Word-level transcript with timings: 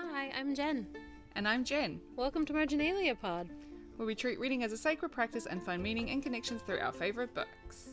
Hi, 0.00 0.30
I'm 0.32 0.54
Jen. 0.54 0.86
And 1.34 1.48
I'm 1.48 1.64
Jen, 1.64 2.00
Welcome 2.14 2.46
to 2.46 2.52
Marginalia 2.52 3.16
Pod. 3.16 3.50
where 3.96 4.06
we 4.06 4.14
treat 4.14 4.38
reading 4.38 4.62
as 4.62 4.70
a 4.70 4.76
sacred 4.76 5.08
practice 5.08 5.46
and 5.46 5.60
find 5.60 5.82
meaning 5.82 6.10
and 6.10 6.22
connections 6.22 6.62
through 6.62 6.78
our 6.78 6.92
favourite 6.92 7.34
books. 7.34 7.88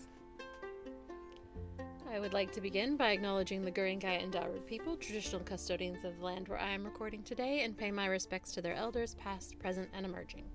I 2.07 2.20
would 2.20 2.32
like 2.32 2.52
to 2.52 2.61
begin 2.61 2.96
by 2.96 3.10
acknowledging 3.10 3.65
the 3.65 3.71
Guringai 3.71 4.23
and 4.23 4.32
Darug 4.32 4.68
people, 4.68 4.96
traditional 4.97 5.41
custodians 5.41 6.05
of 6.05 6.20
the 6.20 6.23
land 6.23 6.47
where 6.47 6.60
I 6.60 6.70
am 6.70 6.83
recording 6.83 7.23
today, 7.23 7.64
and 7.64 7.75
pay 7.75 7.89
my 7.89 8.06
respects 8.06 8.51
to 8.51 8.61
their 8.61 8.75
elders, 8.75 9.15
past, 9.15 9.57
present, 9.57 9.89
and 9.92 10.06
emerging. 10.06 10.46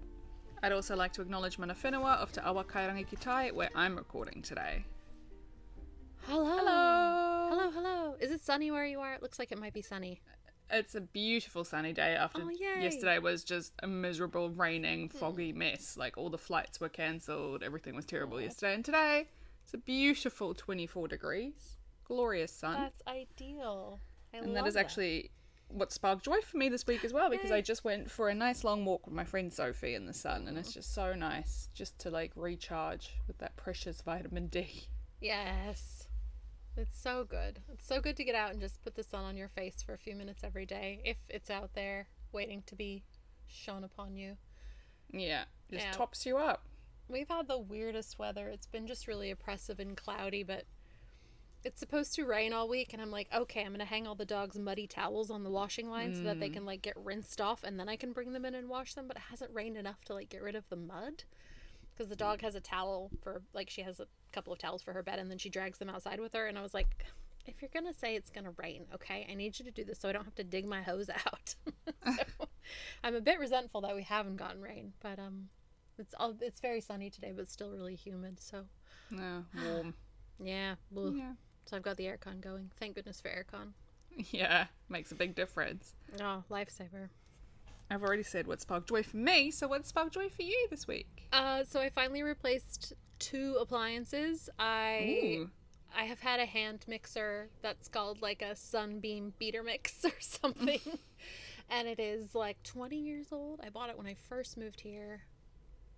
I'd 0.62 0.70
also 0.70 0.94
like 0.94 1.12
to 1.14 1.20
acknowledge 1.20 1.58
Mana 1.58 1.74
Whenua 1.74 2.18
of 2.18 2.30
Te 2.30 2.42
Awa 2.42 2.62
Kairangi 2.62 3.08
ki 3.08 3.16
Tai, 3.16 3.50
where 3.50 3.70
I'm 3.74 3.96
recording 3.96 4.40
today. 4.40 4.84
Hello. 6.28 6.58
Hello! 6.58 7.48
Hello, 7.50 7.70
hello. 7.72 8.16
Is 8.20 8.30
it 8.30 8.40
sunny 8.40 8.70
where 8.70 8.86
you 8.86 9.00
are? 9.00 9.14
It 9.14 9.22
looks 9.22 9.40
like 9.40 9.50
it 9.50 9.58
might 9.58 9.74
be 9.74 9.82
sunny. 9.82 10.20
It's 10.72 10.94
a 10.94 11.00
beautiful 11.00 11.64
sunny 11.64 11.92
day 11.92 12.14
after 12.14 12.42
Oh, 12.42 12.50
yesterday 12.50 13.18
was 13.18 13.42
just 13.44 13.72
a 13.82 13.86
miserable, 13.86 14.50
raining, 14.50 15.08
hmm. 15.08 15.18
foggy 15.18 15.52
mess. 15.52 15.96
Like 15.96 16.16
all 16.16 16.30
the 16.30 16.38
flights 16.38 16.80
were 16.80 16.88
cancelled, 16.88 17.62
everything 17.62 17.94
was 17.94 18.06
terrible 18.06 18.40
yesterday. 18.40 18.74
And 18.74 18.84
today, 18.84 19.26
it's 19.64 19.74
a 19.74 19.78
beautiful 19.78 20.54
24 20.54 21.08
degrees, 21.08 21.78
glorious 22.04 22.52
sun. 22.52 22.74
That's 22.74 23.02
ideal. 23.06 24.00
I 24.32 24.38
and 24.38 24.56
that 24.56 24.66
is 24.66 24.76
actually 24.76 25.30
what 25.68 25.92
sparked 25.92 26.24
joy 26.24 26.40
for 26.40 26.56
me 26.56 26.68
this 26.68 26.86
week 26.86 27.04
as 27.04 27.12
well 27.12 27.30
because 27.30 27.50
I 27.50 27.60
just 27.60 27.84
went 27.84 28.10
for 28.10 28.28
a 28.28 28.34
nice 28.34 28.64
long 28.64 28.84
walk 28.84 29.06
with 29.06 29.14
my 29.14 29.24
friend 29.24 29.52
Sophie 29.52 29.94
in 29.94 30.06
the 30.06 30.12
sun 30.12 30.48
and 30.48 30.58
it's 30.58 30.72
just 30.72 30.92
so 30.92 31.14
nice 31.14 31.68
just 31.74 31.98
to 32.00 32.10
like 32.10 32.32
recharge 32.34 33.14
with 33.28 33.38
that 33.38 33.56
precious 33.56 34.00
vitamin 34.02 34.48
D. 34.48 34.88
Yes. 35.20 36.08
It's 36.80 36.98
so 36.98 37.24
good. 37.24 37.60
It's 37.70 37.86
so 37.86 38.00
good 38.00 38.16
to 38.16 38.24
get 38.24 38.34
out 38.34 38.52
and 38.52 38.60
just 38.60 38.82
put 38.82 38.94
the 38.94 39.04
sun 39.04 39.22
on 39.22 39.36
your 39.36 39.48
face 39.48 39.82
for 39.82 39.92
a 39.92 39.98
few 39.98 40.16
minutes 40.16 40.42
every 40.42 40.64
day 40.64 41.02
if 41.04 41.18
it's 41.28 41.50
out 41.50 41.74
there 41.74 42.08
waiting 42.32 42.62
to 42.68 42.74
be 42.74 43.04
shone 43.46 43.84
upon 43.84 44.16
you. 44.16 44.38
Yeah, 45.12 45.44
just 45.70 45.84
Yeah. 45.84 45.92
tops 45.92 46.24
you 46.24 46.38
up. 46.38 46.64
We've 47.06 47.28
had 47.28 47.48
the 47.48 47.58
weirdest 47.58 48.18
weather. 48.18 48.48
It's 48.48 48.66
been 48.66 48.86
just 48.86 49.06
really 49.06 49.30
oppressive 49.30 49.78
and 49.78 49.94
cloudy, 49.94 50.42
but 50.42 50.64
it's 51.64 51.80
supposed 51.80 52.14
to 52.14 52.24
rain 52.24 52.54
all 52.54 52.66
week 52.66 52.94
and 52.94 53.02
I'm 53.02 53.10
like, 53.10 53.30
okay, 53.30 53.60
I'm 53.60 53.72
going 53.72 53.80
to 53.80 53.84
hang 53.84 54.06
all 54.06 54.14
the 54.14 54.24
dogs 54.24 54.58
muddy 54.58 54.86
towels 54.86 55.30
on 55.30 55.44
the 55.44 55.50
washing 55.50 55.90
line 55.90 56.14
so 56.14 56.22
that 56.22 56.40
they 56.40 56.48
mm. 56.48 56.54
can 56.54 56.64
like 56.64 56.80
get 56.80 56.96
rinsed 56.96 57.42
off 57.42 57.62
and 57.62 57.78
then 57.78 57.90
I 57.90 57.96
can 57.96 58.12
bring 58.12 58.32
them 58.32 58.46
in 58.46 58.54
and 58.54 58.70
wash 58.70 58.94
them, 58.94 59.06
but 59.06 59.18
it 59.18 59.24
hasn't 59.28 59.52
rained 59.52 59.76
enough 59.76 60.02
to 60.06 60.14
like 60.14 60.30
get 60.30 60.40
rid 60.40 60.54
of 60.54 60.66
the 60.70 60.76
mud 60.76 61.24
because 61.92 62.08
the 62.08 62.16
dog 62.16 62.38
mm. 62.38 62.42
has 62.42 62.54
a 62.54 62.60
towel 62.60 63.10
for 63.22 63.42
like 63.52 63.68
she 63.68 63.82
has 63.82 64.00
a 64.00 64.06
couple 64.32 64.52
of 64.52 64.58
towels 64.58 64.82
for 64.82 64.92
her 64.92 65.02
bed 65.02 65.18
and 65.18 65.30
then 65.30 65.38
she 65.38 65.48
drags 65.48 65.78
them 65.78 65.90
outside 65.90 66.20
with 66.20 66.32
her 66.34 66.46
and 66.46 66.58
I 66.58 66.62
was 66.62 66.74
like 66.74 67.04
if 67.46 67.60
you're 67.62 67.70
gonna 67.72 67.94
say 67.94 68.14
it's 68.14 68.30
gonna 68.30 68.52
rain, 68.56 68.84
okay, 68.94 69.26
I 69.30 69.34
need 69.34 69.58
you 69.58 69.64
to 69.64 69.70
do 69.70 69.82
this 69.84 69.98
so 69.98 70.08
I 70.08 70.12
don't 70.12 70.24
have 70.24 70.34
to 70.36 70.44
dig 70.44 70.66
my 70.66 70.82
hose 70.82 71.08
out. 71.26 71.54
so, 72.04 72.48
I'm 73.02 73.14
a 73.14 73.20
bit 73.20 73.38
resentful 73.38 73.80
that 73.80 73.94
we 73.96 74.02
haven't 74.02 74.36
gotten 74.36 74.60
rain, 74.60 74.92
but 75.00 75.18
um, 75.18 75.48
it's 75.98 76.14
all 76.18 76.34
it's 76.40 76.60
very 76.60 76.80
sunny 76.80 77.10
today, 77.10 77.32
but 77.34 77.48
still 77.50 77.70
really 77.70 77.94
humid. 77.96 78.40
So 78.40 78.64
Yeah, 79.10 79.42
warm. 79.64 79.94
yeah, 80.42 80.74
ugh. 80.96 81.14
yeah. 81.16 81.32
so 81.64 81.76
I've 81.76 81.82
got 81.82 81.96
the 81.96 82.04
aircon 82.04 82.40
going. 82.40 82.70
Thank 82.78 82.94
goodness 82.94 83.20
for 83.20 83.28
aircon. 83.28 83.72
Yeah, 84.32 84.66
makes 84.88 85.12
a 85.12 85.14
big 85.14 85.34
difference. 85.36 85.94
Oh, 86.20 86.42
lifesaver. 86.50 87.08
I've 87.90 88.02
already 88.02 88.22
said 88.22 88.46
what 88.46 88.60
sparked 88.60 88.88
joy 88.88 89.02
for 89.02 89.16
me, 89.16 89.50
so 89.50 89.66
what 89.66 89.86
sparked 89.86 90.14
joy 90.14 90.28
for 90.28 90.42
you 90.42 90.68
this 90.70 90.86
week? 90.86 91.28
Uh, 91.32 91.64
so 91.64 91.80
I 91.80 91.90
finally 91.90 92.22
replaced 92.22 92.92
two 93.18 93.56
appliances. 93.60 94.48
I 94.58 95.20
Ooh. 95.22 95.50
I 95.96 96.04
have 96.04 96.20
had 96.20 96.38
a 96.38 96.46
hand 96.46 96.84
mixer 96.86 97.48
that's 97.62 97.88
called 97.88 98.22
like 98.22 98.42
a 98.42 98.54
sunbeam 98.54 99.34
beater 99.38 99.62
mix 99.62 100.04
or 100.04 100.12
something. 100.20 100.80
and 101.70 101.88
it 101.88 101.98
is 101.98 102.34
like 102.34 102.62
20 102.62 102.96
years 102.96 103.28
old. 103.32 103.60
I 103.64 103.70
bought 103.70 103.90
it 103.90 103.98
when 103.98 104.06
I 104.06 104.14
first 104.14 104.56
moved 104.56 104.80
here, 104.80 105.22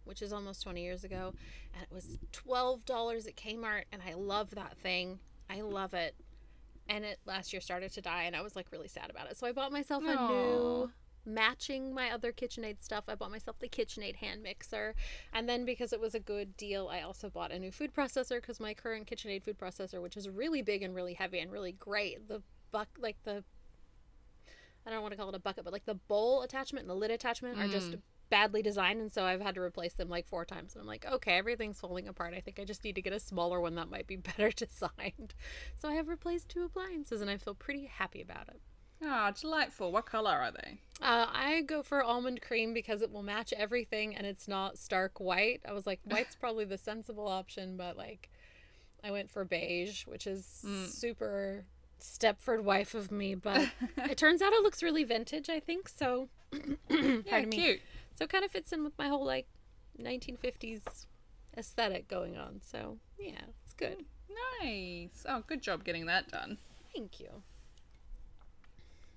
which 0.05 0.23
is 0.23 0.33
almost 0.33 0.63
20 0.63 0.83
years 0.83 1.05
ago. 1.05 1.35
And 1.75 1.83
it 1.83 1.93
was 1.93 2.19
$12 2.33 3.29
at 3.29 3.37
Kmart. 3.37 3.85
And 3.93 4.03
I 4.07 4.15
love 4.15 4.55
that 4.55 4.79
thing. 4.79 5.19
I 5.51 5.61
love 5.61 5.93
it. 5.93 6.15
And 6.89 7.05
it 7.05 7.19
last 7.27 7.53
year 7.53 7.61
started 7.61 7.93
to 7.93 8.01
die. 8.01 8.25
And 8.25 8.35
I 8.35 8.41
was 8.41 8.57
like 8.57 8.73
really 8.73 8.89
sad 8.89 9.11
about 9.11 9.31
it. 9.31 9.37
So 9.37 9.47
I 9.47 9.53
bought 9.53 9.73
myself 9.73 10.05
a 10.05 10.17
Aw. 10.17 10.29
new 10.29 10.91
matching 11.25 11.95
my 11.95 12.11
other 12.11 12.33
KitchenAid 12.33 12.83
stuff, 12.83 13.05
I 13.09 13.15
bought 13.15 13.31
myself 13.31 13.59
the 13.59 13.69
KitchenAid 13.69 14.17
hand 14.17 14.43
mixer. 14.43 14.95
And 15.33 15.49
then 15.49 15.65
because 15.65 15.93
it 15.93 16.01
was 16.01 16.15
a 16.15 16.21
good 16.21 16.57
deal, 16.57 16.89
I 16.89 17.01
also 17.01 17.31
bought 17.31 17.53
a 17.53 17.59
new 17.59 17.71
food 17.71 17.95
processor 17.95 18.41
because 18.41 18.61
my 18.61 18.75
current 18.75 19.07
KitchenAid 19.07 19.43
food 19.43 19.59
processor, 19.59 20.03
which 20.03 20.17
is 20.17 20.29
really 20.29 20.63
big 20.63 20.83
and 20.83 20.95
really 20.95 21.15
heavy 21.15 21.39
and 21.39 21.51
really 21.51 21.73
great, 21.73 22.29
the 22.29 22.43
buck 22.71 22.89
like 22.99 23.17
the 23.25 23.45
I 24.87 24.91
don't 24.91 25.03
want 25.03 25.13
to 25.13 25.19
call 25.19 25.29
it 25.29 25.35
a 25.35 25.39
bucket, 25.39 25.65
but 25.65 25.73
like 25.73 25.85
the 25.85 25.95
bowl 25.95 26.43
attachment 26.43 26.85
and 26.85 26.91
the 26.91 26.95
lid 26.95 27.13
attachment 27.13 27.57
are 27.57 27.69
just 27.69 27.93
mm. 27.93 28.01
badly 28.31 28.63
designed 28.63 29.01
and 29.01 29.13
so 29.13 29.25
I've 29.25 29.41
had 29.41 29.55
to 29.55 29.61
replace 29.61 29.95
them 29.95 30.09
like 30.09 30.27
four 30.27 30.45
times 30.45 30.75
and 30.75 30.81
I'm 30.81 30.89
like, 30.89 31.07
okay, 31.07 31.39
everything's 31.39 31.79
falling 31.79 32.09
apart. 32.09 32.35
I 32.35 32.41
think 32.41 32.59
I 32.59 32.65
just 32.65 32.83
need 32.83 32.97
to 32.97 33.03
get 33.03 33.13
a 33.13 33.21
smaller 33.21 33.61
one 33.61 33.77
that 33.77 33.91
might 33.91 34.09
be 34.09 34.17
better 34.37 34.51
designed. 34.51 35.35
So 35.77 35.89
I 35.89 35.95
have 35.95 36.09
replaced 36.09 36.49
two 36.49 36.65
appliances 36.65 37.21
and 37.21 37.31
I 37.31 37.37
feel 37.37 37.55
pretty 37.55 37.85
happy 37.85 38.21
about 38.21 38.49
it. 38.49 38.61
Ah, 39.05 39.31
delightful. 39.33 39.91
What 39.91 40.07
colour 40.07 40.31
are 40.31 40.53
they? 40.53 40.79
Uh, 41.01 41.27
I 41.33 41.63
go 41.63 41.83
for 41.83 42.03
almond 42.03 42.41
cream 42.41 42.73
because 42.73 43.03
it 43.03 43.11
will 43.11 43.23
match 43.23 43.53
everything 43.57 44.15
and 44.15 44.27
it's 44.27 44.47
not 44.47 44.79
stark 44.79 45.19
white. 45.19 45.61
I 45.69 45.73
was 45.73 45.87
like, 45.87 46.01
white's 46.05 46.35
probably 46.37 46.65
the 46.65 46.79
sensible 46.79 47.27
option, 47.27 47.77
but 47.77 47.97
like, 47.97 48.31
I 49.03 49.11
went 49.11 49.31
for 49.31 49.45
beige, 49.45 50.07
which 50.07 50.27
is 50.27 50.65
super 50.89 51.65
Stepford 52.01 52.63
wife 52.63 52.95
of 52.95 53.11
me. 53.11 53.35
But 53.35 53.69
it 53.97 54.17
turns 54.17 54.41
out 54.41 54.53
it 54.53 54.63
looks 54.63 54.83
really 54.83 55.05
vintage, 55.05 55.49
I 55.49 55.59
think. 55.59 55.89
So, 55.89 56.29
Yeah, 56.89 57.43
cute. 57.51 57.81
so 58.15 58.25
it 58.25 58.31
kind 58.31 58.45
of 58.45 58.51
fits 58.53 58.73
in 58.73 58.85
with 58.85 58.97
my 58.99 59.09
whole 59.09 59.25
like 59.25 59.49
1950s 60.01 61.07
aesthetic 61.57 62.07
going 62.09 62.37
on. 62.37 62.61
So, 62.63 62.99
yeah, 63.19 63.41
it's 63.65 63.75
good. 63.75 64.05
Nice. 64.63 65.25
Oh, 65.29 65.43
good 65.47 65.63
job 65.63 65.85
getting 65.85 66.07
that 66.07 66.29
done. 66.29 66.59
Thank 66.95 67.19
you. 67.21 67.43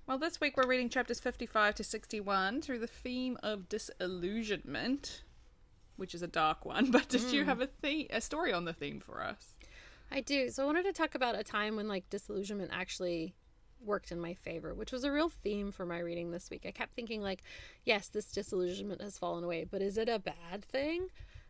Well, 0.06 0.18
this 0.18 0.40
week 0.40 0.56
we're 0.56 0.68
reading 0.68 0.88
chapters 0.88 1.18
55 1.18 1.74
to 1.74 1.84
61 1.84 2.62
through 2.62 2.78
the 2.78 2.86
theme 2.86 3.36
of 3.42 3.68
disillusionment, 3.68 5.24
which 5.96 6.14
is 6.14 6.22
a 6.22 6.28
dark 6.28 6.64
one. 6.64 6.90
But 6.92 7.08
did 7.08 7.32
you 7.32 7.44
have 7.44 7.60
a 7.60 7.66
theme, 7.66 8.06
a 8.10 8.20
story 8.20 8.52
on 8.52 8.66
the 8.66 8.72
theme 8.72 9.00
for 9.00 9.20
us? 9.20 9.56
I 10.12 10.20
do. 10.20 10.50
So 10.50 10.62
I 10.62 10.66
wanted 10.66 10.84
to 10.84 10.92
talk 10.92 11.16
about 11.16 11.36
a 11.36 11.42
time 11.42 11.74
when 11.74 11.88
like 11.88 12.08
disillusionment 12.08 12.70
actually 12.72 13.34
worked 13.80 14.12
in 14.12 14.20
my 14.20 14.34
favor, 14.34 14.74
which 14.74 14.92
was 14.92 15.02
a 15.02 15.10
real 15.10 15.28
theme 15.28 15.72
for 15.72 15.84
my 15.84 15.98
reading 15.98 16.30
this 16.30 16.50
week. 16.50 16.64
I 16.64 16.70
kept 16.70 16.94
thinking 16.94 17.20
like, 17.20 17.42
yes, 17.84 18.06
this 18.06 18.30
disillusionment 18.30 19.02
has 19.02 19.18
fallen 19.18 19.42
away, 19.42 19.66
but 19.68 19.82
is 19.82 19.98
it 19.98 20.08
a 20.08 20.20
bad 20.20 20.64
thing? 20.64 21.08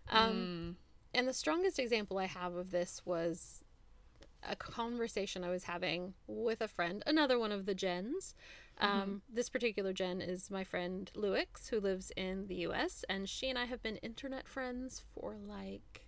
Um 0.09 0.77
and 1.12 1.28
the 1.28 1.34
strongest 1.34 1.78
example 1.78 2.16
I 2.16 2.25
have 2.27 2.55
of 2.55 2.71
this 2.71 3.03
was 3.05 3.65
a 4.43 4.57
conversation 4.57 5.45
I 5.45 5.51
was 5.51 5.65
having 5.65 6.15
with 6.27 6.61
a 6.61 6.69
friend, 6.69 7.03
another 7.07 7.39
one 7.39 7.53
of 7.53 7.67
the 7.67 7.75
Jens. 7.75 8.35
Um, 8.79 9.23
This 9.29 9.49
particular 9.49 9.93
Jen 9.93 10.21
is 10.21 10.51
my 10.51 10.63
friend 10.63 11.11
Luix, 11.15 11.69
who 11.71 11.81
lives 11.81 12.13
in 12.17 12.47
the 12.47 12.57
US, 12.67 13.05
and 13.09 13.29
she 13.29 13.49
and 13.49 13.59
I 13.59 13.65
have 13.65 13.83
been 13.83 13.97
internet 13.97 14.47
friends 14.47 15.03
for 15.15 15.37
like 15.37 16.07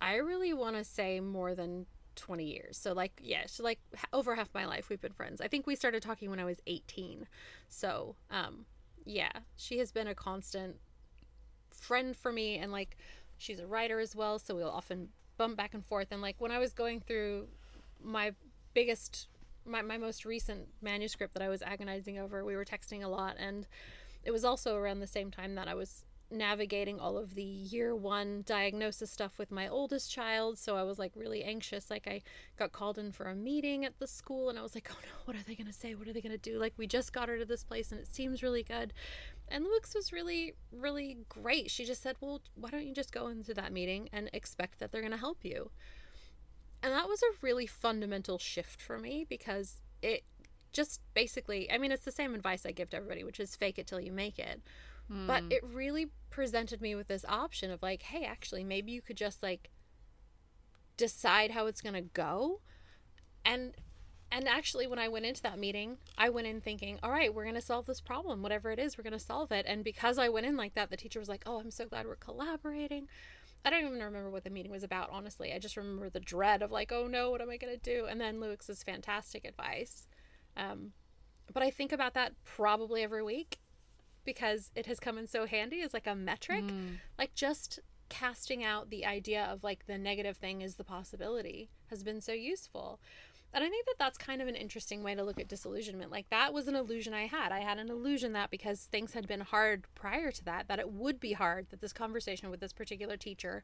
I 0.00 0.16
really 0.16 0.52
want 0.52 0.76
to 0.76 0.84
say 0.84 1.20
more 1.20 1.54
than 1.54 1.86
20 2.16 2.44
years. 2.44 2.76
So, 2.76 2.92
like, 2.92 3.12
yeah, 3.22 3.44
so 3.46 3.62
like 3.62 3.80
over 4.12 4.34
half 4.34 4.50
my 4.54 4.66
life 4.66 4.88
we've 4.88 5.00
been 5.00 5.12
friends. 5.12 5.40
I 5.40 5.48
think 5.48 5.66
we 5.66 5.74
started 5.76 6.02
talking 6.02 6.30
when 6.30 6.40
I 6.40 6.44
was 6.44 6.60
18. 6.66 7.26
So, 7.68 8.16
um, 8.30 8.66
yeah, 9.04 9.32
she 9.56 9.78
has 9.78 9.92
been 9.92 10.06
a 10.06 10.14
constant 10.14 10.76
friend 11.70 12.16
for 12.16 12.32
me. 12.32 12.58
And 12.58 12.70
like, 12.70 12.96
she's 13.38 13.60
a 13.60 13.66
writer 13.66 13.98
as 13.98 14.14
well. 14.14 14.38
So 14.38 14.54
we'll 14.54 14.70
often 14.70 15.08
bump 15.36 15.56
back 15.56 15.74
and 15.74 15.84
forth. 15.84 16.08
And 16.10 16.22
like, 16.22 16.36
when 16.38 16.50
I 16.50 16.58
was 16.58 16.72
going 16.72 17.00
through 17.00 17.48
my 18.02 18.32
biggest, 18.72 19.28
my, 19.66 19.82
my 19.82 19.98
most 19.98 20.24
recent 20.24 20.68
manuscript 20.82 21.34
that 21.34 21.42
I 21.42 21.48
was 21.48 21.62
agonizing 21.62 22.18
over, 22.18 22.44
we 22.44 22.56
were 22.56 22.64
texting 22.64 23.02
a 23.02 23.08
lot. 23.08 23.36
And 23.38 23.66
it 24.24 24.30
was 24.30 24.44
also 24.44 24.76
around 24.76 25.00
the 25.00 25.06
same 25.06 25.30
time 25.30 25.54
that 25.54 25.68
I 25.68 25.74
was 25.74 26.04
navigating 26.34 27.00
all 27.00 27.16
of 27.16 27.34
the 27.34 27.42
year 27.42 27.94
one 27.94 28.42
diagnosis 28.44 29.10
stuff 29.10 29.38
with 29.38 29.50
my 29.50 29.68
oldest 29.68 30.10
child. 30.10 30.58
So 30.58 30.76
I 30.76 30.82
was 30.82 30.98
like 30.98 31.12
really 31.14 31.42
anxious. 31.42 31.90
Like 31.90 32.06
I 32.06 32.22
got 32.58 32.72
called 32.72 32.98
in 32.98 33.12
for 33.12 33.26
a 33.26 33.34
meeting 33.34 33.84
at 33.84 33.98
the 33.98 34.06
school 34.06 34.50
and 34.50 34.58
I 34.58 34.62
was 34.62 34.74
like, 34.74 34.88
oh 34.90 34.98
no, 35.02 35.10
what 35.24 35.36
are 35.36 35.42
they 35.46 35.54
going 35.54 35.66
to 35.66 35.72
say? 35.72 35.94
What 35.94 36.08
are 36.08 36.12
they 36.12 36.20
going 36.20 36.32
to 36.32 36.38
do? 36.38 36.58
Like 36.58 36.74
we 36.76 36.86
just 36.86 37.12
got 37.12 37.28
her 37.28 37.38
to 37.38 37.44
this 37.44 37.64
place 37.64 37.92
and 37.92 38.00
it 38.00 38.12
seems 38.12 38.42
really 38.42 38.62
good. 38.62 38.92
And 39.48 39.64
Luix 39.64 39.94
was 39.94 40.12
really, 40.12 40.54
really 40.72 41.18
great. 41.28 41.70
She 41.70 41.84
just 41.84 42.02
said, 42.02 42.16
well, 42.20 42.40
why 42.54 42.70
don't 42.70 42.86
you 42.86 42.94
just 42.94 43.12
go 43.12 43.28
into 43.28 43.54
that 43.54 43.72
meeting 43.72 44.08
and 44.12 44.30
expect 44.32 44.78
that 44.80 44.90
they're 44.90 45.02
going 45.02 45.12
to 45.12 45.18
help 45.18 45.38
you? 45.44 45.70
And 46.82 46.92
that 46.92 47.08
was 47.08 47.22
a 47.22 47.36
really 47.40 47.66
fundamental 47.66 48.38
shift 48.38 48.80
for 48.80 48.98
me 48.98 49.24
because 49.28 49.80
it 50.02 50.24
just 50.72 51.00
basically, 51.14 51.70
I 51.70 51.78
mean, 51.78 51.92
it's 51.92 52.04
the 52.04 52.12
same 52.12 52.34
advice 52.34 52.66
I 52.66 52.72
give 52.72 52.90
to 52.90 52.96
everybody, 52.96 53.24
which 53.24 53.40
is 53.40 53.56
fake 53.56 53.78
it 53.78 53.86
till 53.86 54.00
you 54.00 54.12
make 54.12 54.38
it. 54.38 54.60
But 55.08 55.42
hmm. 55.42 55.52
it 55.52 55.62
really 55.62 56.08
presented 56.34 56.82
me 56.82 56.96
with 56.96 57.06
this 57.06 57.24
option 57.28 57.70
of 57.70 57.80
like, 57.80 58.02
hey, 58.02 58.24
actually, 58.24 58.64
maybe 58.64 58.90
you 58.90 59.00
could 59.00 59.16
just 59.16 59.40
like 59.40 59.70
decide 60.96 61.52
how 61.52 61.66
it's 61.66 61.80
going 61.80 61.94
to 61.94 62.00
go. 62.00 62.60
And 63.44 63.72
and 64.32 64.48
actually, 64.48 64.88
when 64.88 64.98
I 64.98 65.06
went 65.06 65.26
into 65.26 65.42
that 65.42 65.60
meeting, 65.60 65.98
I 66.18 66.28
went 66.28 66.48
in 66.48 66.60
thinking, 66.60 66.98
all 67.04 67.12
right, 67.12 67.32
we're 67.32 67.44
going 67.44 67.54
to 67.54 67.60
solve 67.60 67.86
this 67.86 68.00
problem. 68.00 68.42
Whatever 68.42 68.72
it 68.72 68.80
is, 68.80 68.98
we're 68.98 69.04
going 69.04 69.12
to 69.12 69.18
solve 69.20 69.52
it. 69.52 69.64
And 69.68 69.84
because 69.84 70.18
I 70.18 70.28
went 70.28 70.44
in 70.44 70.56
like 70.56 70.74
that, 70.74 70.90
the 70.90 70.96
teacher 70.96 71.20
was 71.20 71.28
like, 71.28 71.44
oh, 71.46 71.60
I'm 71.60 71.70
so 71.70 71.86
glad 71.86 72.04
we're 72.04 72.16
collaborating. 72.16 73.06
I 73.64 73.70
don't 73.70 73.84
even 73.84 73.92
remember 73.92 74.30
what 74.30 74.42
the 74.42 74.50
meeting 74.50 74.72
was 74.72 74.82
about, 74.82 75.10
honestly. 75.12 75.52
I 75.52 75.60
just 75.60 75.76
remember 75.76 76.10
the 76.10 76.18
dread 76.18 76.62
of, 76.62 76.72
like, 76.72 76.90
oh 76.90 77.06
no, 77.06 77.30
what 77.30 77.42
am 77.42 77.50
I 77.50 77.58
going 77.58 77.78
to 77.78 77.80
do? 77.80 78.06
And 78.06 78.20
then 78.20 78.40
Luix's 78.40 78.82
fantastic 78.82 79.44
advice. 79.44 80.08
Um, 80.56 80.94
but 81.52 81.62
I 81.62 81.70
think 81.70 81.92
about 81.92 82.14
that 82.14 82.32
probably 82.44 83.04
every 83.04 83.22
week 83.22 83.58
because 84.24 84.70
it 84.74 84.86
has 84.86 85.00
come 85.00 85.18
in 85.18 85.26
so 85.26 85.46
handy 85.46 85.82
as 85.82 85.94
like 85.94 86.06
a 86.06 86.14
metric. 86.14 86.64
Mm. 86.64 86.96
Like, 87.18 87.34
just 87.34 87.80
casting 88.08 88.62
out 88.62 88.90
the 88.90 89.04
idea 89.04 89.44
of 89.44 89.64
like 89.64 89.86
the 89.86 89.98
negative 89.98 90.36
thing 90.36 90.60
is 90.60 90.76
the 90.76 90.84
possibility 90.84 91.70
has 91.88 92.02
been 92.02 92.20
so 92.20 92.32
useful. 92.32 93.00
And 93.52 93.62
I 93.62 93.68
think 93.68 93.86
that 93.86 93.94
that's 93.98 94.18
kind 94.18 94.42
of 94.42 94.48
an 94.48 94.56
interesting 94.56 95.02
way 95.02 95.14
to 95.14 95.22
look 95.22 95.40
at 95.40 95.48
disillusionment. 95.48 96.10
Like 96.10 96.28
that 96.30 96.52
was 96.52 96.66
an 96.66 96.74
illusion 96.74 97.14
I 97.14 97.26
had. 97.26 97.52
I 97.52 97.60
had 97.60 97.78
an 97.78 97.88
illusion 97.88 98.32
that 98.32 98.50
because 98.50 98.80
things 98.82 99.14
had 99.14 99.28
been 99.28 99.40
hard 99.40 99.84
prior 99.94 100.32
to 100.32 100.44
that, 100.44 100.66
that 100.66 100.80
it 100.80 100.90
would 100.90 101.20
be 101.20 101.34
hard, 101.34 101.66
that 101.70 101.80
this 101.80 101.92
conversation 101.92 102.50
with 102.50 102.60
this 102.60 102.72
particular 102.72 103.16
teacher, 103.16 103.62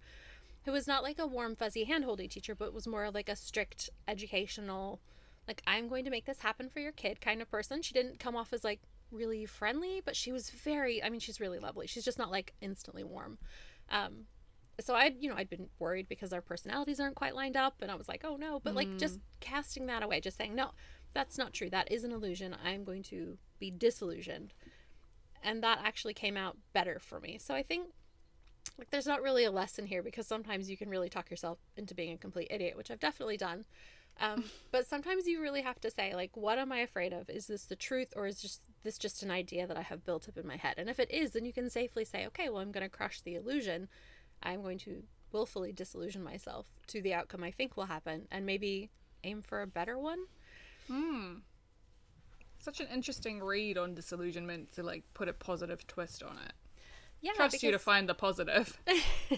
who 0.65 0.73
was 0.73 0.87
not 0.87 1.03
like 1.03 1.19
a 1.19 1.27
warm, 1.27 1.56
fuzzy, 1.56 1.87
handholdy 1.87 2.31
teacher, 2.31 2.55
but 2.55 2.73
was 2.73 2.87
more 2.87 3.11
like 3.11 3.29
a 3.29 3.35
strict 3.35 3.91
educational, 4.06 5.01
like, 5.49 5.63
I'm 5.67 5.89
going 5.89 6.05
to 6.05 6.11
make 6.11 6.27
this 6.27 6.41
happen 6.41 6.69
for 6.69 6.79
your 6.79 6.93
kid 6.93 7.21
kind 7.21 7.43
of 7.43 7.51
person. 7.51 7.83
She 7.83 7.95
didn't 7.95 8.21
come 8.21 8.37
off 8.37 8.53
as 8.53 8.63
like 8.63 8.81
really 9.11 9.47
friendly, 9.47 10.01
but 10.05 10.17
she 10.17 10.33
was 10.33 10.51
very, 10.51 11.03
I 11.03 11.11
mean, 11.11 11.21
she's 11.21 11.41
really 11.41 11.59
lovely. 11.59 11.87
She's 11.87 12.05
just 12.05 12.19
not 12.19 12.31
like 12.31 12.55
instantly 12.61 13.05
warm. 13.05 13.39
Um, 13.91 14.27
so 14.81 14.95
I'd, 14.95 15.17
you 15.21 15.29
know, 15.29 15.37
I'd 15.37 15.51
been 15.51 15.69
worried 15.79 16.09
because 16.09 16.33
our 16.33 16.41
personalities 16.41 17.01
aren't 17.01 17.17
quite 17.17 17.35
lined 17.35 17.57
up. 17.57 17.77
And 17.83 17.91
I 17.91 17.97
was 17.97 18.09
like, 18.09 18.25
oh 18.25 18.37
no. 18.37 18.61
But 18.61 18.75
like 18.75 18.97
just 18.99 19.19
casting 19.41 19.87
that 19.87 20.03
away, 20.03 20.21
just 20.21 20.39
saying, 20.39 20.55
no, 20.55 20.71
that's 21.12 21.37
not 21.37 21.53
true. 21.53 21.69
That 21.71 21.91
is 21.91 22.05
an 22.05 22.12
illusion. 22.12 22.57
I'm 22.65 22.85
going 22.85 23.03
to 23.05 23.39
be 23.59 23.71
disillusioned. 23.71 24.55
And 25.43 25.63
that 25.63 25.81
actually 25.85 26.15
came 26.15 26.37
out 26.37 26.56
better 26.73 26.99
for 26.99 27.21
me. 27.21 27.39
So 27.39 27.55
I 27.55 27.63
think 27.63 27.89
like 28.79 28.91
there's 28.91 29.06
not 29.06 29.23
really 29.23 29.45
a 29.45 29.51
lesson 29.51 29.87
here 29.87 30.03
because 30.03 30.27
sometimes 30.27 30.71
you 30.71 30.77
can 30.77 30.89
really 30.89 31.09
talk 31.09 31.31
yourself 31.31 31.59
into 31.77 31.95
being 31.95 32.13
a 32.13 32.19
complete 32.19 32.49
idiot, 32.51 32.77
which 32.77 32.91
I've 32.91 33.01
definitely 33.01 33.37
done. 33.37 33.65
Um, 34.20 34.44
but 34.70 34.87
sometimes 34.87 35.26
you 35.26 35.40
really 35.40 35.62
have 35.62 35.81
to 35.81 35.90
say, 35.90 36.14
like, 36.14 36.37
what 36.37 36.58
am 36.58 36.70
I 36.70 36.78
afraid 36.78 37.12
of? 37.12 37.31
Is 37.31 37.46
this 37.46 37.64
the 37.64 37.76
truth 37.76 38.12
or 38.14 38.26
is 38.26 38.40
just 38.40 38.61
this 38.82 38.99
just 38.99 39.22
an 39.22 39.31
idea 39.31 39.67
that 39.67 39.76
I 39.76 39.82
have 39.82 40.05
built 40.05 40.28
up 40.28 40.37
in 40.37 40.46
my 40.46 40.56
head? 40.56 40.75
And 40.76 40.90
if 40.90 41.00
it 41.00 41.11
is, 41.11 41.32
then 41.32 41.46
you 41.46 41.52
can 41.52 41.70
safely 41.70 42.05
say, 42.05 42.26
okay, 42.26 42.49
well, 42.49 42.61
I'm 42.61 42.70
going 42.70 42.84
to 42.84 42.94
crush 42.94 43.22
the 43.22 43.34
illusion. 43.34 43.88
I'm 44.43 44.62
going 44.62 44.78
to 44.81 45.05
willfully 45.32 45.72
disillusion 45.72 46.22
myself 46.22 46.67
to 46.88 47.00
the 47.00 47.14
outcome 47.14 47.44
I 47.44 47.50
think 47.50 47.76
will 47.76 47.87
happen 47.87 48.26
and 48.31 48.44
maybe 48.44 48.90
aim 49.25 49.43
for 49.43 49.62
a 49.62 49.67
better 49.67 49.99
one. 49.99 50.19
Hmm. 50.87 51.34
Such 52.58 52.81
an 52.81 52.88
interesting 52.93 53.43
read 53.43 53.78
on 53.78 53.94
disillusionment 53.94 54.72
to 54.72 54.82
like 54.82 55.05
put 55.14 55.28
a 55.28 55.32
positive 55.32 55.87
twist 55.87 56.22
on 56.22 56.37
it. 56.44 56.52
Yeah, 57.22 57.32
Trust 57.37 57.62
you 57.62 57.70
to 57.70 57.78
find 57.78 58.08
the 58.08 58.14
positive. 58.14 58.78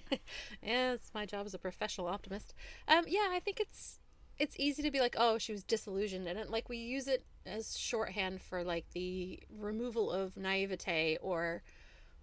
yes, 0.63 1.11
my 1.13 1.27
job 1.27 1.47
as 1.47 1.55
a 1.55 1.59
professional 1.59 2.07
optimist. 2.07 2.55
Um, 2.87 3.05
yeah, 3.09 3.29
I 3.31 3.41
think 3.41 3.59
it's 3.59 3.99
it's 4.43 4.57
easy 4.59 4.83
to 4.83 4.91
be 4.91 4.99
like, 4.99 5.15
oh, 5.17 5.39
she 5.39 5.53
was 5.53 5.63
disillusioned, 5.63 6.27
and 6.27 6.37
it, 6.37 6.51
like 6.51 6.69
we 6.69 6.77
use 6.77 7.07
it 7.07 7.25
as 7.47 7.79
shorthand 7.79 8.43
for 8.43 8.65
like 8.65 8.85
the 8.93 9.39
removal 9.57 10.11
of 10.11 10.37
naivete 10.37 11.17
or 11.23 11.63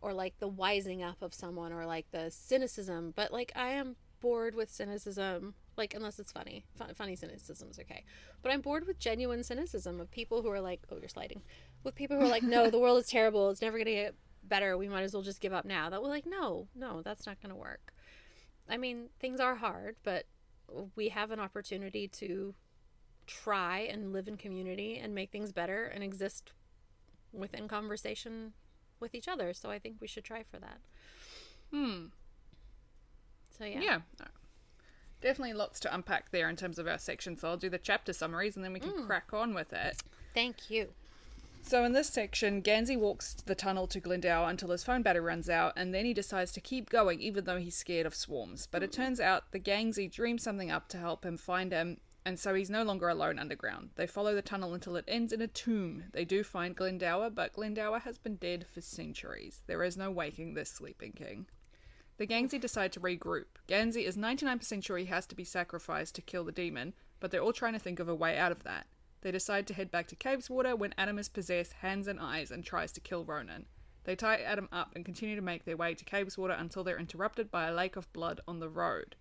or 0.01 0.13
like 0.13 0.37
the 0.39 0.49
wising 0.49 1.01
up 1.01 1.21
of 1.21 1.33
someone 1.33 1.71
or 1.71 1.85
like 1.85 2.11
the 2.11 2.29
cynicism. 2.29 3.13
But 3.15 3.31
like 3.31 3.53
I 3.55 3.69
am 3.69 3.95
bored 4.19 4.53
with 4.53 4.69
cynicism, 4.69 5.53
like 5.77 5.93
unless 5.93 6.19
it's 6.19 6.33
funny. 6.33 6.65
Fun, 6.75 6.93
funny 6.93 7.15
cynicism 7.15 7.69
is 7.69 7.79
okay, 7.79 8.03
but 8.41 8.51
I'm 8.51 8.59
bored 8.59 8.85
with 8.85 8.99
genuine 8.99 9.41
cynicism 9.41 10.01
of 10.01 10.11
people 10.11 10.41
who 10.41 10.49
are 10.49 10.59
like, 10.59 10.81
oh, 10.91 10.97
you're 10.99 11.07
sliding, 11.07 11.41
with 11.85 11.95
people 11.95 12.17
who 12.17 12.25
are 12.25 12.29
like, 12.29 12.43
no, 12.43 12.69
the 12.69 12.79
world 12.79 12.99
is 12.99 13.07
terrible, 13.07 13.49
it's 13.49 13.61
never 13.61 13.77
gonna 13.77 13.91
get 13.91 14.15
better. 14.43 14.77
We 14.77 14.89
might 14.89 15.03
as 15.03 15.13
well 15.13 15.23
just 15.23 15.39
give 15.39 15.53
up 15.53 15.63
now. 15.63 15.89
That 15.89 16.03
we're 16.03 16.09
like, 16.09 16.25
no, 16.25 16.67
no, 16.75 17.01
that's 17.01 17.25
not 17.25 17.41
gonna 17.41 17.55
work. 17.55 17.93
I 18.69 18.75
mean, 18.75 19.07
things 19.21 19.39
are 19.39 19.55
hard, 19.55 19.95
but 20.03 20.25
we 20.95 21.09
have 21.09 21.31
an 21.31 21.39
opportunity 21.39 22.07
to 22.07 22.53
try 23.27 23.79
and 23.79 24.11
live 24.13 24.27
in 24.27 24.37
community 24.37 24.97
and 24.97 25.13
make 25.13 25.31
things 25.31 25.51
better 25.51 25.83
and 25.85 26.03
exist 26.03 26.51
within 27.31 27.67
conversation 27.67 28.53
with 28.99 29.13
each 29.13 29.27
other. 29.27 29.53
So 29.53 29.69
I 29.69 29.79
think 29.79 29.97
we 30.01 30.07
should 30.07 30.23
try 30.23 30.43
for 30.43 30.57
that. 30.59 30.79
hmm. 31.71 32.05
So 33.57 33.65
yeah. 33.65 33.79
Yeah. 33.81 33.99
Definitely 35.21 35.53
lots 35.53 35.79
to 35.81 35.93
unpack 35.93 36.31
there 36.31 36.49
in 36.49 36.55
terms 36.55 36.79
of 36.79 36.87
our 36.87 36.97
section. 36.97 37.37
So 37.37 37.49
I'll 37.49 37.57
do 37.57 37.69
the 37.69 37.77
chapter 37.77 38.13
summaries 38.13 38.55
and 38.55 38.63
then 38.63 38.71
we 38.73 38.79
can 38.79 38.91
Mm. 38.91 39.05
crack 39.05 39.33
on 39.33 39.53
with 39.53 39.73
it. 39.73 40.01
Thank 40.33 40.69
you. 40.69 40.93
So 41.61 41.83
in 41.83 41.93
this 41.93 42.09
section, 42.09 42.61
Gansey 42.61 42.97
walks 42.97 43.33
the 43.33 43.53
tunnel 43.53 43.85
to 43.87 43.99
Glendower 43.99 44.49
until 44.49 44.71
his 44.71 44.83
phone 44.83 45.03
battery 45.03 45.23
runs 45.23 45.49
out, 45.49 45.73
and 45.75 45.93
then 45.93 46.03
he 46.03 46.13
decides 46.13 46.51
to 46.53 46.61
keep 46.61 46.89
going 46.89 47.21
even 47.21 47.43
though 47.45 47.57
he's 47.57 47.77
scared 47.77 48.07
of 48.07 48.15
swarms. 48.15 48.67
But 48.69 48.81
it 48.81 48.91
turns 48.91 49.19
out 49.19 49.51
the 49.51 49.59
Gangsey 49.59 50.11
dreamed 50.11 50.41
something 50.41 50.71
up 50.71 50.87
to 50.89 50.97
help 50.97 51.23
him 51.23 51.37
find 51.37 51.71
him, 51.71 51.97
and 52.25 52.39
so 52.39 52.55
he's 52.55 52.69
no 52.69 52.83
longer 52.83 53.07
alone 53.07 53.37
underground. 53.37 53.91
They 53.95 54.07
follow 54.07 54.33
the 54.33 54.41
tunnel 54.41 54.73
until 54.73 54.95
it 54.95 55.05
ends 55.07 55.31
in 55.31 55.41
a 55.41 55.47
tomb. 55.47 56.05
They 56.11 56.25
do 56.25 56.43
find 56.43 56.75
Glendower, 56.75 57.29
but 57.29 57.53
Glendower 57.53 57.99
has 57.99 58.17
been 58.17 58.37
dead 58.37 58.65
for 58.65 58.81
centuries. 58.81 59.61
There 59.67 59.83
is 59.83 59.95
no 59.95 60.09
waking 60.09 60.53
this 60.53 60.71
sleeping 60.71 61.11
king. 61.11 61.45
The 62.17 62.27
Gangsey 62.27 62.59
decide 62.59 62.91
to 62.93 62.99
regroup. 62.99 63.45
Gansey 63.67 64.05
is 64.05 64.17
99% 64.17 64.83
sure 64.83 64.97
he 64.97 65.05
has 65.05 65.25
to 65.27 65.35
be 65.35 65.45
sacrificed 65.45 66.15
to 66.15 66.21
kill 66.21 66.43
the 66.43 66.51
demon, 66.51 66.93
but 67.19 67.31
they're 67.31 67.41
all 67.41 67.53
trying 67.53 67.73
to 67.73 67.79
think 67.79 67.99
of 67.99 68.09
a 68.09 68.15
way 68.15 68.37
out 68.37 68.51
of 68.51 68.63
that. 68.63 68.87
They 69.21 69.31
decide 69.31 69.67
to 69.67 69.73
head 69.73 69.91
back 69.91 70.07
to 70.07 70.15
Cabeswater 70.15 70.77
when 70.77 70.93
Adam 70.97 71.19
is 71.19 71.29
possessed, 71.29 71.73
hands 71.73 72.07
and 72.07 72.19
eyes, 72.19 72.51
and 72.51 72.63
tries 72.63 72.91
to 72.93 73.01
kill 73.01 73.25
Ronan. 73.25 73.65
They 74.05 74.15
tie 74.15 74.37
Adam 74.37 74.69
up 74.71 74.91
and 74.95 75.03
continue 75.03 75.35
to 75.35 75.41
make 75.41 75.65
their 75.65 75.77
way 75.77 75.93
to 75.93 76.05
Cabeswater 76.05 76.59
until 76.59 76.83
they're 76.83 76.99
interrupted 76.99 77.51
by 77.51 77.67
a 77.67 77.73
lake 77.73 77.95
of 77.95 78.11
blood 78.13 78.39
on 78.47 78.59
the 78.59 78.69
road. 78.69 79.15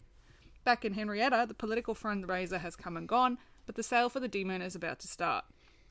Back 0.64 0.84
in 0.84 0.94
Henrietta, 0.94 1.46
the 1.48 1.54
political 1.54 1.94
fundraiser 1.94 2.60
has 2.60 2.76
come 2.76 2.96
and 2.96 3.08
gone, 3.08 3.38
but 3.66 3.74
the 3.74 3.82
sale 3.82 4.08
for 4.08 4.20
the 4.20 4.28
demon 4.28 4.62
is 4.62 4.74
about 4.74 4.98
to 5.00 5.08
start. 5.08 5.44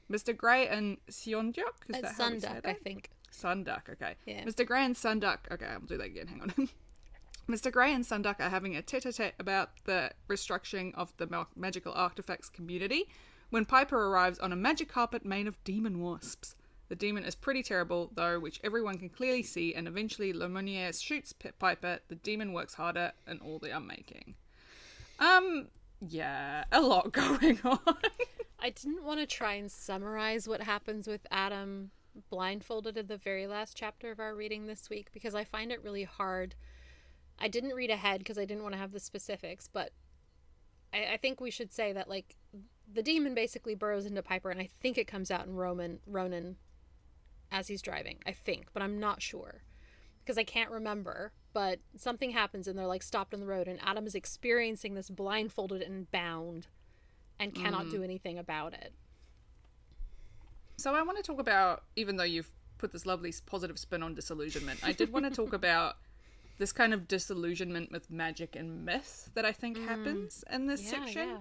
Mr. 0.10 0.36
Grey 0.36 0.68
and 0.68 0.98
Sionjuk, 1.12 1.58
is 1.90 1.98
It's 1.98 2.02
that 2.02 2.16
how 2.16 2.32
we 2.32 2.40
say 2.40 2.48
Seondeok, 2.48 2.62
that? 2.62 2.66
I 2.66 2.74
think. 2.74 3.10
Seondeok, 3.32 3.90
okay. 3.92 4.16
Yeah. 4.26 4.46
Mr. 4.46 4.66
Grey 4.66 4.86
and 4.86 4.96
Seondeok, 4.96 5.40
okay, 5.52 5.66
I'll 5.66 5.80
do 5.82 5.98
that 5.98 6.06
again, 6.06 6.28
hang 6.28 6.42
on. 6.42 6.70
Mr. 7.50 7.72
Grey 7.72 7.94
and 7.94 8.06
Seondeok 8.06 8.40
are 8.40 8.50
having 8.50 8.76
a 8.76 8.82
tete 8.82 9.06
a 9.06 9.14
tete 9.14 9.34
about 9.40 9.72
the 9.86 10.12
restructuring 10.30 10.94
of 10.96 11.14
the 11.18 11.46
magical 11.56 11.94
artifacts 11.94 12.50
community 12.50 13.08
when 13.50 13.66
Piper 13.66 14.08
arrives 14.08 14.40
on 14.40 14.52
a 14.52 14.56
magic 14.56 14.90
carpet 14.90 15.26
made 15.26 15.48
of 15.48 15.64
demon 15.64 16.00
wasps. 16.00 16.56
The 16.90 16.96
demon 16.96 17.26
is 17.26 17.36
pretty 17.36 17.64
terrible, 17.64 18.12
though, 18.14 18.40
which 18.40 18.62
everyone 18.64 18.98
can 18.98 19.10
clearly 19.10 19.44
see, 19.44 19.74
and 19.74 19.88
eventually 19.88 20.32
Laumonier 20.32 20.94
shoots 21.02 21.34
Piper. 21.34 22.00
The 22.08 22.16
demon 22.16 22.54
works 22.54 22.76
harder, 22.76 23.12
and 23.26 23.42
all 23.42 23.60
the 23.60 23.76
unmaking. 23.76 24.36
Um, 25.20 25.68
yeah, 26.00 26.64
a 26.72 26.82
lot 26.82 27.12
going 27.12 27.60
on. 27.64 27.80
I 28.60 28.70
didn't 28.70 29.04
want 29.04 29.20
to 29.20 29.26
try 29.26 29.54
and 29.54 29.72
summarize 29.72 30.48
what 30.48 30.64
happens 30.64 31.08
with 31.08 31.28
Adam 31.30 31.92
blindfolded 32.30 32.98
at 32.98 33.08
the 33.08 33.18
very 33.18 33.48
last 33.48 33.78
chapter 33.78 34.12
of 34.12 34.20
our 34.20 34.34
reading 34.34 34.66
this 34.66 34.90
week 34.90 35.10
because 35.14 35.36
I 35.36 35.44
find 35.44 35.72
it 35.72 35.84
really 35.84 36.04
hard. 36.04 36.56
I 37.40 37.48
didn't 37.48 37.76
read 37.76 37.92
ahead 37.92 38.20
because 38.20 38.38
I 38.38 38.46
didn't 38.46 38.64
want 38.64 38.74
to 38.74 38.80
have 38.80 38.92
the 38.92 39.00
specifics, 39.00 39.70
but 39.72 39.92
I, 40.94 41.14
I 41.14 41.18
think 41.18 41.40
we 41.40 41.52
should 41.52 41.72
say 41.72 41.94
that 41.94 42.10
like 42.10 42.36
the 42.92 43.04
demon 43.04 43.36
basically 43.36 43.76
burrows 43.76 44.06
into 44.06 44.22
Piper, 44.22 44.50
and 44.50 44.60
I 44.60 44.70
think 44.80 44.98
it 44.98 45.08
comes 45.08 45.32
out 45.32 45.46
in 45.46 45.56
Roman 45.56 46.00
Ronan 46.06 46.58
as 47.52 47.68
he's 47.68 47.82
driving. 47.82 48.18
I 48.26 48.32
think, 48.32 48.68
but 48.74 48.82
I'm 48.82 49.00
not 49.00 49.22
sure 49.22 49.64
because 50.24 50.38
I 50.38 50.44
can't 50.44 50.72
remember. 50.72 51.32
But 51.54 51.80
something 51.96 52.32
happens, 52.32 52.68
and 52.68 52.78
they're 52.78 52.86
like 52.86 53.02
stopped 53.02 53.34
on 53.34 53.40
the 53.40 53.48
road, 53.48 53.68
and 53.68 53.80
Adam 53.84 54.06
is 54.06 54.14
experiencing 54.14 54.94
this 54.94 55.10
blindfolded 55.10 55.82
and 55.82 56.10
bound, 56.12 56.68
and 57.40 57.56
cannot 57.56 57.86
mm. 57.86 57.92
do 57.92 58.04
anything 58.04 58.38
about 58.38 58.74
it. 58.74 58.94
So 60.78 60.94
I 60.94 61.02
want 61.02 61.18
to 61.18 61.24
talk 61.24 61.40
about, 61.40 61.84
even 61.96 62.18
though 62.18 62.24
you've 62.24 62.52
put 62.78 62.92
this 62.92 63.08
lovely 63.08 63.34
positive 63.48 63.80
spin 63.80 64.04
on 64.04 64.14
disillusionment, 64.14 64.82
I 64.84 64.92
did 64.92 65.12
want 65.12 65.26
to 65.26 65.32
talk 65.32 65.54
about 65.62 65.98
this 66.58 66.72
kind 66.72 66.94
of 66.94 67.08
disillusionment 67.08 67.92
with 67.92 68.10
magic 68.10 68.56
and 68.56 68.86
myth 68.86 69.30
that 69.36 69.46
I 69.46 69.52
think 69.52 69.78
mm. 69.78 69.88
happens 69.88 70.44
in 70.52 70.68
this 70.68 70.84
Yeah, 70.84 70.90
section. 70.90 71.30
yeah. 71.30 71.38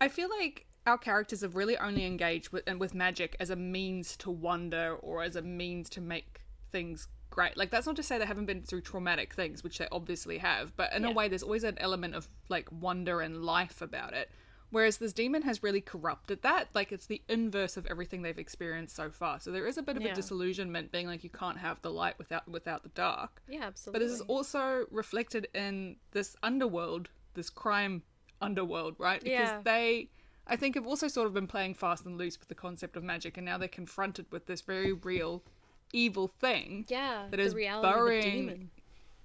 I 0.00 0.08
feel 0.08 0.28
like 0.28 0.66
our 0.86 0.98
characters 0.98 1.42
have 1.42 1.56
really 1.56 1.76
only 1.76 2.04
engaged 2.06 2.50
with 2.50 2.62
and 2.66 2.80
with 2.80 2.94
magic 2.94 3.36
as 3.40 3.50
a 3.50 3.56
means 3.56 4.16
to 4.18 4.30
wonder 4.30 4.96
or 5.02 5.22
as 5.22 5.36
a 5.36 5.42
means 5.42 5.90
to 5.90 6.00
make 6.00 6.40
things 6.70 7.08
great. 7.30 7.56
Like 7.56 7.70
that's 7.70 7.86
not 7.86 7.96
to 7.96 8.02
say 8.02 8.18
they 8.18 8.26
haven't 8.26 8.46
been 8.46 8.62
through 8.62 8.82
traumatic 8.82 9.34
things, 9.34 9.62
which 9.62 9.78
they 9.78 9.88
obviously 9.92 10.38
have, 10.38 10.76
but 10.76 10.92
in 10.92 11.04
a 11.04 11.12
way 11.12 11.28
there's 11.28 11.42
always 11.42 11.64
an 11.64 11.78
element 11.78 12.14
of 12.14 12.28
like 12.48 12.68
wonder 12.72 13.20
and 13.20 13.44
life 13.44 13.82
about 13.82 14.14
it. 14.14 14.30
Whereas 14.70 14.98
this 14.98 15.12
demon 15.12 15.42
has 15.42 15.62
really 15.62 15.80
corrupted 15.80 16.42
that. 16.42 16.68
Like 16.74 16.92
it's 16.92 17.06
the 17.06 17.22
inverse 17.28 17.76
of 17.76 17.86
everything 17.86 18.22
they've 18.22 18.38
experienced 18.38 18.94
so 18.94 19.10
far. 19.10 19.40
So 19.40 19.50
there 19.50 19.66
is 19.66 19.78
a 19.78 19.82
bit 19.82 19.96
of 19.96 20.02
Yeah. 20.02 20.12
a 20.12 20.14
disillusionment 20.14 20.92
being 20.92 21.06
like 21.06 21.24
you 21.24 21.30
can't 21.30 21.58
have 21.58 21.80
the 21.82 21.90
light 21.90 22.18
without 22.18 22.46
without 22.48 22.82
the 22.82 22.90
dark. 22.90 23.42
Yeah, 23.48 23.64
absolutely. 23.64 23.98
But 24.00 24.04
this 24.06 24.14
is 24.14 24.20
also 24.22 24.86
reflected 24.90 25.48
in 25.54 25.96
this 26.12 26.36
underworld, 26.42 27.08
this 27.34 27.48
crime 27.50 28.02
underworld, 28.42 28.96
right? 28.98 29.22
Because 29.22 29.48
Yeah. 29.48 29.60
they 29.64 30.10
I 30.50 30.56
think 30.56 30.76
have 30.76 30.86
also 30.86 31.08
sort 31.08 31.26
of 31.26 31.34
been 31.34 31.46
playing 31.46 31.74
fast 31.74 32.06
and 32.06 32.16
loose 32.16 32.38
with 32.38 32.48
the 32.48 32.54
concept 32.54 32.96
of 32.96 33.04
magic, 33.04 33.36
and 33.36 33.44
now 33.44 33.58
they're 33.58 33.68
confronted 33.68 34.24
with 34.32 34.46
this 34.46 34.62
very 34.62 34.92
real 34.94 35.42
evil 35.92 36.26
thing. 36.28 36.86
Yeah, 36.88 37.26
that 37.30 37.36
the 37.36 37.42
is 37.42 37.54
reality 37.54 38.68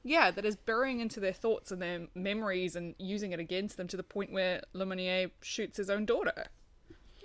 Yeah, 0.04 0.32
that 0.32 0.44
is 0.46 0.56
burrowing 0.58 1.00
into 1.00 1.20
their 1.22 1.32
thoughts 1.34 1.72
and 1.72 1.82
their 1.82 2.08
memories 2.14 2.76
and 2.76 2.94
using 3.00 3.32
it 3.32 3.40
against 3.40 3.78
them 3.78 3.88
to 3.88 3.98
the 3.98 4.04
point 4.04 4.32
where 4.34 4.62
Laumonier 4.74 5.32
shoots 5.42 5.78
his 5.78 5.90
own 5.90 6.06
daughter. 6.06 6.48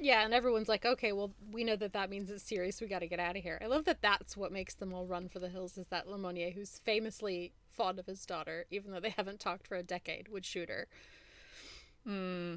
Yeah, 0.01 0.25
and 0.25 0.33
everyone's 0.33 0.69
like, 0.69 0.87
okay, 0.87 1.13
well, 1.13 1.33
we 1.51 1.65
know 1.65 1.75
that 1.75 1.93
that 1.93 2.09
means 2.09 2.31
it's 2.31 2.45
serious. 2.45 2.81
We 2.81 2.87
got 2.87 3.01
to 3.01 3.09
get 3.09 3.19
out 3.19 3.37
of 3.37 3.43
here. 3.43 3.59
I 3.61 3.67
love 3.67 3.85
that 3.87 4.01
that's 4.01 4.37
what 4.37 4.53
makes 4.53 4.75
them 4.75 4.95
all 4.95 5.07
run 5.07 5.29
for 5.29 5.41
the 5.41 5.49
hills 5.49 5.77
is 5.77 5.89
that 5.89 6.07
Laumonier, 6.07 6.55
who's 6.55 6.79
famously 6.79 7.53
fond 7.69 7.99
of 7.99 8.07
his 8.07 8.25
daughter, 8.25 8.67
even 8.71 8.93
though 8.93 9.01
they 9.01 9.11
haven't 9.11 9.41
talked 9.41 9.67
for 9.67 9.77
a 9.77 9.83
decade, 9.83 10.29
would 10.29 10.47
shoot 10.47 10.69
her. 10.69 10.87
Hmm. 12.05 12.57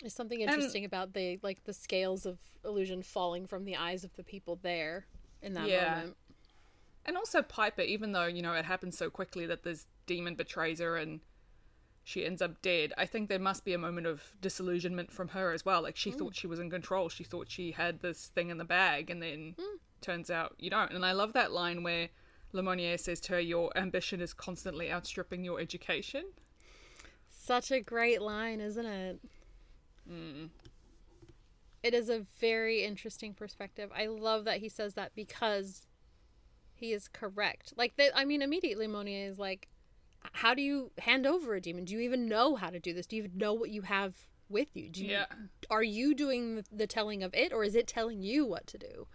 There's 0.00 0.14
something 0.14 0.40
interesting 0.40 0.84
about 0.84 1.12
the 1.12 1.38
like 1.42 1.62
the 1.64 1.72
scales 1.72 2.26
of 2.26 2.38
illusion 2.64 3.02
falling 3.04 3.46
from 3.46 3.64
the 3.64 3.76
eyes 3.76 4.02
of 4.02 4.16
the 4.16 4.24
people 4.24 4.58
there 4.60 5.06
in 5.40 5.54
that 5.54 5.68
Yeah. 5.68 5.94
moment. 6.00 6.16
And 7.04 7.16
also 7.16 7.42
Piper, 7.42 7.82
even 7.82 8.12
though, 8.12 8.26
you 8.26 8.42
know, 8.42 8.52
it 8.52 8.64
happens 8.64 8.96
so 8.96 9.10
quickly 9.10 9.46
that 9.46 9.64
this 9.64 9.86
demon 10.06 10.34
betrays 10.34 10.78
her 10.80 10.96
and 10.96 11.20
she 12.04 12.24
ends 12.24 12.42
up 12.42 12.62
dead, 12.62 12.92
I 12.96 13.06
think 13.06 13.28
there 13.28 13.38
must 13.38 13.64
be 13.64 13.74
a 13.74 13.78
moment 13.78 14.06
of 14.06 14.22
disillusionment 14.40 15.12
from 15.12 15.28
her 15.28 15.52
as 15.52 15.64
well. 15.64 15.82
Like 15.82 15.96
she 15.96 16.10
thought 16.10 16.34
she 16.34 16.46
was 16.46 16.60
in 16.60 16.70
control. 16.70 17.08
She 17.08 17.24
thought 17.24 17.50
she 17.50 17.72
had 17.72 18.00
this 18.00 18.26
thing 18.26 18.50
in 18.50 18.58
the 18.58 18.64
bag 18.64 19.10
and 19.10 19.22
then 19.22 19.54
turns 20.00 20.30
out 20.30 20.54
you 20.58 20.70
don't. 20.70 20.92
And 20.92 21.04
I 21.04 21.12
love 21.12 21.32
that 21.32 21.52
line 21.52 21.82
where 21.82 22.08
Laumonier 22.52 22.98
says 22.98 23.20
to 23.20 23.34
her, 23.34 23.40
Your 23.40 23.76
ambition 23.76 24.20
is 24.20 24.32
constantly 24.32 24.92
outstripping 24.92 25.44
your 25.44 25.60
education. 25.60 26.24
Such 27.28 27.70
a 27.70 27.80
great 27.80 28.20
line, 28.20 28.60
isn't 28.60 28.86
it? 28.86 29.20
Mm. 30.10 30.50
It 31.82 31.94
is 31.94 32.08
a 32.08 32.24
very 32.40 32.84
interesting 32.84 33.34
perspective. 33.34 33.90
I 33.96 34.06
love 34.06 34.44
that 34.44 34.58
he 34.58 34.68
says 34.68 34.94
that 34.94 35.12
because 35.16 35.86
he 36.82 36.92
is 36.92 37.08
correct. 37.08 37.72
Like, 37.76 37.96
they, 37.96 38.10
I 38.14 38.24
mean, 38.24 38.42
immediately 38.42 38.86
Monier 38.86 39.28
is 39.30 39.38
like, 39.38 39.68
"How 40.32 40.54
do 40.54 40.62
you 40.62 40.90
hand 40.98 41.26
over 41.26 41.54
a 41.54 41.60
demon? 41.60 41.84
Do 41.84 41.94
you 41.94 42.00
even 42.00 42.28
know 42.28 42.56
how 42.56 42.70
to 42.70 42.78
do 42.80 42.92
this? 42.92 43.06
Do 43.06 43.16
you 43.16 43.22
even 43.24 43.38
know 43.38 43.52
what 43.54 43.70
you 43.70 43.82
have 43.82 44.14
with 44.48 44.76
you? 44.76 44.90
Do 44.90 45.04
you, 45.04 45.12
Yeah. 45.12 45.26
are 45.70 45.82
you 45.82 46.14
doing 46.14 46.56
the, 46.56 46.64
the 46.70 46.86
telling 46.86 47.22
of 47.22 47.32
it, 47.34 47.52
or 47.52 47.64
is 47.64 47.74
it 47.74 47.86
telling 47.86 48.22
you 48.22 48.44
what 48.44 48.66
to 48.68 48.78
do?" 48.78 49.06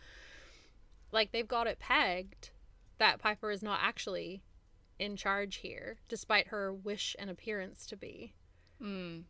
Like 1.11 1.31
they've 1.31 1.47
got 1.47 1.67
it 1.67 1.79
pegged 1.79 2.51
that 2.97 3.19
Piper 3.19 3.51
is 3.51 3.61
not 3.63 3.79
actually 3.81 4.43
in 4.99 5.15
charge 5.15 5.57
here, 5.57 5.97
despite 6.09 6.47
her 6.47 6.73
wish 6.73 7.15
and 7.19 7.29
appearance 7.29 7.85
to 7.87 7.95
be 7.95 8.33
Mm. 8.81 9.23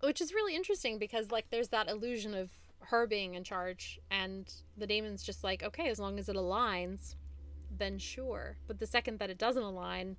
which 0.00 0.20
is 0.20 0.34
really 0.34 0.54
interesting 0.56 0.98
because 0.98 1.30
like 1.30 1.46
there's 1.50 1.68
that 1.68 1.88
illusion 1.88 2.34
of 2.34 2.50
her 2.86 3.06
being 3.06 3.34
in 3.34 3.44
charge 3.44 3.98
and 4.10 4.52
the 4.76 4.86
damon's 4.86 5.22
just 5.22 5.42
like 5.44 5.62
okay 5.62 5.88
as 5.88 5.98
long 5.98 6.18
as 6.18 6.28
it 6.28 6.36
aligns 6.36 7.14
then 7.78 7.98
sure 7.98 8.56
but 8.66 8.78
the 8.78 8.86
second 8.86 9.18
that 9.18 9.30
it 9.30 9.38
doesn't 9.38 9.62
align 9.62 10.16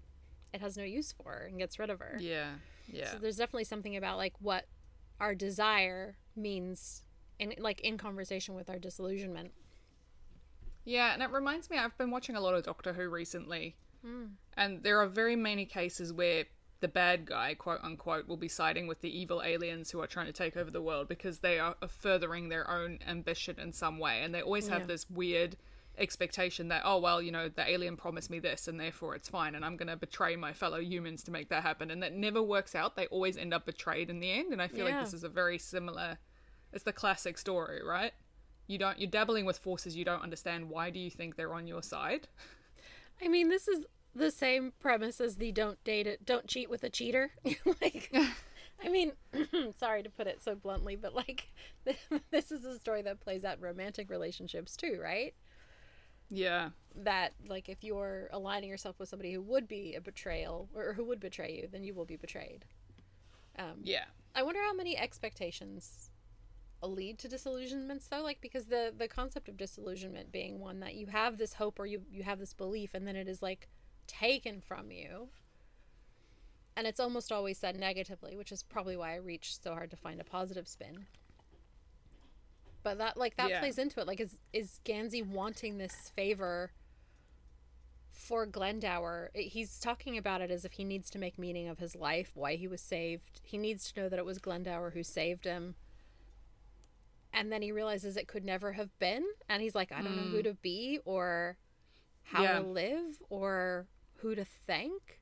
it 0.53 0.61
has 0.61 0.77
no 0.77 0.83
use 0.83 1.11
for 1.11 1.31
her 1.31 1.45
and 1.47 1.59
gets 1.59 1.77
rid 1.79 1.89
of 1.89 1.99
her 1.99 2.17
Yeah. 2.19 2.53
Yeah. 2.87 3.11
so 3.11 3.17
there's 3.17 3.37
definitely 3.37 3.63
something 3.65 3.95
about 3.95 4.17
like 4.17 4.33
what 4.39 4.65
our 5.19 5.35
desire 5.35 6.17
means 6.35 7.03
in 7.39 7.53
like 7.59 7.79
in 7.81 7.97
conversation 7.97 8.55
with 8.55 8.69
our 8.69 8.79
disillusionment 8.79 9.51
Yeah, 10.85 11.13
and 11.13 11.23
it 11.23 11.29
reminds 11.31 11.69
me, 11.69 11.77
I've 11.77 11.97
been 11.97 12.11
watching 12.11 12.35
a 12.35 12.41
lot 12.41 12.55
of 12.55 12.63
Doctor 12.63 12.93
Who 12.93 13.07
recently, 13.09 13.75
Hmm. 14.03 14.25
and 14.57 14.83
there 14.83 14.99
are 15.01 15.07
very 15.07 15.35
many 15.37 15.65
cases 15.65 16.11
where 16.11 16.45
the 16.83 16.87
bad 16.89 17.25
guy, 17.25 17.53
quote 17.55 17.79
unquote, 17.81 18.27
will 18.27 18.37
be 18.37 18.47
siding 18.47 18.87
with 18.87 18.99
the 19.01 19.09
evil 19.09 19.41
aliens 19.41 19.89
who 19.89 20.01
are 20.01 20.07
trying 20.07 20.27
to 20.27 20.33
take 20.33 20.57
over 20.57 20.69
the 20.69 20.81
world 20.81 21.07
because 21.07 21.39
they 21.39 21.57
are 21.57 21.75
furthering 21.87 22.49
their 22.49 22.69
own 22.69 22.99
ambition 23.07 23.57
in 23.57 23.71
some 23.71 23.97
way, 23.97 24.21
and 24.21 24.35
they 24.35 24.41
always 24.41 24.67
have 24.67 24.81
Yeah. 24.81 24.87
this 24.87 25.09
weird 25.09 25.55
expectation 25.97 26.69
that 26.69 26.81
oh 26.83 26.97
well 26.97 27.21
you 27.21 27.31
know 27.31 27.47
the 27.47 27.69
alien 27.69 27.95
promised 27.95 28.29
me 28.31 28.39
this 28.39 28.67
and 28.67 28.79
therefore 28.79 29.13
it's 29.13 29.29
fine 29.29 29.53
and 29.53 29.63
i'm 29.63 29.77
going 29.77 29.87
to 29.87 29.95
betray 29.95 30.35
my 30.35 30.51
fellow 30.51 30.79
humans 30.79 31.21
to 31.23 31.29
make 31.31 31.49
that 31.49 31.61
happen. 31.61 31.91
And 31.91 32.01
that 32.01 32.13
never 32.13 32.41
works 32.41 32.73
out. 32.73 32.95
They 32.95 33.05
always 33.07 33.37
end 33.37 33.53
up 33.53 33.65
betrayed 33.67 34.09
in 34.09 34.19
the 34.19 34.31
end. 34.31 34.51
And 34.53 34.61
i 34.61 34.67
feel 34.67 34.85
like 34.85 34.99
this 34.99 35.13
is 35.13 35.23
a 35.23 35.29
very 35.29 35.59
similar 35.59 36.17
it's 36.73 36.83
the 36.83 36.93
classic 36.93 37.37
story 37.37 37.81
right? 37.83 38.11
You 38.67 38.77
don't 38.79 38.99
you're 38.99 39.09
dabbling 39.09 39.45
with 39.45 39.59
forces 39.59 39.95
you 39.95 40.03
don't 40.03 40.23
understand. 40.23 40.69
Why 40.69 40.89
do 40.89 40.99
you 40.99 41.11
think 41.11 41.35
they're 41.35 41.53
on 41.53 41.67
your 41.67 41.83
side? 41.83 42.27
I 43.23 43.27
mean 43.27 43.49
this 43.49 43.67
is 43.67 43.85
the 44.15 44.31
same 44.31 44.73
premise 44.79 45.19
as 45.19 45.37
the 45.37 45.51
don't 45.51 45.83
date 45.83 46.07
it 46.07 46.25
don't 46.25 46.47
cheat 46.47 46.69
with 46.69 46.83
a 46.83 46.89
cheater. 46.89 47.31
Like 47.81 48.13
i 48.83 48.89
mean 48.89 49.13
sorry 49.77 50.03
to 50.03 50.09
put 50.09 50.27
it 50.27 50.41
so 50.41 50.55
bluntly 50.55 50.95
but 50.95 51.13
like 51.15 51.47
this 52.31 52.51
is 52.51 52.63
a 52.63 52.79
story 52.79 53.01
that 53.01 53.19
plays 53.19 53.45
out 53.45 53.57
in 53.57 53.63
romantic 53.63 54.09
relationships 54.09 54.75
too 54.75 54.99
right? 55.01 55.33
Yeah. 56.29 56.69
That 56.95 57.33
like 57.47 57.69
if 57.69 57.83
you're 57.83 58.29
aligning 58.31 58.69
yourself 58.69 58.99
with 58.99 59.09
somebody 59.09 59.33
who 59.33 59.41
would 59.41 59.67
be 59.67 59.93
a 59.95 60.01
betrayal 60.01 60.69
or 60.73 60.93
who 60.93 61.03
would 61.05 61.19
betray 61.19 61.53
you 61.61 61.67
then 61.71 61.83
you 61.83 61.93
will 61.93 62.05
be 62.05 62.15
betrayed. 62.15 62.65
Um 63.57 63.81
yeah. 63.83 64.05
I 64.35 64.43
wonder 64.43 64.61
how 64.61 64.73
many 64.73 64.97
expectations 64.97 66.09
lead 66.81 67.17
to 67.19 67.29
disillusionments 67.29 68.07
though 68.07 68.21
like 68.21 68.41
because 68.41 68.65
the 68.65 68.93
the 68.97 69.07
concept 69.07 69.47
of 69.47 69.55
disillusionment 69.57 70.31
being 70.31 70.59
one 70.59 70.79
that 70.81 70.95
you 70.95 71.07
have 71.07 71.37
this 71.37 71.53
hope 71.53 71.79
or 71.79 71.85
you 71.85 72.01
you 72.11 72.23
have 72.23 72.39
this 72.39 72.53
belief 72.53 72.93
and 72.93 73.07
then 73.07 73.15
it 73.15 73.27
is 73.27 73.41
like 73.41 73.69
taken 74.19 74.61
from 74.61 74.91
you. 74.91 75.29
And 76.75 76.87
it's 76.87 76.99
almost 76.99 77.31
always 77.31 77.57
said 77.57 77.79
negatively 77.79 78.35
which 78.35 78.51
is 78.51 78.63
probably 78.63 78.97
why 78.97 79.13
i 79.13 79.17
reach 79.17 79.55
so 79.61 79.73
hard 79.73 79.91
to 79.91 79.97
find 79.97 80.19
a 80.19 80.23
positive 80.23 80.67
spin. 80.67 81.05
But 82.83 82.97
that 82.97 83.15
like 83.17 83.37
that 83.37 83.49
Yeah. 83.49 83.59
plays 83.59 83.77
into 83.77 83.99
it. 84.01 84.07
Like 84.07 84.19
is 84.19 84.39
is 84.51 84.79
Gansey 84.83 85.21
wanting 85.21 85.77
this 85.77 86.11
favor 86.15 86.71
for 88.11 88.45
Glendower? 88.45 89.31
He's 89.33 89.79
talking 89.79 90.17
about 90.17 90.41
it 90.41 90.51
as 90.51 90.65
if 90.65 90.73
he 90.73 90.83
needs 90.83 91.09
to 91.11 91.19
make 91.19 91.37
meaning 91.39 91.67
of 91.67 91.79
his 91.79 91.95
life 91.95 92.31
why 92.35 92.55
he 92.55 92.67
was 92.67 92.81
saved. 92.81 93.39
He 93.43 93.57
needs 93.57 93.91
to 93.91 94.01
know 94.01 94.09
that 94.09 94.19
it 94.19 94.25
was 94.25 94.37
Glendower 94.39 94.91
who 94.91 95.03
saved 95.03 95.45
him. 95.45 95.75
And 97.31 97.51
then 97.51 97.61
he 97.61 97.71
realizes 97.71 98.15
it 98.17 98.27
could 98.27 98.45
never 98.45 98.73
have 98.73 98.97
been. 98.99 99.25
And 99.47 99.61
he's 99.61 99.75
like 99.75 99.91
i 99.91 100.01
don't 100.01 100.15
know 100.17 100.23
who 100.31 100.43
to 100.43 100.53
be 100.55 100.99
or 101.05 101.57
how 102.23 102.39
Mm. 102.41 102.43
Yeah. 102.43 102.59
to 102.59 102.65
live 102.65 103.21
or 103.29 103.87
who 104.23 104.35
to 104.35 104.43
thank. 104.45 105.19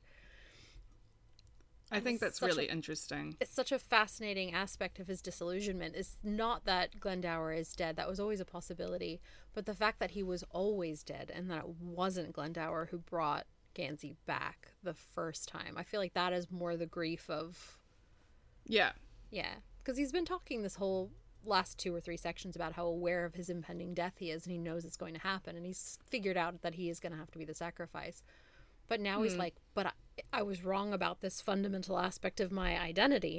I 1.92 2.00
think 2.00 2.22
that's 2.22 2.40
such 2.40 2.50
a- 2.50 2.56
really 2.56 2.68
interesting. 2.68 3.36
It's 3.42 3.54
such 3.54 3.74
a 3.74 3.80
fascinating 3.80 4.54
aspect 4.54 4.98
of 5.00 5.08
his 5.08 5.22
disillusionment. 5.22 5.96
It's 5.96 6.20
not 6.24 6.64
that 6.64 7.02
Glendower 7.02 7.52
is 7.52 7.74
dead. 7.74 7.98
That 7.98 8.08
was 8.08 8.20
always 8.20 8.40
a 8.40 8.46
possibility. 8.46 9.20
But 9.54 9.66
the 9.66 9.74
fact 9.74 10.00
that 10.00 10.12
he 10.12 10.24
was 10.24 10.46
always 10.52 11.04
dead 11.04 11.30
and 11.36 11.52
that 11.52 11.58
it 11.60 11.70
wasn't 11.82 12.32
Glendower 12.32 12.88
who 12.90 13.00
brought 13.00 13.46
Gansey 13.74 14.16
back 14.26 14.74
the 14.84 14.94
first 14.94 15.48
time 15.48 15.76
I 15.78 15.84
feel 15.84 16.00
like 16.00 16.14
that 16.14 16.34
is 16.34 16.52
more 16.52 16.76
the 16.76 16.86
grief 16.86 17.30
of 17.30 17.78
yeah. 18.66 18.92
Yeah. 19.32 19.56
Because 19.82 19.98
he's 19.98 20.12
been 20.12 20.26
talking 20.26 20.62
this 20.62 20.76
whole 20.76 21.12
last 21.46 21.80
two 21.80 21.96
or 21.96 22.00
three 22.00 22.18
sections 22.18 22.56
about 22.56 22.74
how 22.74 22.86
aware 22.86 23.26
of 23.26 23.34
his 23.34 23.50
impending 23.50 23.94
death 23.94 24.14
he 24.18 24.30
is 24.30 24.46
and 24.46 24.52
he 24.52 24.58
knows 24.60 24.86
it's 24.86 24.98
going 24.98 25.14
to 25.16 25.20
happen 25.22 25.56
and 25.56 25.66
he's 25.66 25.98
figured 26.08 26.38
out 26.38 26.62
that 26.62 26.76
he 26.76 26.90
is 26.90 27.00
going 27.00 27.12
to 27.12 27.18
have 27.18 27.32
to 27.32 27.40
be 27.40 27.46
the 27.46 27.54
sacrifice 27.56 28.22
but 28.92 29.00
now 29.00 29.18
he's 29.24 29.38
like 29.44 29.56
but 29.78 29.86
I, 29.92 29.94
I 30.40 30.42
was 30.52 30.66
wrong 30.70 30.90
about 30.94 31.22
this 31.22 31.42
fundamental 31.50 31.98
aspect 31.98 32.38
of 32.46 32.52
my 32.52 32.72
identity 32.92 33.38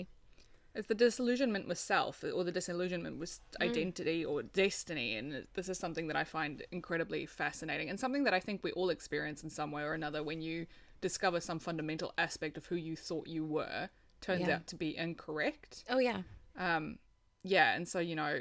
It's 0.74 0.88
the 0.88 0.94
disillusionment 0.94 1.68
with 1.68 1.78
self, 1.78 2.24
or 2.36 2.44
the 2.44 2.52
disillusionment 2.60 3.18
with 3.22 3.32
identity 3.60 4.24
or 4.24 4.42
destiny, 4.42 5.08
and 5.18 5.46
this 5.56 5.68
is 5.68 5.78
something 5.78 6.06
that 6.08 6.16
I 6.16 6.24
find 6.24 6.62
incredibly 6.72 7.26
fascinating, 7.26 7.90
and 7.90 8.00
something 8.00 8.24
that 8.24 8.32
I 8.38 8.40
think 8.46 8.64
we 8.64 8.72
all 8.72 8.90
experience 8.90 9.40
in 9.44 9.50
some 9.50 9.70
way 9.76 9.82
or 9.82 9.92
another 9.92 10.22
when 10.30 10.40
you 10.48 10.66
discover 11.02 11.40
some 11.40 11.58
fundamental 11.68 12.10
aspect 12.16 12.56
of 12.56 12.64
who 12.70 12.76
you 12.76 12.96
thought 12.96 13.26
you 13.36 13.44
were 13.44 13.90
turns 14.22 14.48
Yeah. 14.48 14.54
out 14.56 14.66
to 14.68 14.76
be 14.76 14.90
incorrect. 14.96 15.84
oh 15.94 15.98
yeah 15.98 16.22
Um, 16.56 16.84
yeah, 17.44 17.68
and 17.76 17.86
so 17.92 17.98
you 18.10 18.16
know, 18.16 18.34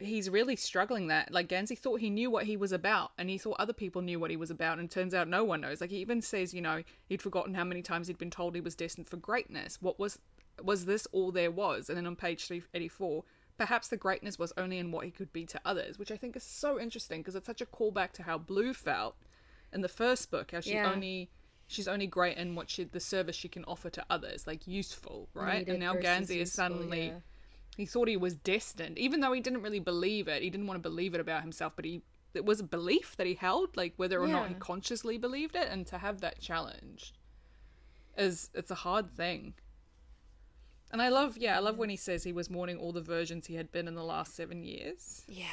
he's 0.00 0.28
really 0.30 0.56
struggling 0.56 1.08
that. 1.08 1.32
Like 1.32 1.48
Gansey 1.48 1.76
thought 1.76 2.00
he 2.00 2.10
knew 2.10 2.30
what 2.30 2.44
he 2.44 2.56
was 2.56 2.72
about, 2.72 3.12
and 3.18 3.28
he 3.30 3.38
thought 3.38 3.56
other 3.58 3.72
people 3.72 4.02
knew 4.02 4.18
what 4.18 4.30
he 4.30 4.36
was 4.36 4.50
about, 4.50 4.78
and 4.78 4.90
turns 4.90 5.14
out 5.14 5.28
no 5.28 5.44
one 5.44 5.60
knows. 5.60 5.80
Like 5.80 5.90
he 5.90 5.98
even 5.98 6.22
says, 6.22 6.52
you 6.54 6.60
know, 6.60 6.82
he'd 7.06 7.22
forgotten 7.22 7.54
how 7.54 7.64
many 7.64 7.82
times 7.82 8.06
he'd 8.06 8.18
been 8.18 8.30
told 8.30 8.54
he 8.54 8.60
was 8.60 8.74
destined 8.74 9.08
for 9.08 9.16
greatness. 9.16 9.78
What 9.80 9.98
was 9.98 10.18
was 10.62 10.84
this 10.84 11.06
all 11.12 11.32
there 11.32 11.50
was? 11.50 11.88
And 11.88 11.96
then 11.96 12.06
on 12.06 12.16
page 12.16 12.46
three 12.46 12.62
eighty 12.74 12.88
four. 12.88 13.24
Perhaps 13.58 13.88
the 13.88 13.98
greatness 13.98 14.38
was 14.38 14.54
only 14.56 14.78
in 14.78 14.90
what 14.90 15.04
he 15.04 15.10
could 15.10 15.34
be 15.34 15.44
to 15.44 15.60
others, 15.66 15.98
which 15.98 16.10
I 16.10 16.16
think 16.16 16.34
is 16.34 16.42
so 16.42 16.80
interesting 16.80 17.20
because 17.20 17.34
it's 17.34 17.44
such 17.44 17.60
a 17.60 17.66
callback 17.66 18.12
to 18.12 18.22
how 18.22 18.38
Blue 18.38 18.72
felt 18.72 19.16
in 19.70 19.82
the 19.82 19.88
first 19.88 20.30
book, 20.30 20.52
how 20.52 20.60
she 20.60 20.72
Yeah. 20.72 20.90
only 20.90 21.30
she's 21.66 21.86
only 21.86 22.06
great 22.06 22.38
in 22.38 22.54
what 22.54 22.70
she 22.70 22.84
the 22.84 23.00
service 23.00 23.36
she 23.36 23.48
can 23.48 23.64
offer 23.66 23.90
to 23.90 24.04
others, 24.08 24.46
like 24.46 24.66
useful, 24.66 25.28
right? 25.34 25.58
Needed 25.58 25.72
and 25.72 25.80
now 25.80 25.92
Gansey 25.94 26.40
is 26.40 26.50
suddenly 26.50 27.08
yeah. 27.08 27.20
He 27.76 27.86
thought 27.86 28.08
he 28.08 28.16
was 28.16 28.34
destined, 28.34 28.98
even 28.98 29.20
though 29.20 29.32
he 29.32 29.40
didn't 29.40 29.62
really 29.62 29.80
believe 29.80 30.28
it. 30.28 30.42
He 30.42 30.50
didn't 30.50 30.66
want 30.66 30.82
to 30.82 30.88
believe 30.88 31.14
it 31.14 31.20
about 31.20 31.42
himself, 31.42 31.72
but 31.76 31.84
he 31.84 32.02
it 32.32 32.44
was 32.44 32.60
a 32.60 32.64
belief 32.64 33.16
that 33.16 33.26
he 33.26 33.34
held, 33.34 33.76
like 33.76 33.94
whether 33.96 34.20
or 34.20 34.28
not 34.28 34.48
he 34.48 34.54
consciously 34.54 35.18
believed 35.18 35.56
it, 35.56 35.68
and 35.68 35.86
to 35.88 35.98
have 35.98 36.20
that 36.20 36.40
challenge 36.40 37.12
is 38.16 38.50
it's 38.54 38.70
a 38.70 38.76
hard 38.76 39.10
thing. 39.16 39.54
And 40.92 41.00
I 41.00 41.08
love, 41.08 41.36
yeah, 41.38 41.56
I 41.56 41.60
love 41.60 41.78
when 41.78 41.90
he 41.90 41.96
says 41.96 42.24
he 42.24 42.32
was 42.32 42.50
mourning 42.50 42.76
all 42.76 42.92
the 42.92 43.00
versions 43.00 43.46
he 43.46 43.54
had 43.54 43.70
been 43.70 43.86
in 43.86 43.94
the 43.94 44.04
last 44.04 44.34
seven 44.34 44.64
years. 44.64 45.22
Yeah, 45.28 45.46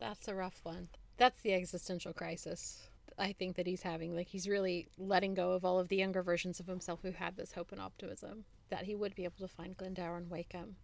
that's 0.00 0.28
a 0.28 0.34
rough 0.34 0.60
one. 0.64 0.88
That's 1.16 1.40
the 1.40 1.54
existential 1.54 2.12
crisis 2.12 2.88
I 3.18 3.32
think 3.32 3.56
that 3.56 3.66
he's 3.66 3.82
having. 3.82 4.16
Like, 4.16 4.28
he's 4.28 4.48
really 4.48 4.88
letting 4.98 5.34
go 5.34 5.52
of 5.52 5.64
all 5.64 5.78
of 5.78 5.88
the 5.88 5.96
younger 5.96 6.22
versions 6.22 6.58
of 6.58 6.66
himself 6.66 7.00
who 7.02 7.12
had 7.12 7.36
this 7.36 7.52
hope 7.52 7.70
and 7.70 7.80
optimism 7.80 8.44
that 8.70 8.84
he 8.84 8.94
would 8.94 9.14
be 9.14 9.24
able 9.24 9.38
to 9.38 9.48
find 9.48 9.76
Glendower 9.76 10.16
and 10.16 10.30
wake 10.30 10.52
him. 10.52 10.76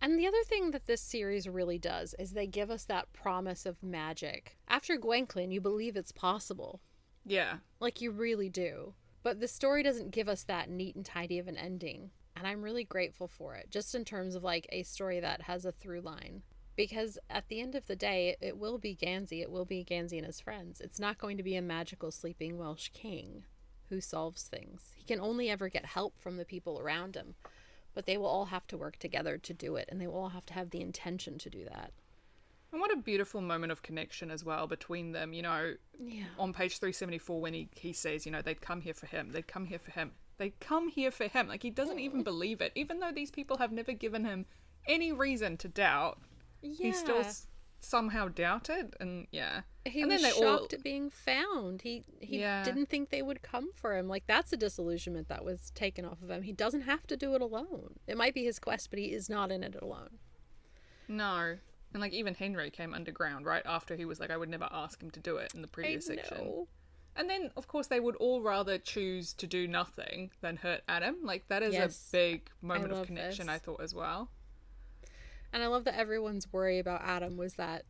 And 0.00 0.18
the 0.18 0.26
other 0.26 0.42
thing 0.44 0.70
that 0.72 0.86
this 0.86 1.00
series 1.00 1.48
really 1.48 1.78
does 1.78 2.14
is 2.18 2.32
they 2.32 2.46
give 2.46 2.70
us 2.70 2.84
that 2.84 3.12
promise 3.12 3.64
of 3.64 3.82
magic. 3.82 4.56
After 4.68 4.98
Gwenllian, 4.98 5.52
you 5.52 5.60
believe 5.60 5.96
it's 5.96 6.12
possible. 6.12 6.80
Yeah. 7.24 7.58
Like, 7.80 8.00
you 8.00 8.10
really 8.10 8.50
do. 8.50 8.94
But 9.22 9.40
the 9.40 9.48
story 9.48 9.82
doesn't 9.82 10.10
give 10.10 10.28
us 10.28 10.42
that 10.44 10.68
neat 10.68 10.94
and 10.94 11.06
tidy 11.06 11.38
of 11.38 11.48
an 11.48 11.56
ending. 11.56 12.10
And 12.36 12.46
I'm 12.46 12.62
really 12.62 12.84
grateful 12.84 13.28
for 13.28 13.54
it, 13.54 13.70
just 13.70 13.94
in 13.94 14.04
terms 14.04 14.34
of 14.34 14.42
like 14.42 14.66
a 14.70 14.82
story 14.82 15.20
that 15.20 15.42
has 15.42 15.64
a 15.64 15.72
through 15.72 16.02
line. 16.02 16.42
Because 16.76 17.18
at 17.30 17.48
the 17.48 17.60
end 17.60 17.74
of 17.74 17.86
the 17.86 17.96
day, 17.96 18.36
it 18.40 18.58
will 18.58 18.78
be 18.78 18.96
Gansey. 18.96 19.40
It 19.40 19.50
will 19.50 19.64
be 19.64 19.84
Gansey 19.84 20.18
and 20.18 20.26
his 20.26 20.40
friends. 20.40 20.80
It's 20.80 20.98
not 20.98 21.18
going 21.18 21.36
to 21.36 21.42
be 21.42 21.56
a 21.56 21.62
magical 21.62 22.10
sleeping 22.10 22.58
Welsh 22.58 22.90
king 22.92 23.44
who 23.88 24.00
solves 24.00 24.42
things. 24.42 24.90
He 24.96 25.04
can 25.04 25.20
only 25.20 25.48
ever 25.48 25.68
get 25.68 25.86
help 25.86 26.18
from 26.18 26.36
the 26.36 26.44
people 26.44 26.80
around 26.80 27.14
him. 27.14 27.36
But 27.94 28.06
they 28.06 28.16
will 28.16 28.26
all 28.26 28.46
have 28.46 28.66
to 28.68 28.76
work 28.76 28.98
together 28.98 29.38
to 29.38 29.52
do 29.54 29.76
it, 29.76 29.88
and 29.88 30.00
they 30.00 30.06
will 30.06 30.16
all 30.16 30.28
have 30.30 30.46
to 30.46 30.54
have 30.54 30.70
the 30.70 30.80
intention 30.80 31.38
to 31.38 31.48
do 31.50 31.64
that. 31.64 31.92
And 32.72 32.80
what 32.80 32.92
a 32.92 32.96
beautiful 32.96 33.40
moment 33.40 33.70
of 33.70 33.82
connection 33.82 34.32
as 34.32 34.44
well 34.44 34.66
between 34.66 35.12
them. 35.12 35.32
You 35.32 35.42
know, 35.42 35.74
Yeah. 35.96 36.24
on 36.38 36.52
page 36.52 36.78
374, 36.78 37.40
when 37.40 37.54
he, 37.54 37.68
he 37.76 37.92
says, 37.92 38.26
you 38.26 38.32
know, 38.32 38.42
they'd 38.42 38.60
come 38.60 38.80
here 38.80 38.94
for 38.94 39.06
him, 39.06 39.30
they'd 39.30 39.46
come 39.46 39.66
here 39.66 39.78
for 39.78 39.92
him, 39.92 40.12
they'd 40.38 40.58
come 40.58 40.88
here 40.88 41.12
for 41.12 41.28
him. 41.28 41.46
Like, 41.46 41.62
he 41.62 41.70
doesn't 41.70 42.00
even 42.00 42.24
believe 42.24 42.60
it. 42.60 42.72
Even 42.74 42.98
though 42.98 43.12
these 43.12 43.30
people 43.30 43.58
have 43.58 43.70
never 43.70 43.92
given 43.92 44.24
him 44.24 44.46
any 44.88 45.12
reason 45.12 45.56
to 45.58 45.68
doubt, 45.68 46.18
Yeah. 46.62 46.86
he 46.86 46.92
still 46.92 47.22
somehow 47.84 48.28
doubted. 48.28 48.94
And 49.00 49.26
yeah. 49.30 49.62
he 49.84 50.02
and 50.02 50.10
was 50.10 50.22
shocked 50.22 50.42
all- 50.42 50.68
at 50.72 50.82
being 50.82 51.10
found. 51.10 51.82
He 51.82 52.04
he 52.20 52.40
Yeah. 52.40 52.62
didn't 52.64 52.86
think 52.86 53.10
they 53.10 53.22
would 53.22 53.42
come 53.42 53.72
for 53.72 53.96
him. 53.96 54.08
Like 54.08 54.26
that's 54.26 54.52
a 54.52 54.56
disillusionment 54.56 55.28
that 55.28 55.44
was 55.44 55.70
taken 55.70 56.04
off 56.04 56.22
of 56.22 56.30
him. 56.30 56.42
He 56.42 56.52
doesn't 56.52 56.82
have 56.82 57.06
to 57.08 57.16
do 57.16 57.34
it 57.34 57.40
alone. 57.42 57.98
It 58.06 58.16
might 58.16 58.34
be 58.34 58.44
his 58.44 58.58
quest, 58.58 58.90
but 58.90 58.98
he 58.98 59.12
is 59.12 59.28
not 59.28 59.50
in 59.52 59.62
it 59.62 59.74
alone. 59.80 60.18
No. 61.08 61.56
And 61.92 62.00
like, 62.00 62.12
even 62.12 62.34
Henry 62.34 62.70
came 62.70 62.92
underground 62.92 63.46
right 63.46 63.62
after 63.64 63.94
he 63.94 64.04
was 64.04 64.18
like, 64.18 64.30
I 64.30 64.36
would 64.36 64.48
never 64.48 64.68
ask 64.72 65.00
him 65.00 65.10
to 65.12 65.20
do 65.20 65.36
it 65.36 65.54
in 65.54 65.62
the 65.62 65.68
previous 65.68 66.06
section. 66.06 66.66
And 67.16 67.30
then, 67.30 67.50
of 67.56 67.68
course, 67.68 67.86
they 67.86 68.00
would 68.00 68.16
all 68.16 68.42
rather 68.42 68.78
choose 68.78 69.32
to 69.34 69.46
do 69.46 69.68
nothing 69.68 70.32
than 70.40 70.56
hurt 70.56 70.80
Adam. 70.88 71.18
Like, 71.22 71.46
that 71.46 71.62
is 71.62 71.72
Yes. 71.74 72.08
a 72.08 72.12
big 72.12 72.50
moment 72.60 72.90
of 72.92 73.06
connection, 73.06 73.46
this. 73.46 73.54
I 73.54 73.58
thought, 73.58 73.80
as 73.80 73.94
well. 73.94 74.30
And 75.54 75.62
I 75.62 75.68
love 75.68 75.84
that 75.84 75.96
everyone's 75.96 76.52
worry 76.52 76.80
about 76.80 77.00
Adam 77.02 77.36
was 77.36 77.54
that 77.54 77.84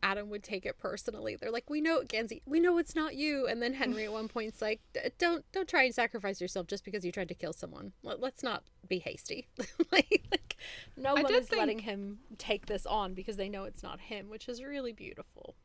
Adam 0.00 0.28
would 0.30 0.44
take 0.44 0.64
it 0.64 0.78
personally. 0.78 1.34
They're 1.34 1.50
like, 1.50 1.68
"We 1.68 1.80
know, 1.80 2.02
Gansey, 2.06 2.40
we 2.46 2.60
know 2.60 2.78
it's 2.78 2.94
not 2.94 3.16
you." 3.16 3.48
And 3.48 3.60
then 3.60 3.74
Henry 3.74 4.04
at 4.04 4.12
one 4.12 4.28
point's 4.28 4.62
like, 4.62 4.80
"Don't 5.18 5.44
don't 5.50 5.68
try 5.68 5.82
and 5.82 5.94
sacrifice 5.94 6.40
yourself 6.40 6.68
just 6.68 6.84
because 6.84 7.04
you 7.04 7.10
tried 7.10 7.28
to 7.28 7.34
kill 7.34 7.52
someone. 7.52 7.94
Let, 8.02 8.20
let's 8.20 8.42
not 8.44 8.62
be 8.86 9.00
hasty." 9.00 9.48
like, 9.90 10.24
like, 10.30 10.56
no 10.96 11.14
one 11.14 11.34
is 11.34 11.48
think- 11.48 11.58
letting 11.58 11.78
him 11.80 12.20
take 12.38 12.66
this 12.66 12.86
on 12.86 13.14
because 13.14 13.36
they 13.36 13.48
know 13.48 13.64
it's 13.64 13.82
not 13.82 14.02
him, 14.02 14.28
which 14.28 14.48
is 14.48 14.62
really 14.62 14.92
beautiful. 14.92 15.56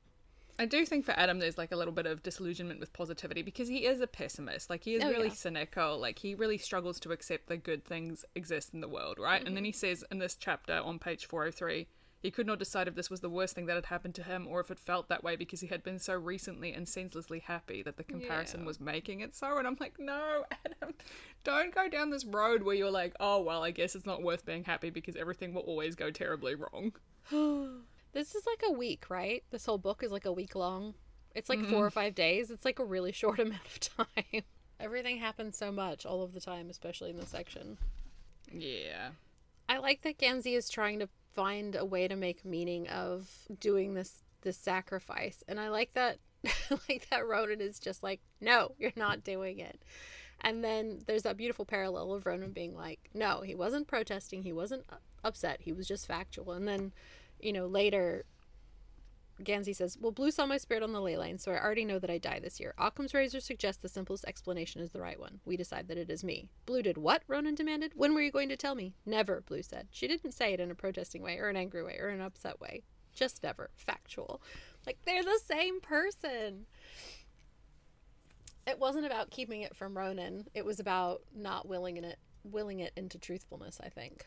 I 0.60 0.66
do 0.66 0.86
think 0.86 1.06
for 1.06 1.14
Adam, 1.14 1.40
there's 1.40 1.58
like 1.58 1.72
a 1.72 1.76
little 1.78 1.94
bit 1.94 2.06
of 2.06 2.22
disillusionment 2.22 2.80
with 2.82 2.92
positivity 2.94 3.42
because 3.42 3.70
he 3.70 3.86
is 3.86 4.02
a 4.02 4.08
pessimist. 4.08 4.70
Like, 4.70 4.84
he 4.84 4.96
is 4.96 5.04
Oh, 5.04 5.10
really 5.10 5.30
yeah. 5.30 5.34
cynical. 5.34 5.98
Like, 5.98 6.20
he 6.20 6.36
really 6.36 6.58
struggles 6.58 7.00
to 7.00 7.12
accept 7.14 7.48
that 7.48 7.64
good 7.64 7.86
things 7.86 8.26
exist 8.36 8.74
in 8.74 8.82
the 8.82 8.88
world, 8.90 9.18
right? 9.20 9.40
And 9.40 9.56
then 9.56 9.64
Mm-hmm. 9.64 9.66
he 9.66 9.72
says 9.72 10.04
in 10.12 10.20
this 10.20 10.36
chapter 10.36 10.74
on 10.74 11.00
page 11.00 11.26
403, 11.26 11.88
he 12.22 12.30
could 12.32 12.46
not 12.46 12.60
decide 12.60 12.90
if 12.90 12.96
this 12.96 13.10
was 13.10 13.22
the 13.22 13.30
worst 13.30 13.56
thing 13.56 13.66
that 13.68 13.76
had 13.76 13.86
happened 13.86 14.14
to 14.16 14.24
him 14.24 14.46
or 14.46 14.60
if 14.60 14.70
it 14.70 14.78
felt 14.78 15.08
that 15.08 15.24
way 15.24 15.38
because 15.38 15.62
he 15.62 15.68
had 15.68 15.82
been 15.82 15.98
so 16.00 16.14
recently 16.16 16.74
and 16.74 16.90
senselessly 16.90 17.40
happy 17.40 17.82
that 17.84 17.96
the 17.96 18.04
comparison 18.04 18.60
Yeah. 18.60 18.66
was 18.66 18.82
making 18.82 19.22
it 19.22 19.34
so. 19.34 19.58
And 19.58 19.66
I'm 19.66 19.78
like, 19.80 19.98
no, 19.98 20.44
Adam, 20.52 20.94
don't 21.46 21.74
go 21.74 21.88
down 21.88 22.10
this 22.10 22.26
road 22.26 22.64
where 22.64 22.76
you're 22.76 22.92
like, 22.92 23.16
oh, 23.22 23.40
well, 23.42 23.64
I 23.64 23.72
guess 23.72 23.96
it's 23.96 24.06
not 24.06 24.22
worth 24.22 24.46
being 24.46 24.66
happy 24.66 24.90
because 24.90 25.16
everything 25.16 25.54
will 25.54 25.62
always 25.62 25.96
go 25.96 26.12
terribly 26.12 26.56
wrong. 26.56 26.92
This 28.14 28.36
is 28.36 28.46
like 28.46 28.64
a 28.68 28.72
week, 28.72 29.10
right? 29.10 29.44
This 29.52 29.66
whole 29.66 29.78
book 29.78 30.04
is 30.04 30.12
like 30.12 30.26
a 30.26 30.32
week 30.34 30.56
long. 30.56 30.96
It's 31.36 31.50
like 31.50 31.60
Mm-hmm. 31.60 31.72
four 31.72 31.86
or 31.86 31.92
five 31.92 32.16
days. 32.16 32.50
It's 32.50 32.66
like 32.66 32.80
a 32.80 32.86
really 32.86 33.12
short 33.14 33.40
amount 33.40 33.62
of 33.66 33.80
time. 33.80 34.44
Everything 34.80 35.18
happens 35.18 35.58
so 35.58 35.72
much 35.72 36.06
all 36.06 36.24
of 36.24 36.34
the 36.34 36.40
time, 36.42 36.70
especially 36.70 37.10
in 37.10 37.18
this 37.18 37.30
section. 37.30 37.78
Yeah. 38.52 39.10
I 39.68 39.78
like 39.78 40.02
that 40.02 40.18
Gansey 40.18 40.56
is 40.56 40.70
trying 40.70 41.00
to 41.00 41.10
find 41.36 41.76
a 41.76 41.86
way 41.86 42.08
to 42.08 42.16
make 42.16 42.44
meaning 42.44 42.88
of 42.88 43.30
doing 43.60 43.94
this 43.94 44.22
this 44.42 44.58
sacrifice, 44.58 45.44
and 45.50 45.60
I 45.60 45.68
like 45.70 45.94
that. 45.94 46.18
like 46.90 47.08
that 47.12 47.28
Ronan 47.28 47.60
is 47.60 47.78
just 47.80 48.02
like, 48.02 48.22
no, 48.40 48.72
you're 48.80 48.94
not 48.96 49.24
doing 49.26 49.60
it. 49.60 49.82
And 50.40 50.64
then 50.64 51.00
there's 51.06 51.24
that 51.24 51.36
beautiful 51.36 51.66
parallel 51.66 52.14
of 52.14 52.26
Ronan 52.26 52.52
being 52.54 52.74
like, 52.74 53.10
no, 53.14 53.42
he 53.42 53.54
wasn't 53.54 53.88
protesting, 53.88 54.44
he 54.44 54.54
wasn't 54.54 54.86
upset, 55.24 55.60
he 55.62 55.74
was 55.74 55.86
just 55.86 56.08
factual. 56.08 56.54
And 56.54 56.66
then, 56.66 56.94
you 57.40 57.54
know, 57.54 57.68
later, 57.68 58.26
Gansey 59.44 59.74
says, 59.76 59.98
Well, 60.00 60.12
Blue 60.12 60.32
saw 60.32 60.46
my 60.46 60.58
spirit 60.58 60.84
on 60.84 60.92
the 60.92 61.02
ley 61.02 61.18
line, 61.18 61.38
so 61.38 61.52
I 61.52 61.62
already 61.62 61.86
know 61.86 62.00
that 62.00 62.10
I 62.10 62.18
die 62.18 62.40
this 62.40 62.60
year. 62.60 62.74
Occam's 62.78 63.14
razor 63.14 63.40
suggests 63.40 63.82
the 63.82 63.90
simplest 63.90 64.26
explanation 64.26 64.82
is 64.82 64.92
the 64.92 65.02
right 65.02 65.20
one. 65.20 65.40
We 65.46 65.58
decide 65.58 65.88
that 65.88 65.98
it 65.98 66.10
is 66.10 66.24
me. 66.24 66.50
Blue 66.66 66.82
did 66.82 66.98
what? 66.98 67.24
Ronan 67.28 67.56
demanded. 67.56 67.94
When 67.96 68.14
were 68.14 68.22
you 68.22 68.32
going 68.32 68.50
to 68.50 68.58
tell 68.58 68.76
me? 68.76 68.94
Never, 69.06 69.42
Blue 69.42 69.64
said. 69.64 69.88
She 69.92 70.08
didn't 70.08 70.32
say 70.32 70.54
it 70.54 70.60
in 70.60 70.72
a 70.72 70.76
protesting 70.76 71.22
way, 71.22 71.38
or 71.38 71.50
an 71.50 71.58
angry 71.58 71.84
way, 71.84 71.98
or 72.00 72.10
an 72.10 72.22
upset 72.22 72.60
way. 72.60 72.84
Just 73.14 73.44
never. 73.44 73.70
Factual. 73.76 74.42
Like, 74.86 74.98
they're 75.06 75.24
the 75.24 75.40
same 75.44 75.80
person. 75.82 76.66
It 78.68 78.80
wasn't 78.80 79.06
about 79.06 79.32
keeping 79.32 79.62
it 79.62 79.76
from 79.76 79.98
Ronan. 79.98 80.46
It 80.54 80.66
was 80.66 80.80
about 80.80 81.22
not 81.36 81.68
willing 81.68 81.98
it 81.98 82.20
willing 82.44 82.80
it 82.80 82.94
into 82.96 83.18
truthfulness, 83.18 83.80
I 83.84 83.90
think. 83.90 84.26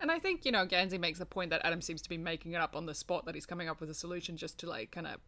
And 0.00 0.10
I 0.10 0.18
think, 0.18 0.44
you 0.44 0.52
know, 0.52 0.66
Gansey 0.66 0.98
makes 0.98 1.18
the 1.18 1.26
point 1.26 1.50
that 1.50 1.64
Adam 1.64 1.80
seems 1.80 2.02
to 2.02 2.08
be 2.08 2.18
making 2.18 2.52
it 2.52 2.60
up 2.60 2.76
on 2.76 2.86
the 2.86 2.94
spot 2.94 3.24
that 3.26 3.34
he's 3.34 3.46
coming 3.46 3.68
up 3.68 3.80
with 3.80 3.88
a 3.90 3.94
solution 3.94 4.36
just 4.36 4.58
to, 4.58 4.68
like, 4.68 4.90
kind 4.90 5.06
of, 5.06 5.20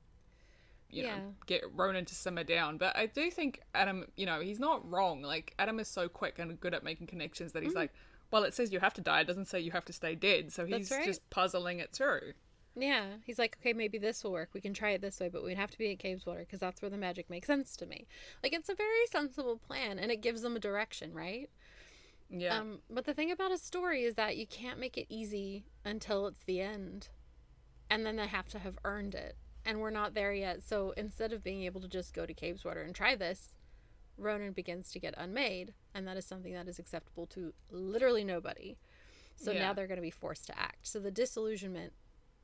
you 0.91 1.05
Yeah. 1.05 1.19
know, 1.19 1.35
get 1.47 1.63
Ronan 1.73 2.05
to 2.05 2.15
simmer 2.15 2.45
down. 2.45 2.77
But 2.79 2.97
I 2.97 3.07
do 3.07 3.31
think 3.31 3.61
Adam, 3.75 4.07
you 4.17 4.27
know, 4.27 4.41
he's 4.41 4.61
not 4.61 4.89
wrong. 4.91 5.23
Like, 5.23 5.55
Adam 5.59 5.81
is 5.81 5.89
so 5.89 6.09
quick 6.09 6.39
and 6.39 6.61
good 6.61 6.75
at 6.75 6.83
making 6.85 7.07
connections 7.07 7.53
that 7.53 7.63
he's 7.63 7.71
Mm-hmm. 7.71 7.79
like, 7.79 7.93
well, 8.31 8.43
it 8.43 8.55
says 8.55 8.73
you 8.73 8.81
have 8.81 8.95
to 8.95 9.01
die. 9.01 9.21
It 9.21 9.27
doesn't 9.27 9.47
say 9.47 9.61
you 9.61 9.71
have 9.71 9.85
to 9.87 9.93
stay 9.93 10.15
dead. 10.15 10.53
So 10.53 10.67
he's 10.67 10.91
right. 10.91 11.05
just 11.05 11.29
puzzling 11.31 11.79
it 11.79 11.93
through. 11.93 12.33
Yeah, 12.79 13.07
he's 13.25 13.39
like, 13.39 13.57
okay, 13.61 13.73
maybe 13.73 13.97
this 13.97 14.23
will 14.23 14.33
work. 14.33 14.51
We 14.53 14.61
can 14.61 14.75
try 14.75 14.91
it 14.91 15.01
this 15.01 15.19
way, 15.19 15.31
but 15.31 15.43
we'd 15.43 15.57
have 15.57 15.71
to 15.71 15.79
be 15.79 15.93
at 15.93 15.99
Cabeswater 15.99 16.41
because 16.41 16.61
that's 16.61 16.83
where 16.83 16.91
the 16.91 16.99
magic 16.99 17.31
makes 17.31 17.47
sense 17.47 17.75
to 17.79 17.87
me. 17.87 18.07
Like, 18.43 18.53
it's 18.53 18.69
a 18.69 18.75
very 18.75 19.07
sensible 19.11 19.57
plan, 19.57 19.99
and 19.99 20.13
it 20.13 20.21
gives 20.21 20.43
them 20.43 20.57
a 20.57 20.61
direction, 20.61 21.15
right? 21.15 21.49
Yeah. 22.29 22.59
Um, 22.59 22.81
but 22.91 23.05
the 23.05 23.15
thing 23.15 23.31
about 23.31 23.53
a 23.53 23.59
story 23.59 24.03
is 24.05 24.15
that 24.15 24.37
you 24.37 24.47
can't 24.47 24.81
make 24.81 24.97
it 24.99 25.07
easy 25.09 25.65
until 25.85 26.27
it's 26.27 26.45
the 26.45 26.61
end, 26.61 27.09
and 27.89 28.05
then 28.05 28.17
they 28.17 28.27
have 28.27 28.49
to 28.49 28.59
have 28.59 28.79
earned 28.85 29.15
it, 29.15 29.37
and 29.65 29.81
we're 29.81 29.91
not 29.91 30.15
there 30.15 30.33
yet. 30.33 30.63
So 30.63 30.93
instead 30.97 31.33
of 31.33 31.45
being 31.45 31.63
able 31.63 31.81
to 31.81 31.89
just 31.89 32.13
go 32.15 32.27
to 32.27 32.35
Cabeswater 32.35 32.85
and 32.85 32.95
try 32.95 33.15
this, 33.15 33.53
Ronan 34.19 34.53
begins 34.53 34.91
to 34.93 34.99
get 34.99 35.15
unmade, 35.17 35.75
and 35.95 36.07
that 36.09 36.17
is 36.17 36.25
something 36.27 36.53
that 36.55 36.69
is 36.69 36.79
acceptable 36.79 37.27
to 37.29 37.53
literally 37.71 38.25
nobody. 38.25 38.77
So 39.37 39.53
Yeah. 39.53 39.61
now 39.61 39.73
they're 39.75 39.87
going 39.87 39.97
to 39.97 40.03
be 40.03 40.11
forced 40.11 40.47
to 40.47 40.59
act. 40.59 40.87
So 40.87 40.99
the 40.99 41.11
disillusionment, 41.11 41.93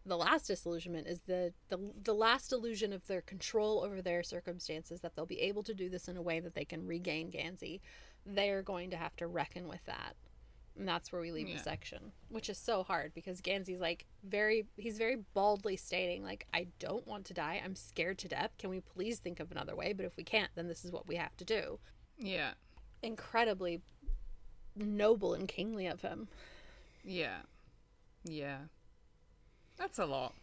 the 0.04 0.16
last 0.18 0.46
disillusionment, 0.48 1.06
is 1.06 1.22
the, 1.22 1.54
the 1.70 1.78
the 2.04 2.12
last 2.14 2.52
illusion 2.52 2.92
of 2.92 3.06
their 3.06 3.22
control 3.22 3.82
over 3.82 4.02
their 4.02 4.22
circumstances 4.22 5.00
that 5.00 5.16
they'll 5.16 5.24
be 5.26 5.40
able 5.40 5.62
to 5.62 5.72
do 5.74 5.88
this 5.88 6.06
in 6.08 6.16
a 6.18 6.22
way 6.22 6.38
that 6.40 6.54
they 6.54 6.66
can 6.66 6.86
regain 6.86 7.30
Gansey. 7.30 7.80
They're 8.26 8.62
going 8.62 8.90
to 8.90 8.96
have 8.96 9.16
to 9.16 9.26
reckon 9.26 9.68
with 9.68 9.84
that. 9.86 10.14
And 10.78 10.88
that's 10.88 11.12
where 11.12 11.20
we 11.20 11.32
leave 11.32 11.48
Yeah. 11.48 11.58
the 11.58 11.62
section, 11.62 12.12
which 12.30 12.48
is 12.48 12.56
so 12.56 12.82
hard 12.82 13.12
because 13.14 13.42
Gansey's 13.42 13.80
like 13.80 14.06
very, 14.24 14.66
he's 14.76 14.96
very 14.96 15.16
baldly 15.34 15.76
stating, 15.76 16.22
like, 16.22 16.46
I 16.54 16.68
don't 16.78 17.06
want 17.06 17.26
to 17.26 17.34
die. 17.34 17.60
I'm 17.62 17.76
scared 17.76 18.18
to 18.20 18.28
death. 18.28 18.52
Can 18.58 18.70
we 18.70 18.80
please 18.80 19.18
think 19.18 19.38
of 19.38 19.50
another 19.50 19.76
way? 19.76 19.92
But 19.92 20.06
if 20.06 20.16
we 20.16 20.24
can't, 20.24 20.50
then 20.54 20.68
this 20.68 20.82
is 20.84 20.90
what 20.90 21.06
we 21.06 21.16
have 21.16 21.36
to 21.38 21.44
do. 21.44 21.78
yeah. 22.18 22.52
Incredibly 23.02 23.82
noble 24.76 25.34
and 25.34 25.48
kingly 25.48 25.86
of 25.88 26.02
him. 26.02 26.28
Yeah. 27.04 27.38
Yeah. 28.24 28.58
That's 29.76 29.98
a 29.98 30.06
lot. 30.06 30.34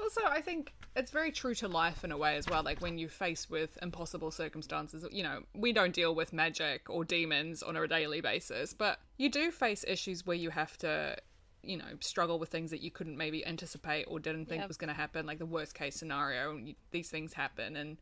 Also, 0.00 0.22
I 0.24 0.40
think 0.40 0.72
it's 0.96 1.10
very 1.10 1.32
true 1.32 1.54
to 1.56 1.68
life 1.68 2.04
in 2.04 2.12
a 2.12 2.16
way 2.16 2.36
as 2.36 2.46
well. 2.48 2.62
Like 2.62 2.80
when 2.80 2.98
you 2.98 3.08
face 3.08 3.50
with 3.50 3.76
impossible 3.82 4.30
circumstances, 4.30 5.04
you 5.10 5.22
know, 5.22 5.42
we 5.54 5.72
don't 5.72 5.92
deal 5.92 6.14
with 6.14 6.32
magic 6.32 6.88
or 6.88 7.04
demons 7.04 7.62
on 7.62 7.76
a 7.76 7.86
daily 7.88 8.20
basis, 8.20 8.72
but 8.74 9.00
you 9.18 9.28
do 9.28 9.50
face 9.50 9.84
issues 9.88 10.24
where 10.24 10.36
you 10.36 10.50
have 10.50 10.76
to, 10.78 11.16
you 11.62 11.76
know, 11.76 11.84
struggle 12.00 12.38
with 12.38 12.48
things 12.48 12.70
that 12.70 12.80
you 12.80 12.90
couldn't 12.90 13.16
maybe 13.16 13.44
anticipate 13.44 14.04
or 14.04 14.20
didn't 14.20 14.46
think 14.46 14.60
Yep. 14.60 14.68
was 14.68 14.76
going 14.76 14.88
to 14.88 14.94
happen, 14.94 15.26
like 15.26 15.38
the 15.38 15.46
worst 15.46 15.74
case 15.74 15.96
scenario. 15.96 16.50
And 16.50 16.68
you, 16.68 16.74
these 16.92 17.10
things 17.10 17.32
happen, 17.32 17.74
and 17.76 17.96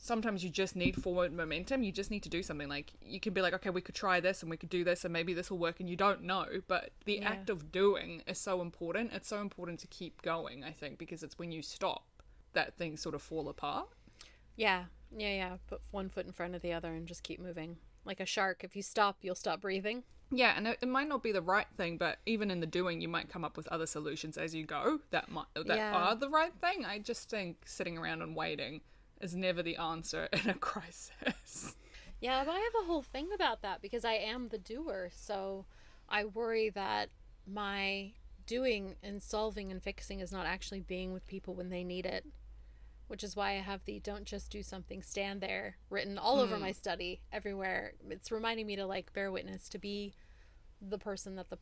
sometimes 0.00 0.44
you 0.44 0.50
just 0.50 0.76
need 0.76 0.94
forward 0.94 1.32
momentum. 1.32 1.82
You 1.82 1.90
just 1.90 2.08
need 2.10 2.22
to 2.22 2.28
do 2.28 2.42
something. 2.44 2.68
Like 2.68 2.92
you 3.02 3.18
can 3.18 3.32
be 3.34 3.40
like, 3.42 3.52
okay, 3.54 3.70
we 3.70 3.80
could 3.80 3.96
try 3.96 4.20
this 4.20 4.42
and 4.42 4.50
we 4.50 4.56
could 4.56 4.70
do 4.70 4.84
this 4.84 5.04
and 5.04 5.12
maybe 5.12 5.34
this 5.34 5.50
will 5.50 5.58
work 5.58 5.80
and 5.80 5.90
you 5.90 5.96
don't 5.96 6.22
know. 6.22 6.46
But 6.68 6.90
the 7.04 7.14
Yeah. 7.14 7.30
act 7.30 7.50
of 7.50 7.72
doing 7.72 8.22
is 8.28 8.38
so 8.38 8.60
important. 8.60 9.12
It's 9.12 9.26
so 9.26 9.40
important 9.40 9.80
to 9.80 9.88
keep 9.88 10.22
going, 10.22 10.62
I 10.62 10.70
think, 10.70 10.98
because 10.98 11.24
it's 11.24 11.36
when 11.36 11.50
you 11.50 11.62
stop 11.62 12.17
that 12.52 12.74
things 12.76 13.00
sort 13.00 13.14
of 13.14 13.22
fall 13.22 13.48
apart. 13.48 13.88
Yeah, 14.56 14.84
yeah, 15.16 15.34
yeah. 15.34 15.56
Put 15.68 15.80
one 15.90 16.08
foot 16.08 16.26
in 16.26 16.32
front 16.32 16.54
of 16.54 16.62
the 16.62 16.72
other 16.72 16.92
and 16.94 17.06
just 17.06 17.22
keep 17.22 17.40
moving. 17.40 17.76
Like 18.04 18.20
a 18.20 18.26
shark, 18.26 18.64
if 18.64 18.74
you 18.74 18.82
stop, 18.82 19.18
you'll 19.22 19.34
stop 19.34 19.60
breathing. 19.60 20.04
Yeah, 20.30 20.52
and 20.56 20.66
it, 20.68 20.78
it 20.82 20.88
might 20.88 21.08
not 21.08 21.22
be 21.22 21.32
the 21.32 21.40
right 21.40 21.66
thing, 21.76 21.96
but 21.96 22.18
even 22.26 22.50
in 22.50 22.60
the 22.60 22.66
doing, 22.66 23.00
you 23.00 23.08
might 23.08 23.30
come 23.30 23.44
up 23.44 23.56
with 23.56 23.66
other 23.68 23.86
solutions 23.86 24.36
as 24.36 24.54
you 24.54 24.64
go 24.66 25.00
that 25.10 25.30
might 25.30 25.46
that 25.54 25.76
Yeah. 25.76 25.94
are 25.94 26.14
the 26.16 26.28
right 26.28 26.52
thing. 26.60 26.84
I 26.84 26.98
just 26.98 27.30
think 27.30 27.58
sitting 27.64 27.96
around 27.96 28.20
and 28.22 28.36
waiting 28.36 28.82
is 29.20 29.34
never 29.34 29.62
the 29.62 29.76
answer 29.76 30.28
in 30.32 30.50
a 30.50 30.54
crisis. 30.54 31.76
Yeah, 32.20 32.44
but 32.44 32.50
I 32.52 32.58
have 32.58 32.82
a 32.82 32.86
whole 32.86 33.02
thing 33.02 33.28
about 33.34 33.62
that 33.62 33.80
because 33.80 34.04
I 34.04 34.14
am 34.14 34.48
the 34.48 34.58
doer. 34.58 35.10
So 35.14 35.64
I 36.08 36.24
worry 36.24 36.68
that 36.70 37.10
my 37.46 38.12
doing 38.46 38.96
and 39.02 39.22
solving 39.22 39.70
and 39.70 39.82
fixing 39.82 40.20
is 40.20 40.32
not 40.32 40.44
actually 40.46 40.80
being 40.80 41.12
with 41.12 41.26
people 41.26 41.54
when 41.54 41.70
they 41.70 41.84
need 41.84 42.04
it. 42.06 42.24
Which 43.08 43.24
is 43.24 43.34
why 43.34 43.52
I 43.52 43.60
have 43.60 43.84
the 43.84 43.98
don't 43.98 44.24
just 44.24 44.50
do 44.50 44.62
something, 44.62 45.02
stand 45.02 45.40
there 45.40 45.76
written 45.90 46.18
all 46.18 46.40
over 46.40 46.56
mm. 46.56 46.60
my 46.60 46.72
study 46.72 47.20
everywhere. 47.32 47.94
It's 48.08 48.30
reminding 48.30 48.66
me 48.66 48.76
to 48.76 48.86
like 48.86 49.12
bear 49.12 49.32
witness 49.32 49.68
to 49.70 49.78
be 49.78 50.12
the 50.80 50.98
person 50.98 51.34
that 51.36 51.50
the 51.50 51.58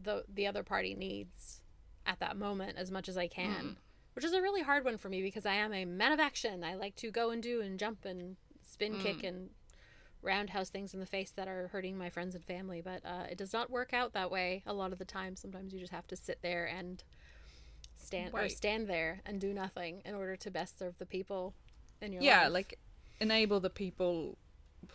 the 0.00 0.24
the 0.32 0.46
other 0.46 0.62
party 0.62 0.94
needs 0.94 1.60
at 2.06 2.20
that 2.20 2.36
moment 2.36 2.76
as 2.78 2.90
much 2.90 3.08
as 3.08 3.16
I 3.16 3.28
can. 3.28 3.64
Mm. 3.64 3.76
Which 4.14 4.24
is 4.24 4.34
a 4.34 4.42
really 4.42 4.62
hard 4.62 4.84
one 4.84 4.98
for 4.98 5.08
me 5.08 5.22
because 5.22 5.46
I 5.46 5.54
am 5.54 5.72
a 5.72 5.86
man 5.86 6.12
of 6.12 6.20
action. 6.20 6.62
I 6.62 6.74
like 6.74 6.96
to 6.96 7.10
go 7.10 7.30
and 7.30 7.42
do 7.42 7.62
and 7.62 7.78
jump 7.78 8.04
and 8.04 8.36
spin 8.62 8.98
kick 8.98 9.18
mm. 9.22 9.28
and 9.28 9.50
roundhouse 10.20 10.68
things 10.68 10.94
in 10.94 11.00
the 11.00 11.06
face 11.06 11.30
that 11.30 11.48
are 11.48 11.68
hurting 11.68 11.96
my 11.96 12.10
friends 12.10 12.34
and 12.34 12.44
family. 12.44 12.82
But 12.82 13.04
uh, 13.04 13.24
it 13.30 13.38
does 13.38 13.52
not 13.52 13.70
work 13.70 13.92
out 13.92 14.12
that 14.12 14.30
way 14.30 14.62
a 14.66 14.74
lot 14.74 14.92
of 14.92 14.98
the 14.98 15.04
time. 15.04 15.36
Sometimes 15.36 15.72
you 15.72 15.80
just 15.80 15.92
have 15.92 16.06
to 16.08 16.16
sit 16.16 16.40
there 16.42 16.66
and 16.66 17.02
stand 17.94 18.30
or 18.34 18.48
stand 18.48 18.86
there 18.88 19.20
and 19.26 19.40
do 19.40 19.52
nothing 19.52 20.02
in 20.04 20.14
order 20.14 20.36
to 20.36 20.50
best 20.50 20.78
serve 20.78 20.98
the 20.98 21.06
people 21.06 21.54
in 22.00 22.12
your 22.12 22.22
yeah, 22.22 22.44
life. 22.44 22.52
like 22.52 22.78
enable 23.20 23.60
the 23.60 23.70
people 23.70 24.36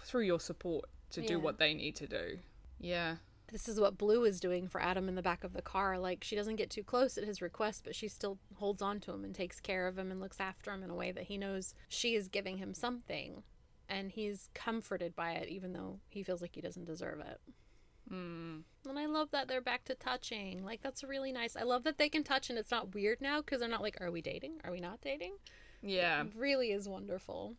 through 0.04 0.24
your 0.24 0.40
support 0.40 0.86
to 1.12 1.22
Yeah. 1.22 1.28
do 1.28 1.40
what 1.40 1.58
they 1.60 1.74
need 1.74 1.96
to 1.98 2.08
do. 2.08 2.40
Yeah. 2.80 3.18
this 3.50 3.70
is 3.70 3.80
what 3.80 3.98
Blue 3.98 4.26
is 4.26 4.42
doing 4.42 4.68
for 4.68 4.82
Adam 4.82 5.08
in 5.08 5.16
the 5.16 5.22
back 5.22 5.46
of 5.46 5.54
the 5.54 5.62
car. 5.62 5.98
Like 5.98 6.22
she 6.24 6.36
doesn't 6.36 6.58
get 6.58 6.70
too 6.70 6.84
close 6.84 7.18
at 7.18 7.24
his 7.24 7.42
request, 7.42 7.84
but 7.86 7.96
she 7.96 8.10
still 8.10 8.38
holds 8.56 8.82
on 8.82 9.00
to 9.02 9.14
him 9.14 9.24
and 9.24 9.34
takes 9.34 9.62
care 9.62 9.88
of 9.88 9.98
him 9.98 10.12
and 10.12 10.20
looks 10.20 10.42
after 10.42 10.72
him 10.74 10.84
in 10.84 10.90
a 10.90 10.96
way 10.96 11.12
that 11.14 11.24
he 11.26 11.38
knows 11.38 11.74
she 11.88 12.14
is 12.14 12.28
giving 12.28 12.58
him 12.58 12.74
something, 12.74 13.44
and 13.88 14.12
he's 14.12 14.50
comforted 14.54 15.16
by 15.16 15.32
it, 15.32 15.48
even 15.48 15.72
though 15.72 16.02
he 16.10 16.24
feels 16.24 16.42
like 16.42 16.56
he 16.56 16.62
doesn't 16.62 16.84
deserve 16.84 17.22
it. 17.22 17.40
Mm. 18.12 18.62
And 18.88 19.00
I 19.00 19.06
love 19.06 19.32
that 19.32 19.48
they're 19.48 19.62
back 19.62 19.84
to 19.86 19.96
touching. 19.96 20.63
Like 20.63 20.82
that's 20.82 21.04
really 21.04 21.32
nice. 21.32 21.56
I 21.56 21.63
love 21.63 21.84
that 21.84 21.98
they 21.98 22.10
can 22.10 22.24
touch 22.24 22.50
and 22.50 22.58
it's 22.58 22.72
not 22.72 22.93
weird 22.93 23.20
now 23.22 23.41
because 23.41 23.60
they're 23.60 23.70
not 23.70 23.82
like, 23.82 23.98
are 24.00 24.12
we 24.12 24.22
dating? 24.22 24.62
Are 24.63 24.72
we 24.72 24.80
not 24.80 25.02
dating? 25.02 25.34
Yeah. 25.82 26.22
It 26.24 26.34
really 26.36 26.72
is 26.72 26.88
wonderful. 26.88 27.56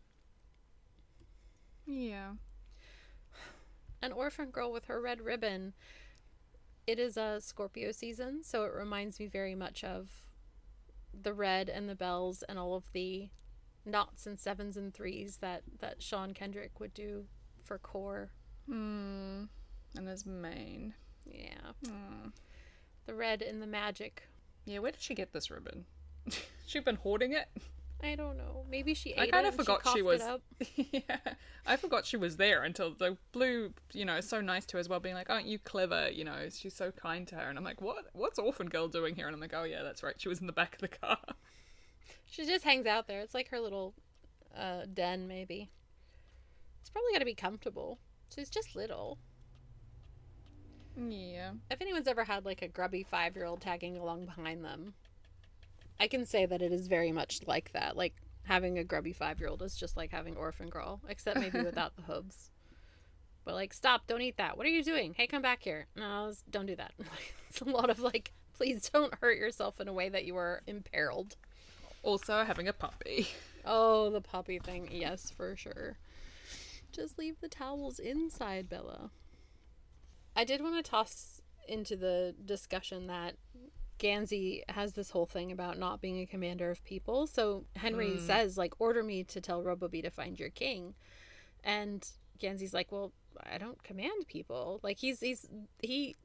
Yeah. 1.85 2.33
an 4.01 4.11
orphan 4.11 4.49
girl 4.49 4.71
with 4.71 4.85
her 4.85 5.01
red 5.01 5.21
ribbon. 5.21 5.73
It 6.87 6.99
is 6.99 7.17
a 7.17 7.37
Scorpio 7.39 7.91
season, 7.91 8.41
so 8.43 8.63
it 8.63 8.73
reminds 8.73 9.19
me 9.19 9.27
very 9.27 9.53
much 9.55 9.83
of 9.83 10.09
the 11.19 11.33
red 11.33 11.69
and 11.69 11.87
the 11.87 11.95
bells 11.95 12.43
and 12.49 12.57
all 12.57 12.75
of 12.75 12.91
the 12.93 13.29
knots 13.85 14.25
and 14.25 14.39
sevens 14.39 14.77
and 14.77 14.93
threes 14.93 15.37
that 15.37 15.63
that 15.79 16.01
Sean 16.01 16.33
Kendrick 16.33 16.79
would 16.79 16.93
do 16.93 17.25
for 17.63 17.77
Corr. 17.79 18.29
Hmm. 18.67 19.43
And 19.97 20.07
his 20.07 20.25
mane. 20.25 20.93
Yeah, 21.25 21.73
Hmm. 21.85 22.29
the 23.05 23.13
red 23.13 23.41
and 23.41 23.61
the 23.61 23.67
magic. 23.67 24.23
Yeah, 24.65 24.79
where 24.79 24.91
did 24.91 25.01
she 25.01 25.15
get 25.15 25.33
this 25.33 25.49
ribbon? 25.51 25.85
She'd 26.67 26.85
been 26.85 26.95
hoarding 26.97 27.33
it. 27.33 27.47
I 28.01 28.15
don't 28.15 28.37
know. 28.37 28.63
Maybe 28.69 28.93
she 28.93 29.09
ate 29.11 29.19
I 29.19 29.23
it. 29.25 29.31
kind 29.31 29.45
of 29.47 29.55
forgot 29.55 29.81
she 29.83 30.01
coughed 30.01 30.03
was. 30.03 30.21
It 30.21 30.27
up. 30.27 30.41
yeah, 30.75 31.33
I 31.65 31.75
forgot 31.75 32.05
she 32.05 32.15
was 32.15 32.37
there 32.37 32.63
until 32.63 32.93
the 32.93 33.17
blue, 33.33 33.73
you 33.91 34.05
know, 34.05 34.21
so 34.21 34.39
nice 34.39 34.65
to 34.67 34.77
her 34.77 34.79
as 34.79 34.87
well, 34.87 35.01
being 35.01 35.15
like, 35.15 35.29
"Aren't 35.29 35.47
you 35.47 35.59
clever?" 35.59 36.09
You 36.09 36.23
know, 36.23 36.47
she's 36.49 36.73
so 36.75 36.91
kind 36.91 37.27
to 37.27 37.35
her, 37.35 37.49
and 37.49 37.57
I'm 37.57 37.65
like, 37.65 37.81
"What? 37.81 38.05
What's 38.13 38.39
Orphan 38.39 38.69
Girl 38.69 38.87
doing 38.87 39.15
here?" 39.15 39.25
And 39.27 39.33
I'm 39.35 39.41
like, 39.41 39.53
"Oh 39.53 39.63
yeah, 39.63 39.83
that's 39.83 40.01
right. 40.01 40.15
She 40.17 40.29
was 40.29 40.39
in 40.39 40.47
the 40.47 40.53
back 40.53 40.75
of 40.75 40.81
the 40.81 40.87
car." 40.87 41.17
She 42.31 42.45
just 42.45 42.63
hangs 42.63 42.85
out 42.85 43.07
there. 43.07 43.21
It's 43.21 43.33
like 43.33 43.49
her 43.49 43.59
little 43.59 43.95
uh, 44.55 44.83
den, 44.93 45.27
maybe. 45.27 45.71
It's 46.79 46.89
probably 46.91 47.11
got 47.11 47.19
to 47.19 47.25
be 47.25 47.33
comfortable. 47.33 47.97
She's 48.33 48.51
just 48.51 48.75
little. 48.75 49.17
Yeah. 51.07 51.51
if 51.69 51.81
anyone's 51.81 52.07
ever 52.07 52.23
had 52.23 52.45
like 52.45 52.61
a 52.61 52.67
grubby 52.67 53.03
five 53.03 53.35
year 53.35 53.45
old 53.45 53.61
tagging 53.61 53.97
along 53.97 54.25
behind 54.25 54.63
them, 54.63 54.93
I 55.99 56.07
can 56.07 56.25
say 56.25 56.45
that 56.45 56.61
it 56.61 56.71
is 56.71 56.87
very 56.87 57.11
much 57.11 57.41
like 57.45 57.71
that. 57.73 57.95
Like 57.97 58.15
having 58.43 58.77
a 58.77 58.83
grubby 58.83 59.13
five 59.13 59.39
year 59.39 59.49
old 59.49 59.61
is 59.61 59.75
just 59.75 59.97
like 59.97 60.11
having 60.11 60.35
orphan 60.35 60.69
girl, 60.69 61.01
except 61.07 61.39
maybe 61.39 61.61
without 61.63 61.95
the 61.95 62.03
hooves. 62.03 62.51
But 63.45 63.55
like, 63.55 63.73
stop! 63.73 64.05
Don't 64.07 64.21
eat 64.21 64.37
that. 64.37 64.57
What 64.57 64.65
are 64.65 64.71
you 64.71 64.83
doing? 64.83 65.13
Hey, 65.15 65.27
come 65.27 65.41
back 65.41 65.63
here. 65.63 65.87
No, 65.95 66.31
don't 66.49 66.65
do 66.65 66.75
that. 66.75 66.93
it's 67.49 67.61
a 67.61 67.65
lot 67.65 67.89
of 67.89 67.99
like, 67.99 68.33
please 68.55 68.89
don't 68.93 69.13
hurt 69.21 69.37
yourself 69.37 69.79
in 69.79 69.87
a 69.87 69.93
way 69.93 70.09
that 70.09 70.25
you 70.25 70.35
are 70.35 70.61
imperiled. 70.67 71.35
Also 72.03 72.43
having 72.43 72.67
a 72.67 72.73
puppy. 72.73 73.27
Oh, 73.65 74.09
the 74.09 74.21
puppy 74.21 74.59
thing. 74.59 74.89
Yes, 74.91 75.31
for 75.35 75.55
sure. 75.55 75.97
Just 76.91 77.19
leave 77.19 77.39
the 77.41 77.49
towels 77.49 77.99
inside, 77.99 78.69
Bella. 78.69 79.11
I 80.35 80.43
did 80.43 80.61
want 80.61 80.83
to 80.83 80.89
toss 80.89 81.41
into 81.67 81.95
the 81.95 82.35
discussion 82.45 83.07
that 83.07 83.35
Gansey 83.99 84.63
has 84.69 84.93
this 84.93 85.11
whole 85.11 85.25
thing 85.25 85.51
about 85.51 85.77
not 85.77 86.01
being 86.01 86.19
a 86.19 86.25
commander 86.25 86.71
of 86.71 86.83
people. 86.83 87.27
So 87.27 87.65
Henry 87.75 88.13
hmm. 88.13 88.25
says, 88.25 88.57
like, 88.57 88.73
order 88.79 89.03
me 89.03 89.23
to 89.25 89.41
tell 89.41 89.63
Robobee 89.63 90.03
to 90.03 90.09
find 90.09 90.39
your 90.39 90.49
king. 90.49 90.95
And 91.63 92.07
Gansey's 92.39 92.73
like, 92.73 92.91
well, 92.91 93.11
I 93.51 93.57
don't 93.57 93.83
command 93.83 94.27
people. 94.27 94.79
Like, 94.81 94.97
he's, 94.99 95.19
he's, 95.19 95.45
he 95.81 96.15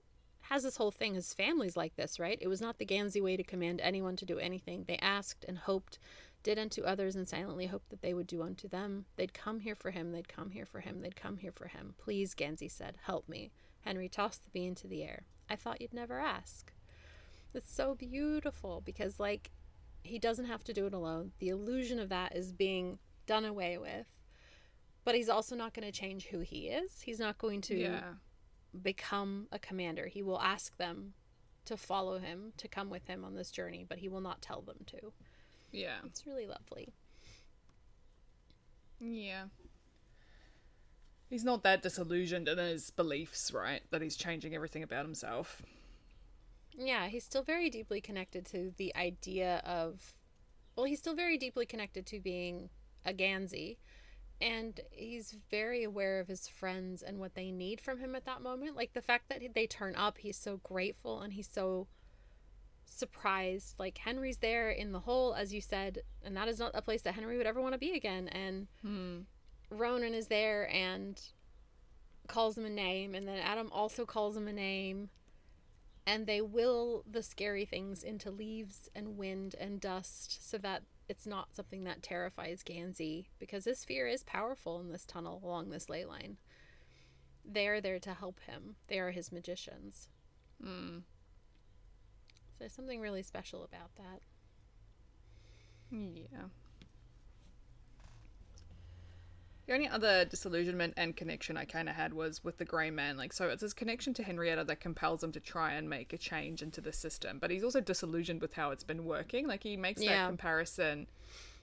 has 0.43 0.63
this 0.63 0.77
whole 0.77 0.93
thing. 0.93 1.15
His 1.15 1.35
family's 1.35 1.77
like 1.77 1.97
this, 1.97 2.21
right? 2.21 2.39
It 2.41 2.49
was 2.49 2.61
not 2.61 2.79
the 2.79 2.87
Gansey 2.87 3.21
way 3.21 3.37
to 3.37 3.43
command 3.43 3.81
anyone 3.83 4.17
to 4.17 4.25
do 4.25 4.39
anything. 4.39 4.85
They 4.87 4.99
asked 4.99 5.45
and 5.49 5.59
hoped 5.59 5.99
did 6.45 6.59
unto 6.59 6.83
others 6.83 7.17
and 7.17 7.27
silently 7.27 7.67
hoped 7.67 7.89
that 7.89 8.03
they 8.03 8.15
would 8.15 8.27
do 8.27 8.43
unto 8.43 8.69
them. 8.69 9.07
They'd 9.17 9.35
come 9.35 9.61
here 9.61 9.75
for 9.75 9.91
him, 9.91 10.13
they'd 10.13 10.29
come 10.29 10.51
here 10.51 10.67
for 10.67 10.81
him, 10.81 11.01
they'd 11.01 11.17
come 11.17 11.39
here 11.39 11.53
for 11.53 11.69
him. 11.69 11.95
Please, 11.97 12.35
Gansey 12.35 12.69
said, 12.69 12.99
help 13.05 13.29
me. 13.29 13.51
Henry 13.85 14.09
tossed 14.09 14.45
the 14.45 14.51
bee 14.51 14.67
into 14.67 14.87
the 14.87 15.03
air. 15.03 15.25
I 15.49 15.57
thought 15.57 15.81
you'd 15.81 15.93
never 15.95 16.19
ask. 16.19 16.73
It's 17.53 17.73
so 17.73 17.95
beautiful 17.95 18.81
because, 18.85 19.21
like, 19.21 19.51
he 20.03 20.19
doesn't 20.19 20.47
have 20.47 20.65
to 20.65 20.73
do 20.73 20.87
it 20.87 20.95
alone. 20.95 21.33
The 21.39 21.49
illusion 21.51 21.99
of 21.99 22.09
that 22.09 22.35
is 22.35 22.53
being 22.53 22.99
done 23.27 23.45
away 23.45 23.79
with. 23.79 24.07
But 25.05 25.15
he's 25.15 25.29
also 25.29 25.55
not 25.55 25.75
going 25.75 25.87
to 25.91 25.93
change 25.99 26.27
who 26.27 26.41
he 26.41 26.69
is. 26.69 27.03
He's 27.03 27.19
not 27.21 27.39
going 27.39 27.61
to 27.63 27.77
Yeah. 27.79 28.15
become 28.83 29.49
a 29.53 29.59
commander. 29.59 30.07
He 30.07 30.23
will 30.23 30.41
ask 30.41 30.77
them 30.79 31.15
to 31.67 31.77
follow 31.77 32.19
him, 32.19 32.53
to 32.57 32.69
come 32.69 32.91
with 32.91 33.07
him 33.07 33.25
on 33.25 33.35
this 33.35 33.51
journey, 33.51 33.85
but 33.87 33.99
he 33.99 34.09
will 34.09 34.21
not 34.21 34.43
tell 34.43 34.63
them 34.63 34.79
to. 34.87 35.13
Yeah. 35.71 35.99
It's 36.05 36.27
really 36.27 36.47
lovely. 36.47 36.95
Yeah. 39.01 39.45
He's 41.35 41.45
not 41.45 41.65
that 41.65 41.83
disillusioned 41.83 42.47
in 42.47 42.59
his 42.59 42.91
beliefs, 42.91 43.53
right? 43.53 43.83
That 43.91 44.01
he's 44.01 44.15
changing 44.15 44.55
everything 44.55 44.85
about 44.85 45.05
himself. 45.05 45.63
Yeah, 46.79 47.09
he's 47.09 47.25
still 47.25 47.43
very 47.43 47.69
deeply 47.69 48.01
connected 48.01 48.47
to 48.53 48.73
the 48.77 48.95
idea 48.95 49.61
of. 49.67 50.15
Well, 50.77 50.87
he's 50.87 51.01
still 51.01 51.17
very 51.17 51.37
deeply 51.37 51.67
connected 51.67 52.07
to 52.07 52.21
being 52.21 52.71
a 53.05 53.13
Gansey. 53.13 53.79
And 54.41 54.79
he's 54.93 55.37
very 55.51 55.83
aware 55.83 56.21
of 56.21 56.29
his 56.29 56.47
friends 56.47 57.03
and 57.03 57.19
what 57.19 57.35
they 57.35 57.51
need 57.51 57.81
from 57.81 57.99
him 57.99 58.15
at 58.15 58.27
that 58.27 58.41
moment. 58.41 58.77
Like 58.77 58.93
the 58.93 59.03
fact 59.03 59.29
that 59.29 59.43
they 59.57 59.67
turn 59.67 59.97
up, 59.97 60.19
he's 60.19 60.37
so 60.37 60.61
grateful 60.63 61.21
and 61.21 61.33
he's 61.33 61.51
so 61.53 61.89
surprised. 62.85 63.75
Like 63.77 63.99
Henry's 63.99 64.37
there 64.37 64.71
in 64.71 64.93
the 64.93 65.01
hole, 65.01 65.35
as 65.35 65.53
you 65.53 65.61
said, 65.61 66.03
and 66.25 66.37
that 66.37 66.47
is 66.47 66.61
not 66.61 66.71
a 66.75 66.81
place 66.81 67.03
that 67.03 67.15
Henry 67.15 67.37
would 67.37 67.47
ever 67.49 67.61
want 67.61 67.73
to 67.73 67.79
be 67.79 67.91
again. 67.97 68.29
And 68.29 68.69
Hmm. 68.83 69.23
Ronan 69.71 70.15
is 70.15 70.29
there 70.29 70.71
and 70.71 71.21
calls 72.27 72.57
him 72.57 72.65
a 72.65 72.71
name, 72.71 73.15
and 73.15 73.27
then 73.29 73.39
Adam 73.39 73.71
also 73.73 74.05
calls 74.05 74.37
him 74.37 74.49
a 74.49 74.53
name. 74.53 75.11
And 76.07 76.27
they 76.27 76.43
will 76.43 77.03
the 77.11 77.23
scary 77.23 77.65
things 77.65 78.03
into 78.03 78.31
leaves 78.31 78.91
and 78.95 79.17
wind 79.17 79.55
and 79.59 79.81
dust 79.81 80.47
so 80.49 80.59
that 80.59 80.83
it's 81.09 81.27
not 81.27 81.55
something 81.55 81.85
that 81.85 82.03
terrifies 82.03 82.63
Gansey 82.63 83.27
because 83.39 83.65
his 83.65 83.85
fear 83.85 84.07
is 84.07 84.23
powerful 84.23 84.81
in 84.81 84.91
this 84.91 85.07
tunnel 85.07 85.41
along 85.43 85.71
this 85.71 85.89
ley 85.89 86.05
line. 86.05 86.37
They're 87.45 87.81
there 87.81 87.99
to 88.01 88.15
help 88.15 88.41
him, 88.41 88.77
they 88.89 88.99
are 88.99 89.11
his 89.11 89.33
magicians. 89.33 90.09
Hmm. 90.63 90.99
So 92.53 92.59
there's 92.61 92.73
something 92.73 93.01
really 93.01 93.23
special 93.23 93.65
about 93.65 93.95
that. 93.97 94.21
Yeah. 95.91 96.49
The 99.67 99.73
only 99.73 99.89
other 99.89 100.25
disillusionment 100.27 100.95
and 100.97 101.17
connection 101.17 101.57
I 101.57 101.65
kind 101.65 101.89
of 101.89 101.95
had 101.95 102.13
was 102.13 102.45
with 102.45 102.59
the 102.59 102.65
Grey 102.67 102.91
Man. 102.91 103.17
Like, 103.17 103.33
so 103.33 103.49
it's 103.49 103.63
his 103.63 103.73
connection 103.73 104.13
to 104.15 104.23
Henrietta 104.23 104.65
that 104.65 104.81
compels 104.81 105.23
him 105.25 105.33
to 105.33 105.41
try 105.41 105.73
and 105.73 105.89
make 105.89 106.13
a 106.13 106.19
change 106.19 106.61
into 106.63 106.81
the 106.83 106.93
system, 106.93 107.39
but 107.39 107.51
he's 107.51 107.65
also 107.65 107.81
disillusioned 107.81 108.43
with 108.43 108.53
how 108.55 108.71
it's 108.73 108.85
been 108.85 109.05
working. 109.05 109.47
Like, 109.47 109.63
he 109.63 109.77
makes 109.77 110.03
Yeah. 110.03 110.23
that 110.25 110.29
comparison 110.29 111.07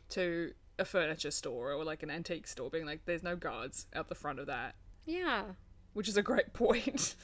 to 0.10 0.54
a 0.80 0.86
furniture 0.86 1.32
store 1.32 1.74
or 1.74 1.84
like 1.84 2.02
an 2.02 2.10
antique 2.10 2.48
store, 2.48 2.70
being 2.72 2.88
like, 2.88 3.06
there's 3.06 3.24
no 3.24 3.36
guards 3.36 3.86
out 3.94 4.10
the 4.10 4.16
front 4.16 4.40
of 4.40 4.48
that, 4.48 4.76
Yeah. 5.06 5.54
which 5.94 6.08
is 6.08 6.18
a 6.18 6.24
great 6.24 6.54
point. 6.54 7.16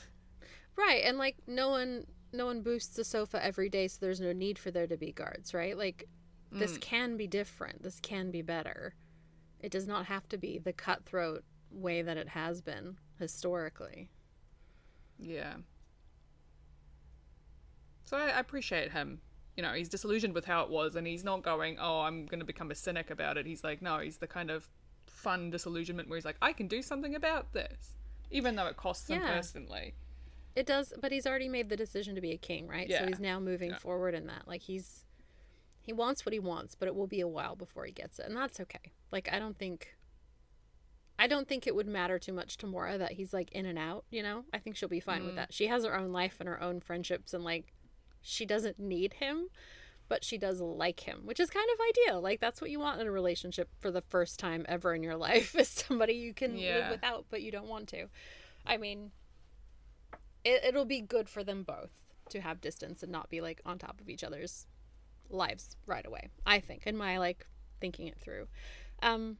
Right, 0.75 1.03
and 1.03 1.17
like 1.17 1.37
no 1.47 1.69
one 1.69 2.05
no 2.33 2.45
one 2.45 2.61
boosts 2.61 2.95
the 2.95 3.03
sofa 3.03 3.43
every 3.43 3.69
day 3.69 3.87
so 3.87 3.97
there's 4.01 4.19
no 4.19 4.31
need 4.33 4.59
for 4.59 4.69
there 4.69 4.85
to 4.85 4.97
be 4.97 5.11
guards, 5.11 5.53
right? 5.53 5.75
Like 5.75 6.07
this 6.51 6.77
mm. 6.77 6.81
can 6.81 7.17
be 7.17 7.25
different. 7.25 7.81
This 7.81 7.99
can 7.99 8.29
be 8.29 8.41
better. 8.43 8.93
It 9.59 9.71
does 9.71 9.87
not 9.87 10.05
have 10.05 10.27
to 10.29 10.37
be 10.37 10.57
the 10.59 10.73
cutthroat 10.73 11.43
way 11.71 12.01
that 12.01 12.17
it 12.17 12.29
has 12.29 12.61
been 12.61 12.97
historically. 13.19 14.09
yeah. 15.19 15.55
So 18.05 18.17
I, 18.17 18.27
I 18.29 18.39
appreciate 18.39 18.91
him. 18.91 19.19
You 19.55 19.63
know, 19.63 19.73
he's 19.73 19.89
disillusioned 19.89 20.33
with 20.33 20.45
how 20.45 20.63
it 20.63 20.69
was, 20.69 20.95
and 20.95 21.05
he's 21.07 21.23
not 21.23 21.41
going, 21.41 21.77
"Oh, 21.79 22.01
I'm 22.01 22.25
going 22.25 22.39
to 22.39 22.45
become 22.45 22.71
a 22.71 22.75
cynic 22.75 23.09
about 23.09 23.37
it." 23.37 23.45
He's 23.45 23.63
like, 23.63 23.81
no, 23.81 23.99
he's 23.99 24.17
the 24.17 24.27
kind 24.27 24.49
of 24.51 24.69
fun 25.07 25.49
disillusionment 25.49 26.07
where 26.07 26.15
he's 26.17 26.25
like, 26.25 26.37
"I 26.41 26.53
can 26.53 26.67
do 26.67 26.81
something 26.81 27.15
about 27.15 27.53
this," 27.53 27.97
even 28.31 28.55
though 28.55 28.67
it 28.67 28.77
costs 28.77 29.09
him 29.09 29.19
personally. 29.21 29.95
It 30.55 30.65
does, 30.65 30.93
but 31.01 31.11
he's 31.11 31.27
already 31.27 31.49
made 31.49 31.69
the 31.69 31.75
decision 31.75 32.15
to 32.15 32.21
be 32.21 32.31
a 32.31 32.37
king, 32.37 32.67
right? 32.67 32.87
Yeah. 32.87 33.01
So 33.01 33.07
he's 33.07 33.19
now 33.19 33.39
moving 33.39 33.71
Yeah. 33.71 33.77
forward 33.77 34.13
in 34.15 34.27
that. 34.27 34.47
Like 34.47 34.61
he's 34.61 35.03
he 35.87 35.93
wants 35.93 36.25
what 36.25 36.33
he 36.33 36.39
wants, 36.39 36.75
but 36.75 36.89
it 36.89 36.95
will 36.95 37.07
be 37.07 37.21
a 37.21 37.27
while 37.29 37.55
before 37.55 37.85
he 37.85 37.93
gets 37.93 38.19
it, 38.19 38.25
and 38.25 38.35
that's 38.35 38.59
okay. 38.59 38.91
Like 39.09 39.29
I 39.31 39.39
don't 39.39 39.57
think 39.57 39.95
I 41.17 41.27
don't 41.27 41.47
think 41.47 41.65
it 41.65 41.73
would 41.73 41.87
matter 41.87 42.19
too 42.19 42.33
much 42.33 42.57
to 42.57 42.67
Maura 42.67 42.97
that 42.97 43.13
he's 43.13 43.31
like 43.31 43.49
in 43.53 43.65
and 43.65 43.79
out, 43.79 44.03
you 44.11 44.21
know? 44.21 44.43
I 44.53 44.59
think 44.59 44.75
she'll 44.75 44.89
be 44.89 44.99
fine 44.99 45.23
with 45.23 45.33
mm. 45.33 45.37
that. 45.37 45.53
She 45.53 45.67
has 45.67 45.85
her 45.85 45.97
own 45.97 46.11
life 46.11 46.35
and 46.39 46.49
her 46.49 46.61
own 46.61 46.81
friendships 46.81 47.33
and 47.33 47.43
like 47.43 47.73
she 48.21 48.45
doesn't 48.45 48.77
need 48.77 49.13
him, 49.13 49.47
but 50.09 50.25
she 50.25 50.37
does 50.37 50.59
like 50.59 50.99
him, 51.07 51.21
which 51.23 51.39
is 51.39 51.49
kind 51.49 51.67
of 51.73 51.79
ideal. 51.89 52.21
Like 52.21 52.41
that's 52.41 52.59
what 52.59 52.69
you 52.69 52.81
want 52.81 52.99
in 52.99 53.07
a 53.07 53.11
relationship 53.11 53.69
for 53.79 53.89
the 53.89 54.01
first 54.01 54.37
time 54.39 54.65
ever 54.67 54.93
in 54.93 55.03
your 55.03 55.15
life 55.29 55.55
is 55.55 55.69
somebody 55.69 56.15
you 56.15 56.33
can 56.33 56.57
live 56.57 56.91
without 56.91 57.25
but 57.29 57.41
you 57.41 57.51
don't 57.51 57.67
want 57.67 57.87
to. 57.89 58.07
I 58.65 58.75
mean, 58.75 59.11
it, 60.43 60.65
it'll 60.65 60.85
be 60.85 60.99
good 60.99 61.29
for 61.29 61.45
them 61.45 61.63
both 61.63 61.91
to 62.29 62.41
have 62.41 62.59
distance 62.59 63.01
and 63.01 63.11
not 63.11 63.29
be 63.29 63.39
like 63.39 63.61
on 63.65 63.79
top 63.79 64.01
of 64.01 64.09
each 64.09 64.23
other's 64.25 64.67
lives 65.29 65.75
right 65.85 66.05
away 66.05 66.29
i 66.45 66.59
think 66.59 66.85
in 66.85 66.95
my 66.97 67.17
like 67.17 67.45
thinking 67.79 68.07
it 68.07 68.17
through. 68.19 68.47
Um 69.01 69.37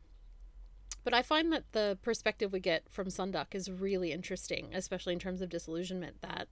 but 1.04 1.14
i 1.14 1.22
find 1.22 1.52
that 1.52 1.72
the 1.72 1.98
perspective 2.02 2.52
we 2.52 2.60
get 2.60 2.84
from 2.90 3.08
Seondeok 3.08 3.54
is 3.54 3.72
really 3.72 4.12
interesting 4.12 4.70
especially 4.74 5.14
in 5.14 5.20
terms 5.20 5.42
of 5.42 5.50
disillusionment 5.50 6.22
that 6.22 6.48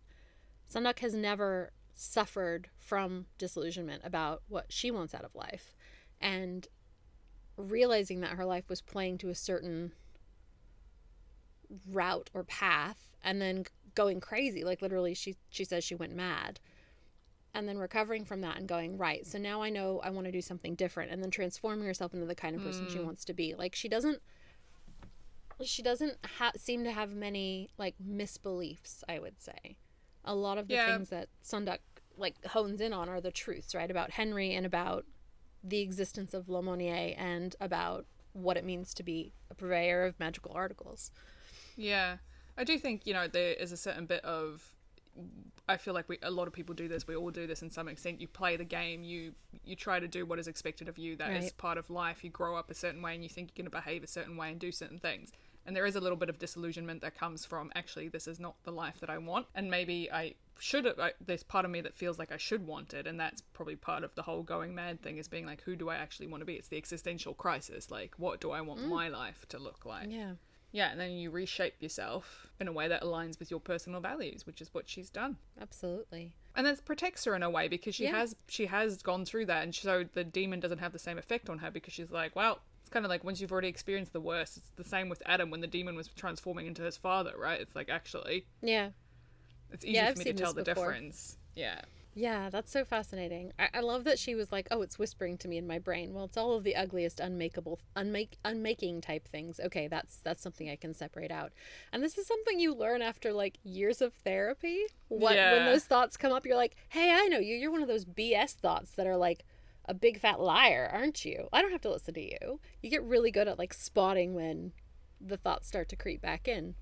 Seondeok 0.71 0.99
has 0.99 1.13
never 1.13 1.71
suffered 1.93 2.69
from 2.77 3.25
disillusionment 3.37 4.01
about 4.03 4.41
what 4.47 4.71
she 4.71 4.91
wants 4.91 5.13
out 5.13 5.23
of 5.23 5.35
life 5.35 5.75
and 6.19 6.67
realizing 7.57 8.19
that 8.21 8.31
her 8.31 8.45
life 8.45 8.67
was 8.69 8.81
playing 8.81 9.17
to 9.17 9.29
a 9.29 9.35
certain 9.35 9.93
route 11.91 12.29
or 12.33 12.43
path 12.43 13.11
and 13.23 13.41
then 13.41 13.65
going 13.95 14.19
crazy 14.19 14.63
like 14.63 14.81
literally 14.81 15.13
she 15.13 15.35
she 15.49 15.63
says 15.63 15.83
she 15.83 15.95
went 15.95 16.13
mad 16.13 16.59
and 17.55 17.67
then 17.67 17.77
recovering 17.77 18.25
from 18.25 18.41
that 18.41 18.57
and 18.57 18.67
going 18.67 18.97
right 18.97 19.25
so 19.25 19.37
now 19.37 19.61
i 19.61 19.69
know 19.69 19.99
i 20.03 20.09
want 20.09 20.25
to 20.25 20.31
do 20.31 20.41
something 20.41 20.75
different 20.75 21.11
and 21.11 21.23
then 21.23 21.31
transforming 21.31 21.85
herself 21.85 22.13
into 22.13 22.25
the 22.25 22.35
kind 22.35 22.55
of 22.55 22.63
person 22.63 22.85
she 22.89 22.97
mm. 22.97 23.05
wants 23.05 23.25
to 23.25 23.33
be 23.33 23.55
like 23.55 23.73
she 23.73 23.87
doesn't 23.89 24.21
she 25.63 25.81
doesn't 25.81 26.17
ha- 26.37 26.51
seem 26.57 26.83
to 26.83 26.91
have 26.91 27.11
many 27.13 27.69
like 27.77 27.95
misbeliefs 28.05 29.03
i 29.07 29.17
would 29.17 29.39
say 29.39 29.77
a 30.23 30.35
lot 30.35 30.57
of 30.57 30.67
the 30.67 30.73
Yeah. 30.75 30.87
things 30.95 31.09
that 31.09 31.29
Seondeok 31.43 31.79
like 32.17 32.45
hones 32.47 32.81
in 32.81 32.93
on 32.93 33.09
are 33.09 33.21
the 33.21 33.31
truths 33.31 33.73
right 33.73 33.89
about 33.89 34.11
henry 34.11 34.53
and 34.53 34.65
about 34.65 35.05
the 35.63 35.79
existence 35.79 36.33
of 36.33 36.45
Laumonier 36.45 37.15
and 37.17 37.55
about 37.59 38.05
what 38.33 38.57
it 38.57 38.65
means 38.65 38.93
to 38.93 39.01
be 39.03 39.33
a 39.49 39.55
purveyor 39.55 40.03
of 40.03 40.19
magical 40.19 40.51
articles 40.53 41.09
Yeah, 41.77 42.17
I 42.57 42.63
do 42.63 42.77
think 42.77 43.05
you 43.05 43.13
know 43.13 43.27
there 43.27 43.53
is 43.53 43.71
a 43.71 43.77
certain 43.77 44.05
bit 44.05 44.23
of. 44.23 44.73
I 45.67 45.77
feel 45.77 45.93
like 45.93 46.07
we 46.07 46.19
a 46.21 46.31
lot 46.31 46.47
of 46.47 46.53
people 46.53 46.75
do 46.75 46.87
this. 46.87 47.07
We 47.07 47.15
all 47.15 47.31
do 47.31 47.47
this 47.47 47.61
in 47.61 47.69
some 47.69 47.87
extent. 47.87 48.21
You 48.21 48.27
play 48.27 48.55
the 48.55 48.65
game. 48.65 49.03
You 49.03 49.33
you 49.63 49.75
try 49.75 49.99
to 49.99 50.07
do 50.07 50.25
what 50.25 50.39
is 50.39 50.47
expected 50.47 50.87
of 50.87 50.97
you. 50.97 51.15
That 51.15 51.31
is 51.31 51.45
Right. 51.45 51.57
part 51.57 51.77
of 51.77 51.89
life. 51.89 52.23
You 52.23 52.29
grow 52.29 52.55
up 52.55 52.69
a 52.69 52.75
certain 52.75 53.01
way, 53.01 53.15
and 53.15 53.23
you 53.23 53.29
think 53.29 53.49
you're 53.49 53.63
going 53.63 53.71
to 53.71 53.83
behave 53.83 54.03
a 54.03 54.07
certain 54.07 54.37
way 54.37 54.51
and 54.51 54.59
do 54.59 54.71
certain 54.71 54.99
things. 54.99 55.31
And 55.65 55.75
there 55.75 55.85
is 55.87 55.95
a 55.95 55.99
little 55.99 56.17
bit 56.17 56.29
of 56.29 56.37
disillusionment 56.37 57.01
that 57.01 57.17
comes 57.17 57.43
from 57.43 57.71
actually 57.73 58.07
this 58.07 58.27
is 58.27 58.39
not 58.39 58.55
the 58.63 58.71
life 58.71 58.99
that 58.99 59.09
I 59.09 59.17
want, 59.17 59.47
and 59.55 59.71
maybe 59.71 60.11
I 60.11 60.35
should. 60.59 60.85
I, 60.99 61.13
there's 61.25 61.41
part 61.41 61.65
of 61.65 61.71
me 61.71 61.81
that 61.81 61.95
feels 61.95 62.19
like 62.19 62.31
I 62.31 62.37
should 62.37 62.67
want 62.67 62.93
it, 62.93 63.07
and 63.07 63.19
that's 63.19 63.41
probably 63.41 63.75
part 63.75 64.03
of 64.03 64.13
the 64.13 64.21
whole 64.21 64.43
going 64.43 64.75
mad 64.75 65.01
thing 65.01 65.17
is 65.17 65.27
being 65.27 65.47
like, 65.47 65.63
who 65.63 65.75
do 65.75 65.89
I 65.89 65.95
actually 65.95 66.27
want 66.27 66.41
to 66.41 66.45
be? 66.45 66.53
It's 66.53 66.67
the 66.67 66.77
existential 66.77 67.33
crisis. 67.33 67.89
Like, 67.89 68.13
what 68.17 68.39
do 68.39 68.51
I 68.51 68.61
want 68.61 68.81
mm. 68.81 68.89
my 68.89 69.07
life 69.07 69.47
to 69.49 69.57
look 69.57 69.85
like? 69.85 70.11
yeah 70.11 70.33
Yeah, 70.75 70.91
and 70.91 70.99
then 70.99 71.11
you 71.11 71.31
reshape 71.31 71.75
yourself 71.81 72.47
in 72.59 72.67
a 72.67 72.71
way 72.73 72.89
that 72.89 73.01
aligns 73.01 73.39
with 73.39 73.49
your 73.49 73.61
personal 73.61 74.01
values, 74.01 74.45
which 74.45 74.59
is 74.59 74.73
what 74.73 74.89
she's 74.89 75.09
done. 75.09 75.37
absolutely 75.61 76.33
And 76.53 76.67
that 76.67 76.83
protects 76.83 77.23
her 77.23 77.33
in 77.33 77.43
a 77.43 77.49
way 77.49 77.69
because 77.69 77.95
she 77.95 78.03
Yeah. 78.03 78.17
has 78.19 78.35
she 78.49 78.65
has 78.65 79.01
gone 79.01 79.23
through 79.23 79.45
that, 79.45 79.63
and 79.63 79.73
so 79.73 80.03
the 80.03 80.25
demon 80.25 80.59
doesn't 80.59 80.79
have 80.79 80.91
the 80.91 80.99
same 80.99 81.17
effect 81.17 81.49
on 81.49 81.59
her 81.59 81.71
because 81.71 81.93
she's 81.93 82.11
like, 82.11 82.35
well, 82.35 82.59
it's 82.81 82.89
kind 82.89 83.05
of 83.05 83.09
like 83.09 83.23
once 83.23 83.39
you've 83.39 83.53
already 83.53 83.69
experienced 83.69 84.11
the 84.11 84.19
worst. 84.19 84.57
It's 84.57 84.69
the 84.75 84.83
same 84.83 85.07
with 85.07 85.23
Adam 85.25 85.49
when 85.49 85.61
the 85.61 85.67
demon 85.67 85.95
was 85.95 86.09
transforming 86.09 86.67
into 86.67 86.83
his 86.83 86.97
father, 86.97 87.31
right? 87.37 87.61
It's 87.61 87.73
like 87.75 87.87
actually, 87.89 88.45
yeah 88.61 88.89
it's 89.71 89.85
easy 89.85 89.93
Yeah, 89.93 90.07
for 90.07 90.11
I've 90.11 90.17
me 90.19 90.23
to 90.25 90.33
tell 90.33 90.51
the 90.53 90.61
before. 90.63 90.91
difference. 90.91 91.37
Yeah, 91.55 91.79
Yeah, 92.17 92.49
that's 92.49 92.71
so 92.71 92.85
fascinating. 92.85 93.51
I, 93.59 93.67
I 93.73 93.79
love 93.81 94.05
that 94.05 94.17
she 94.17 94.35
was 94.35 94.49
like, 94.49 94.69
"Oh, 94.71 94.81
it's 94.81 94.97
whispering 94.97 95.37
to 95.39 95.49
me 95.49 95.57
in 95.57 95.67
my 95.67 95.79
brain." 95.79 96.13
Well, 96.13 96.23
it's 96.23 96.37
all 96.37 96.53
of 96.53 96.63
the 96.63 96.73
ugliest, 96.73 97.19
unmakeable, 97.19 97.81
unmake, 97.93 98.37
unmaking 98.45 99.01
type 99.01 99.27
things. 99.27 99.59
Okay, 99.59 99.89
that's 99.89 100.19
that's 100.23 100.41
something 100.41 100.69
I 100.69 100.77
can 100.77 100.93
separate 100.93 101.29
out. 101.29 101.51
And 101.91 102.01
this 102.01 102.17
is 102.17 102.25
something 102.25 102.57
you 102.57 102.73
learn 102.73 103.01
after 103.01 103.33
like 103.33 103.59
years 103.63 104.01
of 104.01 104.13
therapy. 104.13 104.85
What 105.09 105.35
when 105.35 105.65
those 105.65 105.83
thoughts 105.83 106.15
come 106.15 106.31
up, 106.31 106.45
you're 106.45 106.55
like, 106.55 106.77
"Hey, 106.87 107.11
I 107.11 107.27
know 107.27 107.39
you. 107.39 107.53
You're 107.53 107.71
one 107.71 107.81
of 107.81 107.89
those 107.89 108.05
BS 108.05 108.53
thoughts 108.53 108.91
that 108.91 109.07
are 109.07 109.17
like 109.17 109.43
a 109.83 109.93
big 109.93 110.17
fat 110.17 110.39
liar, 110.39 110.89
aren't 110.93 111.25
you? 111.25 111.49
I 111.51 111.61
don't 111.61 111.71
have 111.71 111.81
to 111.81 111.91
listen 111.91 112.13
to 112.13 112.21
you." 112.21 112.61
You 112.81 112.89
get 112.89 113.03
really 113.03 113.29
good 113.29 113.49
at 113.49 113.59
like 113.59 113.73
spotting 113.73 114.33
when 114.33 114.71
the 115.19 115.35
thoughts 115.37 115.67
start 115.67 115.89
to 115.89 115.97
creep 115.97 116.21
back 116.21 116.47
in, 116.47 116.75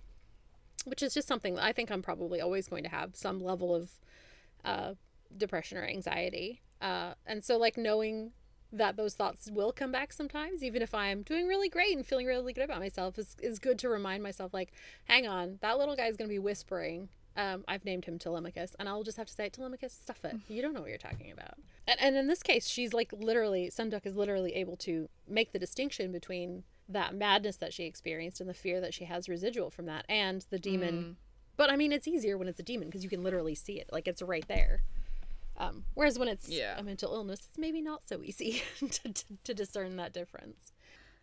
which 0.85 1.01
is 1.01 1.15
just 1.15 1.27
something 1.27 1.55
that 1.55 1.63
I 1.63 1.71
think 1.71 1.89
I'm 1.89 2.03
probably 2.03 2.39
always 2.39 2.67
going 2.67 2.83
to 2.83 2.89
have 2.89 3.15
some 3.15 3.39
level 3.43 3.73
of 3.73 3.89
uh, 4.63 4.93
depression 5.37 5.77
or 5.77 5.83
anxiety. 5.83 6.61
Uh, 6.81 7.13
and 7.25 7.43
so, 7.43 7.57
like, 7.57 7.77
knowing 7.77 8.31
that 8.71 8.97
those 8.97 9.13
thoughts 9.13 9.49
will 9.51 9.71
come 9.71 9.91
back 9.91 10.11
sometimes, 10.11 10.63
even 10.63 10.81
if 10.81 10.93
I'm 10.93 11.21
doing 11.21 11.47
really 11.47 11.69
great 11.69 11.95
and 11.95 12.05
feeling 12.05 12.25
really 12.25 12.53
good 12.53 12.63
about 12.63 12.79
myself, 12.79 13.17
is, 13.19 13.35
is 13.41 13.59
good 13.59 13.77
to 13.79 13.89
remind 13.89 14.23
myself, 14.23 14.53
like, 14.53 14.71
hang 15.05 15.27
on, 15.27 15.59
that 15.61 15.77
little 15.77 15.95
guy's 15.95 16.17
going 16.17 16.27
to 16.27 16.33
be 16.33 16.39
whispering. 16.39 17.09
Um, 17.35 17.63
I've 17.67 17.85
named 17.85 18.05
him 18.05 18.19
Telemachus, 18.19 18.75
and 18.79 18.87
I'll 18.87 19.03
just 19.03 19.17
have 19.17 19.27
to 19.27 19.33
say, 19.33 19.49
Telemachus, 19.49 19.93
stuff 19.93 20.23
it. 20.23 20.35
You 20.47 20.61
don't 20.61 20.73
know 20.73 20.81
what 20.81 20.89
you're 20.89 20.97
talking 20.97 21.31
about. 21.31 21.55
And, 21.87 21.99
and 22.01 22.15
in 22.15 22.27
this 22.27 22.43
case, 22.43 22.67
she's 22.67 22.93
like 22.93 23.11
literally, 23.11 23.69
Seondeok 23.69 24.05
is 24.05 24.15
literally 24.15 24.53
able 24.55 24.77
to 24.77 25.09
make 25.27 25.51
the 25.51 25.59
distinction 25.59 26.11
between 26.11 26.63
that 26.87 27.15
madness 27.15 27.55
that 27.57 27.73
she 27.73 27.85
experienced 27.85 28.39
and 28.41 28.49
the 28.49 28.53
fear 28.53 28.81
that 28.81 28.93
she 28.93 29.05
has 29.05 29.29
residual 29.29 29.71
from 29.71 29.85
that 29.85 30.05
and 30.09 30.45
the 30.49 30.59
demon 30.59 31.15
but 31.55 31.69
I 31.69 31.75
mean, 31.75 31.91
it's 31.91 32.07
easier 32.07 32.37
when 32.37 32.47
it's 32.47 32.59
a 32.59 32.63
demon 32.63 32.87
because 32.87 33.03
you 33.03 33.09
can 33.09 33.23
literally 33.23 33.55
see 33.55 33.79
it. 33.79 33.89
Like, 33.91 34.07
it's 34.07 34.21
right 34.21 34.47
there. 34.47 34.83
Um, 35.57 35.85
whereas 35.93 36.17
when 36.17 36.27
it's 36.27 36.49
Yeah. 36.49 36.77
a 36.77 36.83
mental 36.83 37.13
illness, 37.13 37.41
it's 37.47 37.57
maybe 37.57 37.81
not 37.81 38.07
so 38.07 38.23
easy 38.23 38.63
to, 38.79 39.13
to, 39.13 39.23
to 39.43 39.53
discern 39.53 39.97
that 39.97 40.13
difference. 40.13 40.71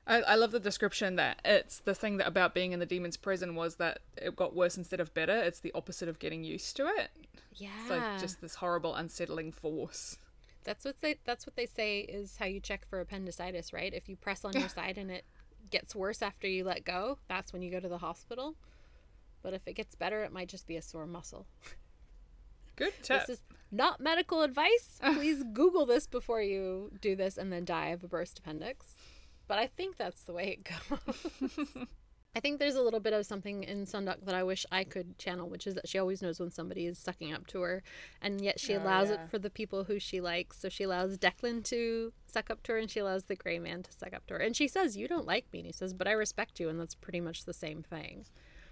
I, 0.06 0.22
I 0.22 0.34
love 0.36 0.50
the 0.50 0.60
description 0.60 1.16
that 1.16 1.40
it's 1.44 1.80
the 1.80 1.94
thing 1.94 2.16
that 2.18 2.26
about 2.26 2.54
being 2.54 2.72
in 2.72 2.80
the 2.80 2.86
demon's 2.86 3.16
prison 3.16 3.54
was 3.54 3.76
that 3.76 3.98
it 4.16 4.34
got 4.36 4.54
worse 4.54 4.76
instead 4.76 4.98
of 5.00 5.12
better. 5.14 5.36
It's 5.42 5.60
the 5.60 5.72
opposite 5.74 6.08
of 6.08 6.18
getting 6.18 6.42
used 6.42 6.76
to 6.76 6.86
it. 6.86 7.10
Yeah. 7.54 7.68
It's 7.82 7.90
like 7.90 8.20
just 8.20 8.40
this 8.40 8.56
horrible, 8.56 8.94
unsettling 8.94 9.52
force. 9.52 10.16
That's 10.64 10.84
what 10.84 11.00
they 11.00 11.16
that's 11.24 11.46
what 11.46 11.56
they 11.56 11.66
say 11.66 12.00
is 12.00 12.36
how 12.38 12.46
you 12.46 12.60
check 12.60 12.86
for 12.88 13.00
appendicitis, 13.00 13.72
right? 13.72 13.92
If 13.92 14.08
you 14.08 14.16
press 14.16 14.44
on 14.44 14.52
your 14.52 14.68
side 14.78 14.96
and 14.98 15.10
it 15.10 15.24
gets 15.70 15.94
worse 15.94 16.22
after 16.22 16.46
you 16.46 16.64
let 16.64 16.84
go, 16.84 17.18
that's 17.28 17.52
when 17.52 17.62
you 17.62 17.70
go 17.70 17.80
to 17.80 17.88
the 17.88 17.98
hospital. 17.98 18.56
But 19.42 19.54
if 19.54 19.62
it 19.66 19.74
gets 19.74 19.94
better, 19.94 20.22
it 20.22 20.32
might 20.32 20.48
just 20.48 20.66
be 20.66 20.76
a 20.76 20.82
sore 20.82 21.06
muscle. 21.06 21.46
Good 22.80 22.94
tip. 23.02 23.26
This 23.26 23.38
is 23.38 23.42
not 23.70 24.00
medical 24.00 24.42
advice. 24.42 24.98
Please 25.14 25.44
Google 25.52 25.86
this 25.86 26.06
before 26.06 26.42
you 26.42 26.90
do 27.00 27.14
this 27.14 27.36
and 27.38 27.52
then 27.52 27.64
die 27.64 27.88
of 27.88 28.02
a 28.02 28.08
burst 28.08 28.38
appendix. 28.40 28.96
But 29.46 29.58
I 29.58 29.66
think 29.66 29.96
that's 29.96 30.22
the 30.22 30.32
way 30.32 30.58
it 30.58 30.64
goes. 30.64 31.86
I 32.36 32.38
think 32.38 32.60
there's 32.60 32.76
a 32.76 32.82
little 32.82 33.00
bit 33.00 33.12
of 33.12 33.26
something 33.26 33.64
in 33.64 33.86
Seondeok 33.86 34.24
that 34.24 34.36
I 34.36 34.44
wish 34.44 34.64
I 34.70 34.84
could 34.84 35.18
channel, 35.18 35.48
which 35.48 35.66
is 35.66 35.74
that 35.74 35.88
she 35.88 35.98
always 35.98 36.22
knows 36.22 36.38
when 36.38 36.52
somebody 36.52 36.86
is 36.86 36.96
sucking 36.96 37.32
up 37.34 37.48
to 37.48 37.60
her, 37.62 37.82
and 38.22 38.40
yet 38.40 38.60
she 38.60 38.76
Oh, 38.76 38.82
allows 38.82 39.08
yeah. 39.08 39.16
it 39.24 39.30
for 39.30 39.40
the 39.40 39.50
people 39.50 39.82
who 39.84 39.98
she 39.98 40.20
likes. 40.20 40.56
So 40.60 40.68
she 40.68 40.84
allows 40.84 41.18
Declan 41.18 41.64
to 41.64 42.12
suck 42.28 42.48
up 42.48 42.62
to 42.62 42.72
her, 42.72 42.78
and 42.78 42.88
she 42.88 43.00
allows 43.00 43.24
the 43.24 43.34
gray 43.34 43.58
man 43.58 43.82
to 43.82 43.90
suck 43.92 44.12
up 44.14 44.28
to 44.28 44.34
her. 44.34 44.40
And 44.40 44.54
she 44.56 44.68
says, 44.68 44.96
"You 44.96 45.08
don't 45.08 45.26
like 45.26 45.52
me," 45.52 45.58
and 45.58 45.66
he 45.66 45.72
says, 45.72 45.92
"But 45.92 46.06
I 46.06 46.12
respect 46.12 46.60
you," 46.60 46.68
and 46.68 46.78
that's 46.78 46.94
pretty 46.94 47.20
much 47.20 47.44
the 47.46 47.52
same 47.52 47.82
thing. 47.82 48.26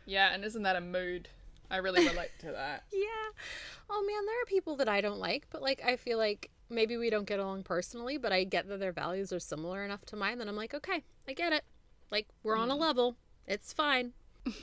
Yeah, 0.06 0.32
and 0.32 0.44
isn't 0.44 0.62
that 0.62 0.76
a 0.76 0.80
mood? 0.80 1.28
I 1.70 1.78
really 1.78 2.06
relate 2.06 2.30
to 2.40 2.52
that. 2.52 2.84
Yeah. 2.92 3.42
Oh 3.90 4.04
man, 4.06 4.26
there 4.26 4.42
are 4.42 4.46
people 4.46 4.76
that 4.76 4.88
I 4.88 5.00
don't 5.00 5.18
like, 5.18 5.46
but 5.50 5.62
like 5.62 5.82
I 5.84 5.96
feel 5.96 6.18
like 6.18 6.50
maybe 6.68 6.96
we 6.96 7.10
don't 7.10 7.26
get 7.26 7.38
along 7.38 7.62
personally, 7.62 8.18
but 8.18 8.32
I 8.32 8.44
get 8.44 8.68
that 8.68 8.80
their 8.80 8.92
values 8.92 9.32
are 9.32 9.40
similar 9.40 9.84
enough 9.84 10.04
to 10.06 10.16
mine. 10.16 10.38
Then 10.38 10.48
I'm 10.48 10.56
like, 10.56 10.74
okay, 10.74 11.04
I 11.26 11.32
get 11.32 11.52
it. 11.52 11.64
Like 12.10 12.28
we're 12.42 12.56
on 12.56 12.70
a 12.70 12.72
mm-hmm. 12.72 12.82
level. 12.82 13.16
It's 13.46 13.72
fine. 13.72 14.12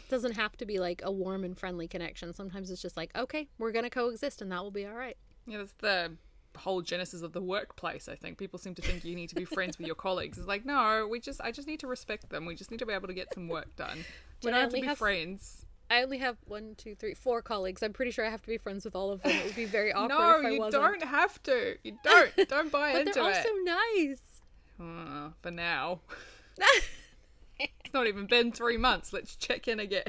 Doesn't 0.09 0.33
have 0.33 0.57
to 0.57 0.65
be 0.65 0.79
like 0.79 1.01
a 1.03 1.11
warm 1.11 1.43
and 1.43 1.57
friendly 1.57 1.87
connection. 1.87 2.33
Sometimes 2.33 2.69
it's 2.69 2.81
just 2.81 2.97
like, 2.97 3.15
okay, 3.15 3.47
we're 3.57 3.71
gonna 3.71 3.89
coexist, 3.89 4.41
and 4.41 4.51
that 4.51 4.63
will 4.63 4.71
be 4.71 4.85
all 4.85 4.93
right. 4.93 5.17
Yeah, 5.47 5.59
that's 5.59 5.73
the 5.73 6.11
whole 6.57 6.81
genesis 6.81 7.21
of 7.21 7.33
the 7.33 7.41
workplace. 7.41 8.07
I 8.07 8.15
think 8.15 8.37
people 8.37 8.59
seem 8.59 8.75
to 8.75 8.81
think 8.81 9.03
you 9.03 9.15
need 9.15 9.29
to 9.29 9.35
be 9.35 9.45
friends 9.45 9.77
with 9.77 9.87
your 9.87 9.95
colleagues. 9.95 10.37
It's 10.37 10.47
like, 10.47 10.65
no, 10.65 11.07
we 11.09 11.19
just 11.19 11.41
I 11.41 11.51
just 11.51 11.67
need 11.67 11.79
to 11.81 11.87
respect 11.87 12.29
them. 12.29 12.45
We 12.45 12.55
just 12.55 12.71
need 12.71 12.79
to 12.79 12.85
be 12.85 12.93
able 12.93 13.07
to 13.07 13.13
get 13.13 13.33
some 13.33 13.47
work 13.47 13.75
done. 13.75 14.05
We 14.43 14.51
don't 14.51 14.59
have 14.59 14.69
to 14.69 14.81
be 14.81 14.87
have- 14.87 14.97
friends. 14.97 15.65
I 15.89 16.01
only 16.03 16.17
have 16.17 16.37
one, 16.45 16.75
two, 16.77 16.95
three, 16.95 17.13
four 17.13 17.41
colleagues. 17.41 17.83
I'm 17.83 17.93
pretty 17.93 18.11
sure 18.11 18.25
I 18.25 18.29
have 18.29 18.41
to 18.41 18.47
be 18.47 18.57
friends 18.57 18.85
with 18.85 18.95
all 18.95 19.11
of 19.11 19.21
them. 19.21 19.31
It 19.31 19.45
would 19.45 19.55
be 19.55 19.65
very 19.65 19.93
awkward 19.93 20.09
No, 20.17 20.39
if 20.39 20.45
I 20.45 20.49
you 20.49 20.59
wasn't. 20.59 20.83
don't 20.83 21.03
have 21.03 21.41
to. 21.43 21.75
You 21.83 21.97
don't. 22.03 22.49
Don't 22.49 22.71
buy 22.71 22.89
it. 22.89 22.93
but 22.93 22.99
into 23.01 23.13
they're 23.13 23.23
also 23.23 23.49
it. 23.49 23.65
nice. 23.65 24.41
Uh, 24.81 25.29
for 25.41 25.51
now. 25.51 25.99
it's 27.59 27.93
not 27.93 28.07
even 28.07 28.25
been 28.25 28.51
three 28.51 28.77
months. 28.77 29.13
Let's 29.13 29.35
check 29.35 29.67
in 29.67 29.79
again. 29.79 30.03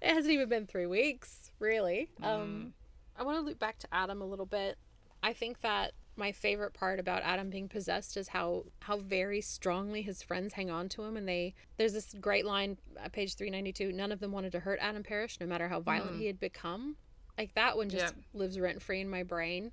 It 0.00 0.14
hasn't 0.14 0.32
even 0.32 0.48
been 0.48 0.66
three 0.66 0.86
weeks, 0.86 1.50
really. 1.58 2.08
Um, 2.22 2.72
I 3.18 3.24
want 3.24 3.36
to 3.38 3.42
loop 3.44 3.58
back 3.58 3.78
to 3.80 3.88
Adam 3.92 4.22
a 4.22 4.24
little 4.26 4.46
bit. 4.46 4.78
I 5.24 5.32
think 5.32 5.60
that 5.62 5.92
my 6.18 6.32
favorite 6.32 6.74
part 6.74 6.98
about 6.98 7.22
Adam 7.22 7.48
being 7.48 7.68
possessed 7.68 8.16
is 8.16 8.28
how 8.28 8.64
how 8.80 8.98
very 8.98 9.40
strongly 9.40 10.02
his 10.02 10.22
friends 10.22 10.52
hang 10.54 10.70
on 10.70 10.88
to 10.90 11.04
him, 11.04 11.16
and 11.16 11.28
they 11.28 11.54
there's 11.76 11.92
this 11.92 12.14
great 12.20 12.44
line, 12.44 12.76
page 13.12 13.36
three 13.36 13.50
ninety 13.50 13.72
two. 13.72 13.92
None 13.92 14.12
of 14.12 14.20
them 14.20 14.32
wanted 14.32 14.52
to 14.52 14.60
hurt 14.60 14.78
Adam 14.82 15.02
Parrish, 15.02 15.38
no 15.40 15.46
matter 15.46 15.68
how 15.68 15.80
violent 15.80 16.16
mm. 16.16 16.18
he 16.18 16.26
had 16.26 16.40
become. 16.40 16.96
Like 17.36 17.54
that 17.54 17.76
one 17.76 17.88
just 17.88 18.14
Yeah. 18.14 18.22
lives 18.34 18.58
rent 18.58 18.82
free 18.82 19.00
in 19.00 19.08
my 19.08 19.22
brain. 19.22 19.72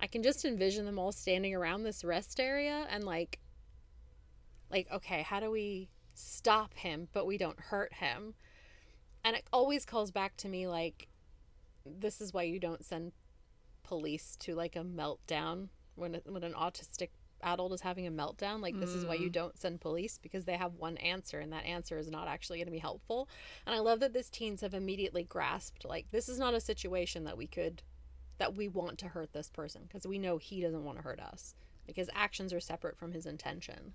I 0.00 0.08
can 0.08 0.22
just 0.22 0.44
envision 0.44 0.84
them 0.84 0.98
all 0.98 1.12
standing 1.12 1.54
around 1.54 1.84
this 1.84 2.04
rest 2.04 2.38
area 2.40 2.86
and 2.90 3.04
like, 3.04 3.38
like 4.70 4.88
okay, 4.92 5.22
how 5.22 5.40
do 5.40 5.50
we 5.50 5.88
stop 6.14 6.74
him 6.74 7.08
but 7.12 7.26
we 7.26 7.38
don't 7.38 7.60
hurt 7.60 7.94
him? 7.94 8.34
and 9.26 9.34
it 9.34 9.44
always 9.52 9.84
calls 9.84 10.12
back 10.12 10.36
to 10.36 10.48
me 10.48 10.68
like 10.68 11.08
this 11.84 12.20
is 12.20 12.32
why 12.32 12.44
you 12.44 12.60
don't 12.60 12.84
send 12.84 13.10
police 13.82 14.36
to 14.38 14.54
like 14.54 14.76
a 14.76 14.84
meltdown 14.84 15.68
when 15.96 16.20
when 16.26 16.44
an 16.44 16.52
autistic 16.54 17.10
adult 17.42 17.72
is 17.72 17.82
having 17.82 18.06
a 18.06 18.10
meltdown 18.10 18.62
like 18.62 18.78
this 18.80 18.90
is 18.90 19.04
why 19.04 19.14
you 19.14 19.28
mm. 19.28 19.32
don't 19.32 19.58
send 19.58 19.78
police 19.78 20.18
because 20.22 20.46
they 20.46 20.56
have 20.56 20.72
one 20.74 20.96
answer 20.96 21.38
and 21.38 21.52
that 21.52 21.66
answer 21.66 21.98
is 21.98 22.10
not 22.10 22.26
actually 22.26 22.56
going 22.56 22.66
to 22.66 22.72
be 22.72 22.78
helpful. 22.78 23.28
And 23.66 23.74
i 23.74 23.78
love 23.78 24.00
that 24.00 24.14
these 24.14 24.30
teens 24.30 24.62
have 24.62 24.72
immediately 24.72 25.22
grasped 25.22 25.84
like 25.84 26.06
this 26.10 26.28
is 26.28 26.38
not 26.38 26.54
a 26.54 26.60
situation 26.60 27.24
that 27.24 27.36
we 27.36 27.46
could 27.46 27.82
that 28.38 28.56
we 28.56 28.68
want 28.68 28.98
to 28.98 29.08
hurt 29.08 29.32
this 29.32 29.50
person 29.50 29.82
because 29.86 30.06
we 30.06 30.18
know 30.18 30.38
he 30.38 30.60
doesn't 30.60 30.84
want 30.84 30.98
to 30.98 31.04
hurt 31.04 31.20
us. 31.20 31.54
Like 31.86 31.96
his 31.96 32.10
actions 32.14 32.52
are 32.52 32.60
separate 32.60 32.98
from 32.98 33.12
his 33.12 33.26
intention. 33.26 33.94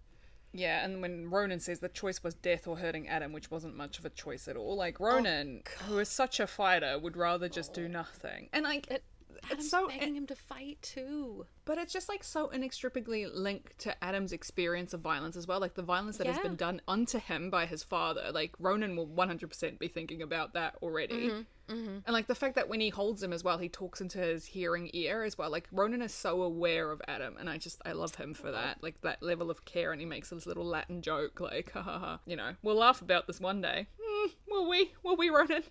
Yeah, 0.54 0.84
and 0.84 1.02
when 1.02 1.30
Ronan 1.30 1.60
says 1.60 1.80
the 1.80 1.90
choice 1.90 2.24
was 2.24 2.34
death 2.36 2.68
or 2.68 2.78
hurting 2.78 3.08
Adam, 3.08 3.32
which 3.32 3.50
wasn't 3.50 3.78
much 3.78 4.00
of 4.00 4.06
a 4.06 4.10
choice 4.10 4.50
at 4.50 4.58
all, 4.58 4.76
like 4.76 5.00
oh, 5.00 5.06
Ronan, 5.06 5.64
who 5.88 5.98
is 6.00 6.10
such 6.10 6.42
a 6.42 6.48
fighter, 6.48 7.00
would 7.00 7.16
rather 7.16 7.48
just 7.48 7.74
do 7.74 7.86
oh. 7.86 7.88
nothing. 7.88 8.50
And 8.52 8.66
like, 8.66 8.90
it, 8.92 9.04
Adam's 9.46 9.70
so, 9.70 9.88
begging 9.88 10.16
him 10.16 10.28
to 10.28 10.36
fight 10.36 10.82
too 10.82 11.46
but 11.66 11.78
it's 11.78 11.94
just 11.94 12.10
like 12.10 12.24
so 12.24 12.50
inextricably 12.50 13.28
linked 13.28 13.78
to 13.80 14.04
Adam's 14.04 14.34
experience 14.34 14.94
of 14.94 15.02
violence 15.02 15.36
as 15.36 15.48
well. 15.48 15.60
Like 15.60 15.76
the 15.76 15.84
violence 15.84 16.18
that 16.18 16.28
has 16.28 16.40
been 16.40 16.56
done 16.56 16.82
unto 16.88 17.20
him 17.20 17.50
by 17.50 17.66
his 17.66 17.84
father. 17.84 18.32
Like 18.34 18.52
Ronan 18.60 18.96
will 18.96 19.06
one 19.06 19.28
hundred 19.28 19.50
percent 19.50 19.80
be 19.80 19.88
thinking 19.88 20.22
about 20.22 20.54
that 20.54 20.76
already. 20.82 21.30
Mm-hmm, 21.30 22.00
And 22.06 22.10
like 22.10 22.28
the 22.28 22.36
fact 22.36 22.56
that 22.56 22.68
when 22.68 22.80
he 22.80 22.90
holds 22.90 23.22
him 23.22 23.32
as 23.32 23.44
well, 23.44 23.58
he 23.58 23.70
talks 23.70 24.02
into 24.02 24.18
his 24.18 24.46
hearing 24.48 24.90
ear 24.94 25.24
as 25.24 25.38
well. 25.38 25.50
Like 25.52 25.68
Ronan 25.72 26.02
is 26.02 26.14
so 26.14 26.42
aware 26.42 26.92
of 26.92 27.02
Adam, 27.08 27.38
and 27.40 27.50
I 27.50 27.58
just 27.58 27.82
I 27.86 27.92
love 27.92 28.16
him 28.16 28.34
for 28.34 28.52
that. 28.52 28.82
Like 28.82 29.00
that 29.02 29.22
level 29.22 29.52
of 29.52 29.64
care, 29.64 29.92
and 29.92 30.02
he 30.02 30.06
makes 30.06 30.30
this 30.30 30.46
little 30.46 30.66
Latin 30.66 31.02
joke, 31.02 31.40
like 31.40 31.72
ha 31.72 31.82
ha 31.82 32.00
ha. 32.00 32.20
You 32.26 32.36
know, 32.36 32.56
we'll 32.64 32.76
laugh 32.76 33.02
about 33.02 33.28
this 33.28 33.40
one 33.40 33.62
day. 33.62 33.88
Mm, 33.98 34.32
will 34.50 34.70
we? 34.70 34.92
Will 35.04 35.16
we, 35.16 35.30
Ronan? 35.30 35.64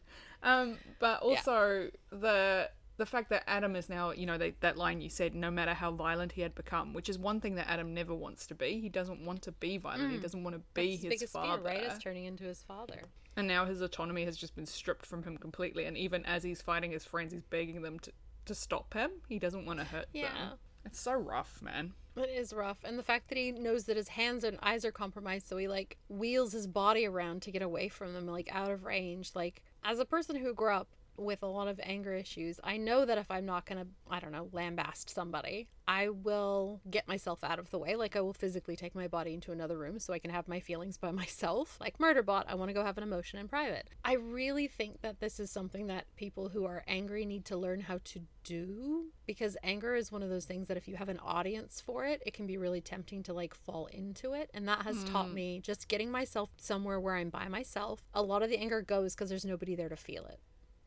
Um, 0.43 0.79
but 0.99 1.21
also 1.21 1.91
the 2.11 2.71
the 3.01 3.07
fact 3.07 3.31
that 3.31 3.43
Adam 3.47 3.75
is 3.77 3.89
now, 3.89 4.11
you 4.11 4.27
know, 4.27 4.37
they, 4.37 4.51
that 4.61 4.77
line 4.77 5.01
you 5.01 5.09
said, 5.09 5.35
no 5.35 5.51
matter 5.51 5.73
how 5.73 5.91
violent 5.91 6.33
he 6.33 6.43
had 6.43 6.55
become, 6.55 6.93
which 6.93 7.09
is 7.09 7.19
one 7.19 7.41
thing 7.41 7.55
that 7.55 7.67
Adam 7.67 7.95
never 7.95 8.15
wants 8.15 8.47
to 8.49 8.55
be. 8.55 8.79
He 8.79 8.91
doesn't 8.91 9.25
want 9.25 9.41
to 9.43 9.53
be 9.53 9.79
violent. 9.79 10.13
He 10.13 10.19
doesn't 10.19 10.45
want 10.45 10.55
to 10.55 10.63
be 10.75 10.99
Mm. 10.99 11.03
That's 11.03 11.13
his 11.15 11.21
his 11.23 11.31
father. 11.31 11.63
fear, 11.71 11.81
right? 11.81 11.93
Is 11.93 11.99
turning 11.99 12.27
into 12.27 12.45
his 12.45 12.63
father. 12.63 13.01
And 13.37 13.49
now 13.49 13.65
his 13.65 13.81
autonomy 13.81 14.27
has 14.27 14.37
just 14.37 14.55
been 14.55 14.67
stripped 14.67 15.07
from 15.07 15.23
him 15.23 15.39
completely. 15.39 15.87
And 15.87 15.97
even 15.97 16.27
as 16.27 16.43
he's 16.43 16.61
fighting 16.61 16.91
his 16.91 17.07
friends, 17.07 17.33
he's 17.33 17.43
begging 17.43 17.81
them 17.81 17.99
to, 18.01 18.13
to 18.45 18.55
stop 18.55 18.93
him. 18.93 19.11
He 19.31 19.39
doesn't 19.39 19.65
want 19.65 19.79
to 19.79 19.87
hurt 19.87 20.07
Yeah. 20.13 20.33
them. 20.35 20.59
It's 20.85 21.01
so 21.01 21.15
rough, 21.15 21.63
man. 21.63 21.95
It 22.17 22.29
is 22.29 22.53
rough. 22.53 22.79
And 22.85 22.99
the 22.99 23.03
fact 23.03 23.29
that 23.29 23.39
he 23.39 23.51
knows 23.53 23.85
that 23.85 23.97
his 23.97 24.09
hands 24.09 24.45
and 24.45 24.59
eyes 24.63 24.85
are 24.85 24.93
compromised, 24.93 25.47
so 25.47 25.57
he 25.57 25.69
like 25.69 25.97
wheels 26.09 26.53
his 26.53 26.67
body 26.67 27.07
around 27.07 27.41
to 27.43 27.51
get 27.51 27.63
away 27.63 27.89
from 27.89 28.13
them, 28.13 28.27
like 28.27 28.49
out 28.53 28.71
of 28.71 28.85
range. 28.85 29.31
Like, 29.35 29.63
as 29.85 29.99
a 29.99 30.05
person 30.05 30.37
who 30.37 30.53
grew 30.53 30.73
up 30.75 30.89
with 31.21 31.43
a 31.43 31.47
lot 31.47 31.69
of 31.69 31.79
anger 31.83 32.15
issues, 32.15 32.59
I 32.65 32.77
know 32.77 33.05
that 33.05 33.19
if 33.19 33.31
I'm 33.31 33.47
not 33.47 33.67
gonna, 33.67 33.87
I 34.11 34.21
don't 34.21 34.33
know, 34.33 34.49
lambast 34.53 35.11
somebody, 35.11 35.69
I 35.87 36.09
will 36.09 36.81
get 36.89 37.09
myself 37.09 37.43
out 37.43 37.59
of 37.59 37.71
the 37.71 37.79
way. 37.79 37.97
Like, 37.97 38.17
I 38.17 38.21
will 38.21 38.33
physically 38.33 38.77
take 38.77 38.95
my 38.95 39.09
body 39.09 39.35
into 39.35 39.53
another 39.53 39.77
room 39.77 39.99
so 39.99 40.13
I 40.13 40.19
can 40.19 40.31
have 40.31 40.49
my 40.49 40.61
feelings 40.61 40.97
by 40.97 41.11
myself. 41.13 41.77
Like, 41.81 41.99
Murderbot, 41.99 42.45
I 42.47 42.55
want 42.55 42.69
to 42.69 42.75
go 42.75 42.85
have 42.85 42.97
an 42.97 43.03
emotion 43.03 43.39
in 43.39 43.49
private. 43.49 43.89
I 44.05 44.15
really 44.15 44.69
think 44.69 45.03
that 45.03 45.21
this 45.21 45.41
is 45.41 45.51
something 45.51 45.89
that 45.89 46.07
people 46.17 46.51
who 46.51 46.65
are 46.65 46.85
angry 46.87 47.27
need 47.27 47.45
to 47.47 47.57
learn 47.57 47.81
how 47.81 47.99
to 48.05 48.21
do 48.45 49.07
because 49.27 49.57
anger 49.63 49.95
is 49.95 50.11
one 50.11 50.23
of 50.23 50.31
those 50.31 50.45
things 50.45 50.69
that 50.69 50.77
if 50.77 50.89
you 50.89 50.97
have 50.97 51.09
an 51.09 51.19
audience 51.19 51.81
for 51.81 52.05
it, 52.05 52.23
it 52.25 52.35
can 52.35 52.47
be 52.47 52.57
really 52.57 52.81
tempting 52.81 53.23
to 53.25 53.33
like 53.33 53.55
fall 53.55 53.87
into 53.87 54.33
it. 54.33 54.51
And 54.55 54.67
that 54.69 54.83
has 54.83 55.05
taught 55.05 55.29
hmm. 55.29 55.35
me 55.35 55.61
just 55.61 55.89
getting 55.89 56.11
myself 56.11 56.51
somewhere 56.57 57.01
where 57.01 57.17
I'm 57.17 57.31
by 57.31 57.49
myself. 57.49 58.03
A 58.15 58.23
lot 58.23 58.43
of 58.43 58.51
the 58.51 58.59
anger 58.59 58.83
goes 58.83 59.15
because 59.15 59.29
there's 59.29 59.45
nobody 59.45 59.75
there 59.75 59.89
to 59.89 59.97
feel 59.97 60.25
it, 60.27 60.41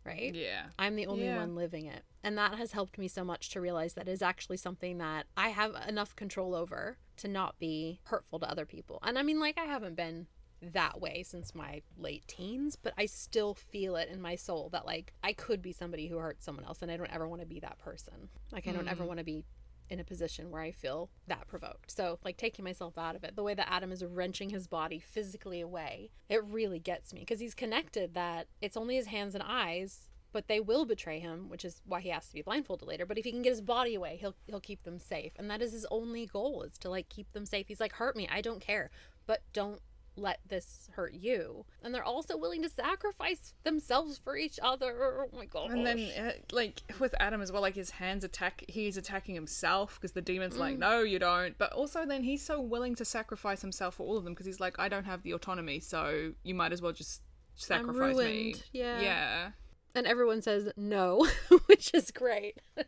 right? 0.05 0.33
Yeah. 0.33 0.67
I'm 0.77 0.95
the 0.95 1.07
only 1.07 1.25
Yeah. 1.25 1.37
one 1.37 1.55
living 1.55 1.85
it. 1.85 2.03
And 2.23 2.37
that 2.37 2.55
has 2.55 2.71
helped 2.71 2.97
me 2.97 3.07
so 3.07 3.23
much 3.23 3.49
to 3.49 3.61
realize 3.61 3.93
that 3.93 4.07
is 4.07 4.21
actually 4.21 4.57
something 4.57 4.97
that 4.97 5.27
I 5.35 5.49
have 5.49 5.75
enough 5.87 6.15
control 6.15 6.55
over 6.55 6.97
to 7.17 7.27
not 7.27 7.59
be 7.59 7.99
hurtful 8.05 8.39
to 8.39 8.49
other 8.49 8.65
people. 8.65 8.99
And 9.03 9.17
I 9.17 9.23
mean, 9.23 9.39
like, 9.39 9.57
I 9.57 9.65
haven't 9.65 9.95
been 9.95 10.27
that 10.61 11.01
way 11.01 11.23
since 11.23 11.53
my 11.53 11.81
late 11.97 12.25
teens, 12.27 12.77
but 12.77 12.93
I 12.97 13.05
still 13.05 13.53
feel 13.53 13.95
it 13.97 14.09
in 14.09 14.21
my 14.21 14.35
soul 14.35 14.69
that, 14.69 14.85
like, 14.85 15.13
I 15.21 15.33
could 15.33 15.61
be 15.61 15.73
somebody 15.73 16.07
who 16.07 16.17
hurts 16.17 16.45
someone 16.45 16.65
else, 16.65 16.81
and 16.81 16.89
I 16.89 16.97
don't 16.97 17.13
ever 17.13 17.27
want 17.27 17.41
to 17.41 17.47
be 17.47 17.59
that 17.59 17.79
person. 17.79 18.29
Like, 18.51 18.67
I 18.67 18.71
don't 18.71 18.87
ever 18.87 19.03
mm. 19.03 19.07
want 19.07 19.19
to 19.19 19.25
be 19.25 19.43
in 19.93 19.99
a 19.99 20.03
position 20.03 20.51
where 20.51 20.61
I 20.61 20.71
feel 20.71 21.09
that 21.27 21.47
provoked. 21.47 21.91
So, 21.91 22.19
like, 22.23 22.37
taking 22.37 22.65
myself 22.65 22.97
out 22.97 23.15
of 23.15 23.23
it, 23.23 23.35
the 23.35 23.43
way 23.43 23.53
that 23.53 23.71
Adam 23.71 23.91
is 23.91 24.03
wrenching 24.03 24.49
his 24.49 24.67
body 24.67 24.99
physically 24.99 25.61
away, 25.61 26.11
it 26.27 26.43
really 26.43 26.79
gets 26.79 27.13
me 27.13 27.21
because 27.21 27.39
he's 27.39 27.55
connected 27.55 28.13
that 28.15 28.47
it's 28.61 28.75
only 28.75 28.95
his 28.95 29.07
hands 29.07 29.35
and 29.35 29.43
eyes 29.45 30.09
but 30.33 30.47
they 30.47 30.59
will 30.59 30.83
betray 30.83 31.19
him, 31.19 31.47
which 31.47 31.63
is 31.63 31.81
why 31.85 32.01
he 32.01 32.09
has 32.09 32.27
to 32.27 32.33
be 32.33 32.41
blindfolded 32.41 32.87
later. 32.87 33.05
But 33.05 33.19
if 33.19 33.23
he 33.23 33.31
can 33.31 33.43
get 33.43 33.51
his 33.51 33.61
body 33.61 33.95
away, 33.95 34.17
he'll 34.19 34.35
he'll 34.47 34.59
keep 34.59 34.83
them 34.83 34.99
safe, 34.99 35.31
and 35.37 35.49
that 35.49 35.61
is 35.61 35.71
his 35.71 35.85
only 35.91 36.25
goal 36.25 36.63
is 36.63 36.77
to 36.79 36.89
like 36.89 37.07
keep 37.07 37.31
them 37.31 37.45
safe. 37.45 37.67
He's 37.67 37.79
like, 37.79 37.93
hurt 37.93 38.17
me, 38.17 38.27
I 38.29 38.41
don't 38.41 38.59
care, 38.59 38.89
but 39.27 39.43
don't 39.53 39.79
let 40.15 40.39
this 40.47 40.89
hurt 40.93 41.13
you. 41.13 41.65
And 41.81 41.93
they're 41.93 42.03
also 42.03 42.37
willing 42.37 42.61
to 42.63 42.69
sacrifice 42.69 43.53
themselves 43.63 44.17
for 44.17 44.37
each 44.37 44.59
other. 44.61 45.25
Oh 45.31 45.35
my 45.35 45.45
god! 45.45 45.71
And 45.71 45.85
then, 45.85 45.99
uh, 46.17 46.31
like 46.51 46.81
with 46.99 47.15
Adam 47.19 47.41
as 47.41 47.51
well, 47.51 47.61
like 47.61 47.75
his 47.75 47.89
hands 47.91 48.23
attack. 48.23 48.63
He's 48.67 48.95
attacking 48.97 49.35
himself 49.35 49.95
because 49.95 50.11
the 50.11 50.21
demon's 50.21 50.55
Mm. 50.55 50.59
like, 50.59 50.77
"No, 50.77 51.01
you 51.01 51.19
don't." 51.19 51.57
But 51.57 51.73
also, 51.73 52.05
then 52.05 52.23
he's 52.23 52.43
so 52.45 52.61
willing 52.61 52.95
to 52.95 53.05
sacrifice 53.05 53.61
himself 53.61 53.95
for 53.95 54.03
all 54.07 54.17
of 54.17 54.23
them 54.23 54.33
because 54.33 54.45
he's 54.45 54.59
like, 54.59 54.77
"I 54.79 54.87
don't 54.89 55.05
have 55.05 55.23
the 55.23 55.33
autonomy, 55.33 55.79
so 55.79 56.33
you 56.43 56.53
might 56.55 56.71
as 56.73 56.81
well 56.81 56.91
just 56.93 57.21
sacrifice 57.55 58.15
me." 58.17 58.55
Yeah. 58.71 58.99
Yeah. 59.01 59.51
and 59.95 60.07
everyone 60.07 60.41
says 60.41 60.71
no, 60.75 61.27
which 61.67 61.93
is 61.93 62.09
great. 62.11 62.57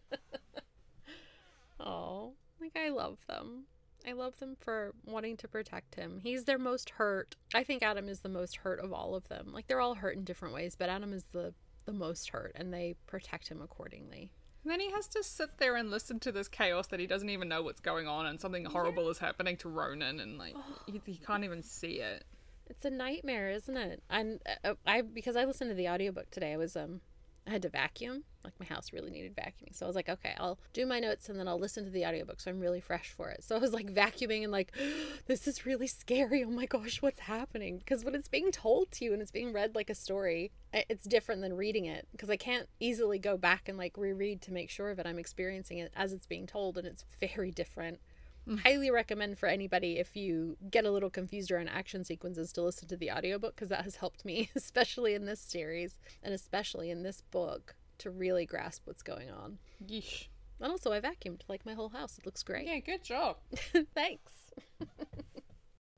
oh, 1.80 2.34
like 2.61 2.76
I 2.76 2.89
love 2.89 3.19
them. 3.28 3.65
I 4.07 4.13
love 4.13 4.37
them 4.37 4.55
for 4.59 4.93
wanting 5.05 5.37
to 5.37 5.47
protect 5.47 5.95
him. 5.95 6.19
He's 6.21 6.45
their 6.45 6.59
most 6.59 6.91
hurt. 6.91 7.35
I 7.53 7.63
think 7.63 7.83
Adam 7.83 8.07
is 8.07 8.19
the 8.19 8.29
most 8.29 8.57
hurt 8.57 8.79
of 8.79 8.93
all 8.93 9.15
of 9.15 9.27
them. 9.27 9.51
Like 9.51 9.67
they're 9.67 9.81
all 9.81 9.95
hurt 9.95 10.15
in 10.15 10.23
different 10.23 10.53
ways, 10.53 10.75
but 10.77 10.89
Adam 10.89 11.13
is 11.13 11.25
the 11.31 11.53
the 11.85 11.93
most 11.93 12.29
hurt 12.29 12.51
and 12.55 12.73
they 12.73 12.95
protect 13.05 13.47
him 13.49 13.61
accordingly. 13.61 14.31
And 14.63 14.71
then 14.71 14.79
he 14.79 14.91
has 14.91 15.07
to 15.09 15.23
sit 15.23 15.59
there 15.59 15.75
and 15.75 15.91
listen 15.91 16.19
to 16.21 16.31
this 16.31 16.47
chaos 16.47 16.87
that 16.87 16.99
he 16.99 17.05
doesn't 17.05 17.29
even 17.29 17.47
know 17.47 17.61
what's 17.61 17.79
going 17.79 18.07
on, 18.07 18.25
and 18.25 18.41
something 18.41 18.65
horrible 18.65 19.09
is 19.09 19.19
happening 19.19 19.57
to 19.57 19.69
Ronan, 19.69 20.19
and 20.19 20.39
like 20.39 20.55
he, 20.87 20.99
he 21.05 21.17
can't 21.17 21.43
even 21.43 21.61
see 21.61 21.99
it. 21.99 22.25
It's 22.67 22.83
a 22.83 22.89
nightmare, 22.89 23.51
isn't 23.51 23.77
it? 23.77 24.01
And 24.09 24.39
uh, 24.63 24.73
I 24.87 25.01
because 25.01 25.35
I 25.35 25.45
listened 25.45 25.69
to 25.69 25.75
the 25.75 25.87
audiobook 25.87 26.31
today. 26.31 26.53
I 26.53 26.57
was 26.57 26.75
um 26.75 27.01
I 27.47 27.51
had 27.51 27.61
to 27.61 27.69
vacuum. 27.69 28.23
Like 28.43 28.59
my 28.59 28.65
house 28.65 28.93
really 28.93 29.09
needed 29.09 29.35
vacuuming. 29.35 29.75
So 29.75 29.85
I 29.85 29.87
was 29.87 29.95
like, 29.95 30.09
okay, 30.09 30.35
I'll 30.37 30.59
do 30.73 30.85
my 30.85 30.99
notes 30.99 31.29
and 31.29 31.39
then 31.39 31.47
I'll 31.47 31.59
listen 31.59 31.83
to 31.85 31.89
the 31.89 32.05
audiobook 32.05 32.39
so 32.39 32.51
I'm 32.51 32.59
really 32.59 32.79
fresh 32.79 33.09
for 33.09 33.29
it. 33.29 33.43
So 33.43 33.55
I 33.55 33.59
was 33.59 33.73
like 33.73 33.91
vacuuming 33.93 34.43
and 34.43 34.51
like 34.51 34.71
this 35.25 35.47
is 35.47 35.65
really 35.65 35.87
scary. 35.87 36.43
Oh 36.43 36.51
my 36.51 36.65
gosh, 36.65 37.01
what's 37.01 37.21
happening? 37.21 37.79
Because 37.79 38.05
when 38.05 38.13
it's 38.13 38.27
being 38.27 38.51
told 38.51 38.91
to 38.93 39.05
you 39.05 39.13
and 39.13 39.21
it's 39.21 39.31
being 39.31 39.51
read 39.51 39.75
like 39.75 39.89
a 39.89 39.95
story, 39.95 40.51
it's 40.73 41.05
different 41.05 41.41
than 41.41 41.55
reading 41.55 41.85
it 41.85 42.07
because 42.11 42.29
I 42.29 42.37
can't 42.37 42.67
easily 42.79 43.17
go 43.17 43.37
back 43.37 43.67
and 43.67 43.77
like 43.77 43.97
reread 43.97 44.41
to 44.43 44.53
make 44.53 44.69
sure 44.69 44.93
that 44.93 45.07
I'm 45.07 45.19
experiencing 45.19 45.79
it 45.79 45.91
as 45.95 46.13
it's 46.13 46.27
being 46.27 46.45
told 46.45 46.77
and 46.77 46.85
it's 46.85 47.05
very 47.19 47.51
different. 47.51 47.99
Mm. 48.47 48.59
highly 48.59 48.91
recommend 48.91 49.39
for 49.39 49.47
anybody 49.47 49.97
if 49.97 50.15
you 50.15 50.55
get 50.69 50.85
a 50.85 50.91
little 50.91 51.09
confused 51.09 51.51
around 51.51 51.67
action 51.69 52.03
sequences 52.03 52.51
to 52.53 52.61
listen 52.61 52.87
to 52.89 52.95
the 52.95 53.11
audiobook 53.11 53.55
because 53.55 53.69
that 53.69 53.83
has 53.83 53.95
helped 53.95 54.23
me 54.23 54.49
especially 54.55 55.15
in 55.15 55.25
this 55.25 55.39
series 55.39 55.97
and 56.21 56.33
especially 56.33 56.91
in 56.91 57.01
this 57.01 57.21
book 57.31 57.75
to 57.97 58.11
really 58.11 58.45
grasp 58.45 58.83
what's 58.85 59.01
going 59.01 59.31
on. 59.31 59.57
Yeesh. 59.83 60.27
and 60.59 60.69
also 60.71 60.91
i 60.91 60.99
vacuumed 60.99 61.41
like 61.47 61.65
my 61.65 61.73
whole 61.73 61.89
house. 61.89 62.17
It 62.19 62.25
looks 62.25 62.43
great. 62.43 62.67
Yeah 62.67 62.79
good 62.79 63.03
job. 63.03 63.37
Thanks. 63.95 64.31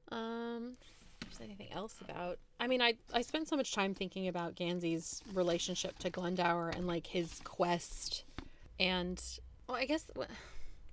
Um 0.10 0.78
there's 1.22 1.42
anything 1.42 1.68
else 1.74 1.96
about 2.02 2.40
i 2.60 2.68
mean 2.68 2.82
i 2.82 2.94
i 3.14 3.22
spent 3.22 3.48
so 3.50 3.58
much 3.58 3.74
time 3.74 3.94
thinking 3.94 4.28
about 4.30 4.56
gansey's 4.56 5.22
relationship 5.34 6.00
to 6.00 6.10
glendower 6.10 6.70
and 6.70 6.88
like 6.88 7.08
his 7.08 7.42
quest 7.44 8.24
and 8.80 9.22
well 9.68 9.76
i 9.76 9.84
guess 9.84 10.06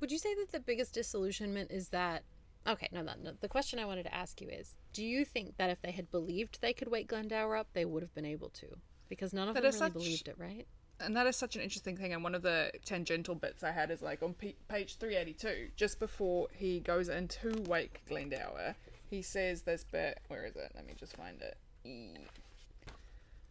would 0.05 0.13
you 0.13 0.19
say 0.19 0.35
that 0.35 0.53
the 0.53 0.61
biggest 0.61 0.93
disillusionment 0.93 1.71
is 1.71 1.89
that 1.89 2.25
Okay, 2.67 2.89
no, 2.93 3.01
no, 3.01 3.13
no. 3.23 3.33
The 3.41 3.49
question 3.49 3.79
I 3.79 3.87
wanted 3.87 4.03
to 4.03 4.15
ask 4.15 4.39
you 4.43 4.49
is 4.49 4.77
Do 4.93 5.03
you 5.03 5.25
think 5.25 5.57
that 5.57 5.71
if 5.71 5.81
they 5.81 5.93
had 5.93 6.11
believed 6.11 6.61
they 6.61 6.75
could 6.75 6.89
wake 6.89 7.09
Glendower 7.09 7.57
up, 7.57 7.69
they 7.73 7.87
would 7.87 8.03
have 8.03 8.15
been 8.15 8.27
able 8.27 8.51
to? 8.51 8.67
Because 9.09 9.33
none 9.33 9.49
of 9.49 9.55
that 9.55 9.63
them 9.63 9.71
really 9.71 9.79
such, 9.79 9.93
believed 9.95 10.29
it, 10.29 10.37
right? 10.37 10.67
And 11.01 11.17
that 11.17 11.27
is 11.27 11.37
such 11.37 11.57
an 11.57 11.63
interesting 11.63 11.97
thing. 11.97 12.13
And 12.13 12.23
one 12.23 12.35
of 12.35 12.43
the 12.43 12.71
tangential 12.85 13.35
bits 13.35 13.63
I 13.63 13.71
had 13.71 13.91
is 13.91 14.03
like 14.03 14.23
on 14.23 14.35
p- 14.35 14.57
page 14.69 14.97
382, 14.97 15.71
just 15.75 15.99
before 15.99 16.49
he 16.53 16.81
goes 16.81 17.09
in 17.09 17.29
to 17.29 17.63
wake 17.67 18.03
Glendower, 18.07 18.77
he 19.09 19.23
says 19.23 19.63
this 19.63 19.85
bit. 19.85 20.21
Where 20.29 20.45
is 20.45 20.55
it? 20.57 20.71
Let 20.75 20.87
me 20.87 20.93
just 21.01 21.17
find 21.17 21.41
it. 21.41 21.57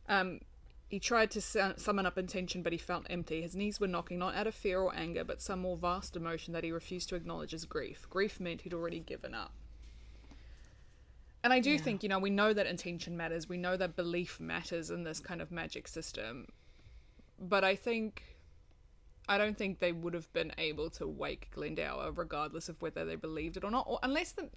Um, 0.07 0.39
he 0.87 0.99
tried 0.99 1.31
to 1.31 1.41
summon 1.41 2.05
up 2.05 2.17
intention, 2.17 2.61
but 2.61 2.71
he 2.71 2.77
felt 2.77 3.07
empty. 3.09 3.41
His 3.41 3.55
knees 3.55 3.79
were 3.79 3.87
knocking, 3.87 4.19
not 4.19 4.35
out 4.35 4.47
of 4.47 4.53
fear 4.53 4.79
or 4.79 4.95
anger, 4.95 5.23
but 5.23 5.41
some 5.41 5.59
more 5.59 5.75
vast 5.75 6.15
emotion 6.15 6.53
that 6.53 6.63
he 6.63 6.71
refused 6.71 7.09
to 7.09 7.15
acknowledge 7.15 7.53
as 7.53 7.65
grief. 7.65 8.07
Grief 8.09 8.39
meant 8.39 8.61
he'd 8.61 8.73
already 8.73 8.99
given 8.99 9.33
up. 9.33 9.53
And 11.43 11.51
I 11.51 11.59
do 11.59 11.71
yeah. 11.71 11.77
think, 11.77 12.03
you 12.03 12.09
know, 12.09 12.19
we 12.19 12.29
know 12.29 12.53
that 12.53 12.67
intention 12.67 13.17
matters. 13.17 13.49
We 13.49 13.57
know 13.57 13.75
that 13.75 13.95
belief 13.95 14.39
matters 14.39 14.89
in 14.89 15.03
this 15.03 15.19
kind 15.19 15.41
of 15.41 15.51
magic 15.51 15.87
system. 15.87 16.47
But 17.39 17.63
I 17.63 17.75
think. 17.75 18.23
I 19.27 19.37
don't 19.37 19.57
think 19.57 19.79
they 19.79 19.93
would 19.93 20.13
have 20.13 20.31
been 20.33 20.51
able 20.57 20.89
to 20.91 21.07
wake 21.07 21.49
Glendower, 21.51 22.11
regardless 22.11 22.67
of 22.67 22.81
whether 22.81 23.05
they 23.05 23.15
believed 23.15 23.55
it 23.55 23.63
or 23.63 23.71
not, 23.71 23.85
or 23.87 23.97
unless 24.03 24.33
the 24.33 24.49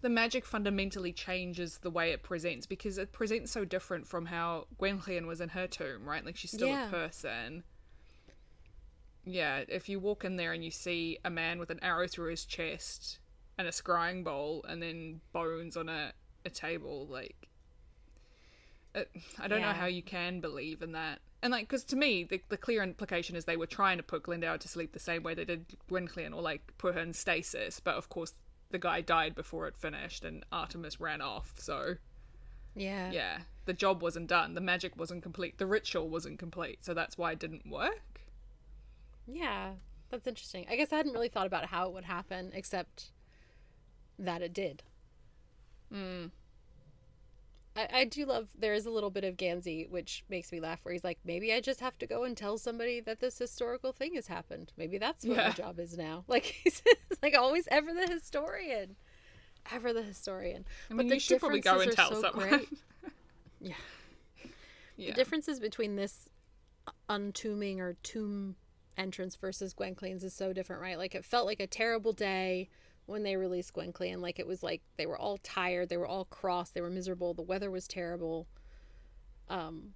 the 0.00 0.08
magic 0.08 0.44
fundamentally 0.44 1.12
changes 1.12 1.78
the 1.78 1.90
way 1.90 2.12
it 2.12 2.22
presents 2.22 2.66
because 2.66 2.98
it 2.98 3.12
presents 3.12 3.50
so 3.50 3.64
different 3.64 4.06
from 4.06 4.26
how 4.26 4.66
Gwenllian 4.80 5.26
was 5.26 5.40
in 5.40 5.50
her 5.50 5.66
tomb, 5.66 6.08
right? 6.08 6.24
Like 6.24 6.36
she's 6.36 6.52
still 6.52 6.68
yeah. 6.68 6.86
a 6.86 6.90
person. 6.90 7.64
Yeah, 9.24 9.64
if 9.68 9.88
you 9.88 9.98
walk 9.98 10.24
in 10.24 10.36
there 10.36 10.52
and 10.52 10.64
you 10.64 10.70
see 10.70 11.18
a 11.24 11.30
man 11.30 11.58
with 11.58 11.70
an 11.70 11.80
arrow 11.82 12.06
through 12.06 12.30
his 12.30 12.44
chest 12.44 13.18
and 13.58 13.66
a 13.66 13.72
scrying 13.72 14.24
bowl 14.24 14.64
and 14.68 14.80
then 14.80 15.20
bones 15.32 15.76
on 15.76 15.88
a, 15.88 16.12
a 16.44 16.50
table, 16.50 17.06
like 17.10 17.48
it, 18.94 19.10
I 19.38 19.48
don't 19.48 19.60
yeah. 19.60 19.72
know 19.72 19.78
how 19.78 19.86
you 19.86 20.02
can 20.02 20.40
believe 20.40 20.80
in 20.80 20.92
that. 20.92 21.18
And 21.42 21.52
like, 21.52 21.68
because 21.68 21.84
to 21.84 21.96
me, 21.96 22.24
the, 22.24 22.40
the 22.48 22.56
clear 22.56 22.82
implication 22.82 23.36
is 23.36 23.44
they 23.44 23.56
were 23.56 23.66
trying 23.66 23.98
to 23.98 24.02
put 24.02 24.24
Glendower 24.24 24.58
to 24.58 24.68
sleep 24.68 24.92
the 24.92 24.98
same 24.98 25.22
way 25.22 25.34
they 25.34 25.44
did 25.44 25.66
Gwenllian, 25.90 26.34
or 26.34 26.42
like 26.42 26.72
put 26.78 26.94
her 26.94 27.00
in 27.00 27.12
stasis. 27.12 27.80
But 27.80 27.94
of 27.94 28.08
course, 28.08 28.34
the 28.70 28.78
guy 28.78 29.00
died 29.00 29.34
before 29.34 29.66
it 29.66 29.76
finished 29.76 30.24
and 30.24 30.44
Artemus 30.52 31.00
ran 31.00 31.20
off, 31.20 31.54
so 31.58 31.96
yeah. 32.78 33.10
Yeah. 33.10 33.38
The 33.66 33.72
job 33.72 34.02
wasn't 34.02 34.28
done. 34.28 34.54
The 34.54 34.60
magic 34.60 34.96
wasn't 34.96 35.22
complete. 35.22 35.58
The 35.58 35.66
ritual 35.66 36.08
wasn't 36.08 36.38
complete. 36.38 36.84
So 36.84 36.94
that's 36.94 37.18
why 37.18 37.32
it 37.32 37.38
didn't 37.38 37.68
work. 37.68 38.20
Yeah. 39.26 39.72
That's 40.10 40.26
interesting. 40.26 40.66
I 40.70 40.76
guess 40.76 40.92
I 40.92 40.96
hadn't 40.96 41.12
really 41.12 41.28
thought 41.28 41.46
about 41.46 41.66
how 41.66 41.88
it 41.88 41.92
would 41.92 42.04
happen 42.04 42.50
except 42.54 43.10
that 44.18 44.42
it 44.42 44.54
did. 44.54 44.82
Mm. 45.92 46.30
I, 47.78 48.00
I 48.00 48.04
do 48.04 48.26
love 48.26 48.48
there 48.58 48.74
is 48.74 48.86
a 48.86 48.90
little 48.90 49.10
bit 49.10 49.22
of 49.22 49.36
Gansey 49.36 49.86
which 49.88 50.24
makes 50.28 50.50
me 50.50 50.58
laugh 50.58 50.80
where 50.82 50.92
he's 50.92 51.04
like 51.04 51.18
maybe 51.24 51.52
I 51.52 51.60
just 51.60 51.80
have 51.80 51.96
to 51.98 52.06
go 52.06 52.24
and 52.24 52.36
tell 52.36 52.58
somebody 52.58 53.00
that 53.00 53.20
this 53.20 53.38
historical 53.38 53.92
thing 53.92 54.14
has 54.16 54.26
happened. 54.26 54.72
Maybe 54.76 54.98
that's 54.98 55.24
what 55.24 55.36
yeah. 55.36 55.48
my 55.48 55.54
job 55.54 55.78
is 55.78 55.96
now. 55.96 56.24
Like 56.38 56.44
he's 56.44 56.82
like 57.22 57.36
always 57.36 57.66
ever 57.70 57.92
the 57.94 58.06
historian. 58.06 58.96
Ever 59.72 59.92
the 59.92 60.02
historian. 60.02 60.64
I 60.90 60.94
mean, 60.94 61.08
but 61.08 61.14
you 61.14 61.20
should 61.20 61.40
probably 61.40 61.60
go 61.60 61.80
and 61.80 61.92
tell 61.92 62.14
so 62.14 62.20
someone. 62.20 62.66
yeah. 63.60 63.74
yeah. 64.96 65.08
The 65.08 65.12
differences 65.12 65.58
between 65.58 65.96
this 65.96 66.28
untombing 67.08 67.78
or 67.78 67.94
tomb 68.02 68.56
entrance 68.96 69.36
versus 69.36 69.74
Gwenllian's 69.74 70.24
is 70.24 70.34
so 70.34 70.52
different 70.52 70.82
right? 70.82 70.98
Like 70.98 71.14
it 71.14 71.24
felt 71.24 71.46
like 71.46 71.60
a 71.60 71.66
terrible 71.66 72.12
day 72.12 72.68
when 73.08 73.22
they 73.22 73.36
released 73.36 73.74
Gwenllian. 73.74 74.20
Like 74.20 74.38
it 74.38 74.46
was 74.46 74.62
like 74.62 74.82
they 74.96 75.06
were 75.06 75.18
all 75.18 75.38
tired, 75.38 75.88
they 75.88 75.96
were 75.96 76.06
all 76.06 76.26
cross, 76.26 76.70
they 76.70 76.80
were 76.80 76.90
miserable, 76.90 77.34
the 77.34 77.42
weather 77.42 77.70
was 77.70 77.88
terrible. 77.88 78.46
Um 79.48 79.94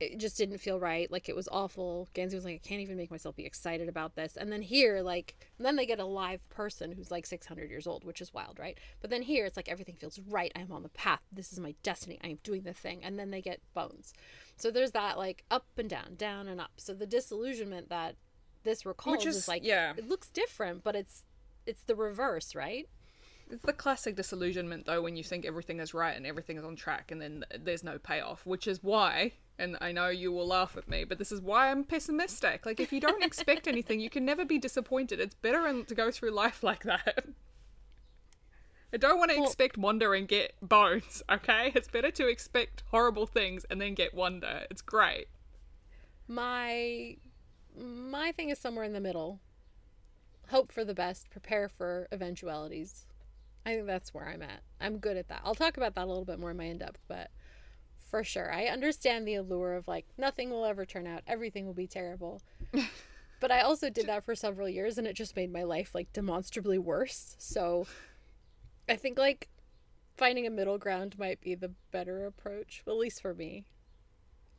it 0.00 0.16
just 0.16 0.38
didn't 0.38 0.58
feel 0.58 0.80
right. 0.80 1.12
Like 1.12 1.28
it 1.28 1.36
was 1.36 1.46
awful. 1.52 2.08
Gansey 2.14 2.34
was 2.34 2.46
like, 2.46 2.54
I 2.54 2.66
can't 2.66 2.80
even 2.80 2.96
make 2.96 3.10
myself 3.10 3.36
be 3.36 3.44
excited 3.44 3.86
about 3.86 4.14
this. 4.16 4.34
And 4.34 4.50
then 4.50 4.62
here, 4.62 5.02
like, 5.02 5.34
then 5.58 5.76
they 5.76 5.84
get 5.84 5.98
a 6.00 6.06
live 6.06 6.48
person 6.48 6.92
who's 6.92 7.10
like 7.10 7.26
600 7.26 7.68
years 7.68 7.86
old, 7.86 8.04
which 8.04 8.22
is 8.22 8.32
wild, 8.32 8.58
right? 8.58 8.78
But 9.02 9.10
then 9.10 9.20
here, 9.20 9.44
it's 9.44 9.58
like 9.58 9.68
everything 9.68 9.96
feels 9.96 10.18
right. 10.18 10.50
I'm 10.56 10.72
on 10.72 10.82
the 10.82 10.88
path. 10.88 11.20
This 11.30 11.52
is 11.52 11.60
my 11.60 11.74
destiny. 11.82 12.18
I 12.24 12.28
am 12.28 12.38
doing 12.42 12.62
the 12.62 12.72
thing. 12.72 13.04
And 13.04 13.18
then 13.18 13.30
they 13.30 13.42
get 13.42 13.60
bones. 13.74 14.14
So 14.56 14.70
there's 14.70 14.92
that 14.92 15.18
like 15.18 15.44
up 15.50 15.66
and 15.76 15.90
down, 15.90 16.14
down 16.16 16.48
and 16.48 16.62
up. 16.62 16.72
So 16.78 16.94
the 16.94 17.06
disillusionment 17.06 17.90
that 17.90 18.16
this 18.64 18.84
recalls 18.84 19.26
is, 19.26 19.36
is 19.36 19.48
like 19.48 19.64
yeah. 19.64 19.92
it 19.96 20.08
looks 20.08 20.28
different, 20.28 20.84
but 20.84 20.94
it's 20.96 21.24
it's 21.66 21.82
the 21.82 21.94
reverse, 21.94 22.54
right? 22.54 22.88
It's 23.50 23.62
the 23.62 23.72
classic 23.72 24.14
disillusionment 24.14 24.86
though 24.86 25.02
when 25.02 25.16
you 25.16 25.24
think 25.24 25.44
everything 25.44 25.80
is 25.80 25.92
right 25.92 26.16
and 26.16 26.24
everything 26.24 26.56
is 26.56 26.64
on 26.64 26.76
track 26.76 27.10
and 27.10 27.20
then 27.20 27.44
there's 27.58 27.82
no 27.82 27.98
payoff, 27.98 28.46
which 28.46 28.66
is 28.66 28.82
why 28.82 29.32
and 29.60 29.76
I 29.80 29.92
know 29.92 30.08
you 30.08 30.32
will 30.32 30.46
laugh 30.46 30.76
at 30.76 30.88
me, 30.88 31.04
but 31.04 31.18
this 31.18 31.30
is 31.30 31.40
why 31.40 31.70
I'm 31.70 31.84
pessimistic. 31.84 32.64
Like 32.64 32.80
if 32.80 32.92
you 32.92 33.00
don't 33.00 33.22
expect 33.22 33.68
anything, 33.68 34.00
you 34.00 34.08
can 34.08 34.24
never 34.24 34.44
be 34.44 34.58
disappointed. 34.58 35.20
It's 35.20 35.34
better 35.34 35.82
to 35.82 35.94
go 35.94 36.10
through 36.10 36.30
life 36.30 36.62
like 36.62 36.82
that. 36.84 37.26
I 38.92 38.96
don't 38.96 39.18
want 39.18 39.30
to 39.30 39.36
well, 39.36 39.46
expect 39.46 39.78
wonder 39.78 40.14
and 40.14 40.26
get 40.26 40.54
bones, 40.62 41.22
okay? 41.30 41.70
It's 41.74 41.86
better 41.86 42.10
to 42.10 42.26
expect 42.26 42.82
horrible 42.90 43.26
things 43.26 43.64
and 43.70 43.80
then 43.80 43.94
get 43.94 44.14
wonder. 44.14 44.66
It's 44.70 44.82
great. 44.82 45.28
My 46.26 47.16
my 47.78 48.32
thing 48.32 48.50
is 48.50 48.58
somewhere 48.58 48.84
in 48.84 48.92
the 48.92 49.00
middle. 49.00 49.40
Hope 50.48 50.72
for 50.72 50.84
the 50.84 50.94
best, 50.94 51.30
prepare 51.30 51.68
for 51.68 52.08
eventualities. 52.10 53.06
I 53.64 53.74
think 53.74 53.86
that's 53.86 54.14
where 54.14 54.28
I'm 54.28 54.42
at. 54.42 54.62
I'm 54.80 54.98
good 54.98 55.16
at 55.16 55.28
that. 55.28 55.42
I'll 55.44 55.54
talk 55.54 55.76
about 55.76 55.94
that 55.94 56.04
a 56.04 56.06
little 56.06 56.24
bit 56.24 56.40
more 56.40 56.50
in 56.50 56.56
my 56.56 56.64
in 56.64 56.78
depth, 56.78 57.00
but 57.08 57.30
for 58.10 58.24
sure. 58.24 58.52
I 58.52 58.64
understand 58.64 59.26
the 59.26 59.36
allure 59.36 59.74
of 59.74 59.86
like 59.86 60.06
nothing 60.18 60.50
will 60.50 60.64
ever 60.64 60.84
turn 60.84 61.06
out, 61.06 61.22
everything 61.26 61.66
will 61.66 61.74
be 61.74 61.86
terrible. 61.86 62.42
but 63.40 63.52
I 63.52 63.60
also 63.60 63.90
did 63.90 64.06
that 64.06 64.24
for 64.24 64.34
several 64.34 64.68
years 64.68 64.98
and 64.98 65.06
it 65.06 65.14
just 65.14 65.36
made 65.36 65.52
my 65.52 65.62
life 65.62 65.94
like 65.94 66.12
demonstrably 66.12 66.78
worse. 66.78 67.36
So 67.38 67.86
I 68.88 68.96
think 68.96 69.18
like 69.18 69.48
finding 70.16 70.46
a 70.46 70.50
middle 70.50 70.78
ground 70.78 71.18
might 71.18 71.40
be 71.40 71.54
the 71.54 71.72
better 71.92 72.26
approach, 72.26 72.82
at 72.86 72.96
least 72.96 73.22
for 73.22 73.34
me. 73.34 73.64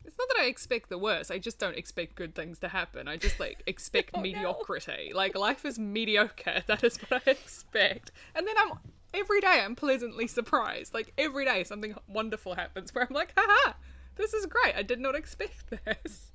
It's 0.04 0.18
not 0.18 0.28
that 0.30 0.41
I 0.41 0.45
expect 0.45 0.89
the 0.89 0.97
worst. 0.97 1.32
I 1.32 1.38
just 1.38 1.60
don't 1.60 1.78
expect 1.78 2.16
good 2.16 2.36
things 2.36 2.60
to 2.60 2.68
happen. 2.68 3.08
I 3.08 3.18
just 3.18 3.39
like 3.39 3.62
expect 3.66 4.12
oh, 4.16 4.22
mediocrity. 4.22 5.10
No. 5.12 5.18
Like 5.18 5.36
life 5.38 5.66
is 5.66 5.78
mediocre. 5.78 6.64
That 6.68 6.84
is 6.84 6.97
what 6.97 7.22
I 7.26 7.32
expect. 7.32 8.12
And 8.36 8.47
then 8.47 8.56
I'm 8.58 8.80
every 9.14 9.41
day 9.41 9.62
I'm 9.64 9.76
pleasantly 9.76 10.28
surprised. 10.28 10.93
Like 10.93 11.14
every 11.18 11.45
day 11.45 11.64
something 11.64 11.95
wonderful 12.08 12.56
happens 12.56 12.93
where 12.93 13.06
I'm 13.08 13.14
like, 13.14 13.34
haha, 13.38 13.74
this 14.16 14.34
is 14.34 14.45
great. 14.45 14.76
I 14.76 14.84
did 14.84 14.99
not 14.99 15.16
expect 15.16 15.70
this 15.86 16.30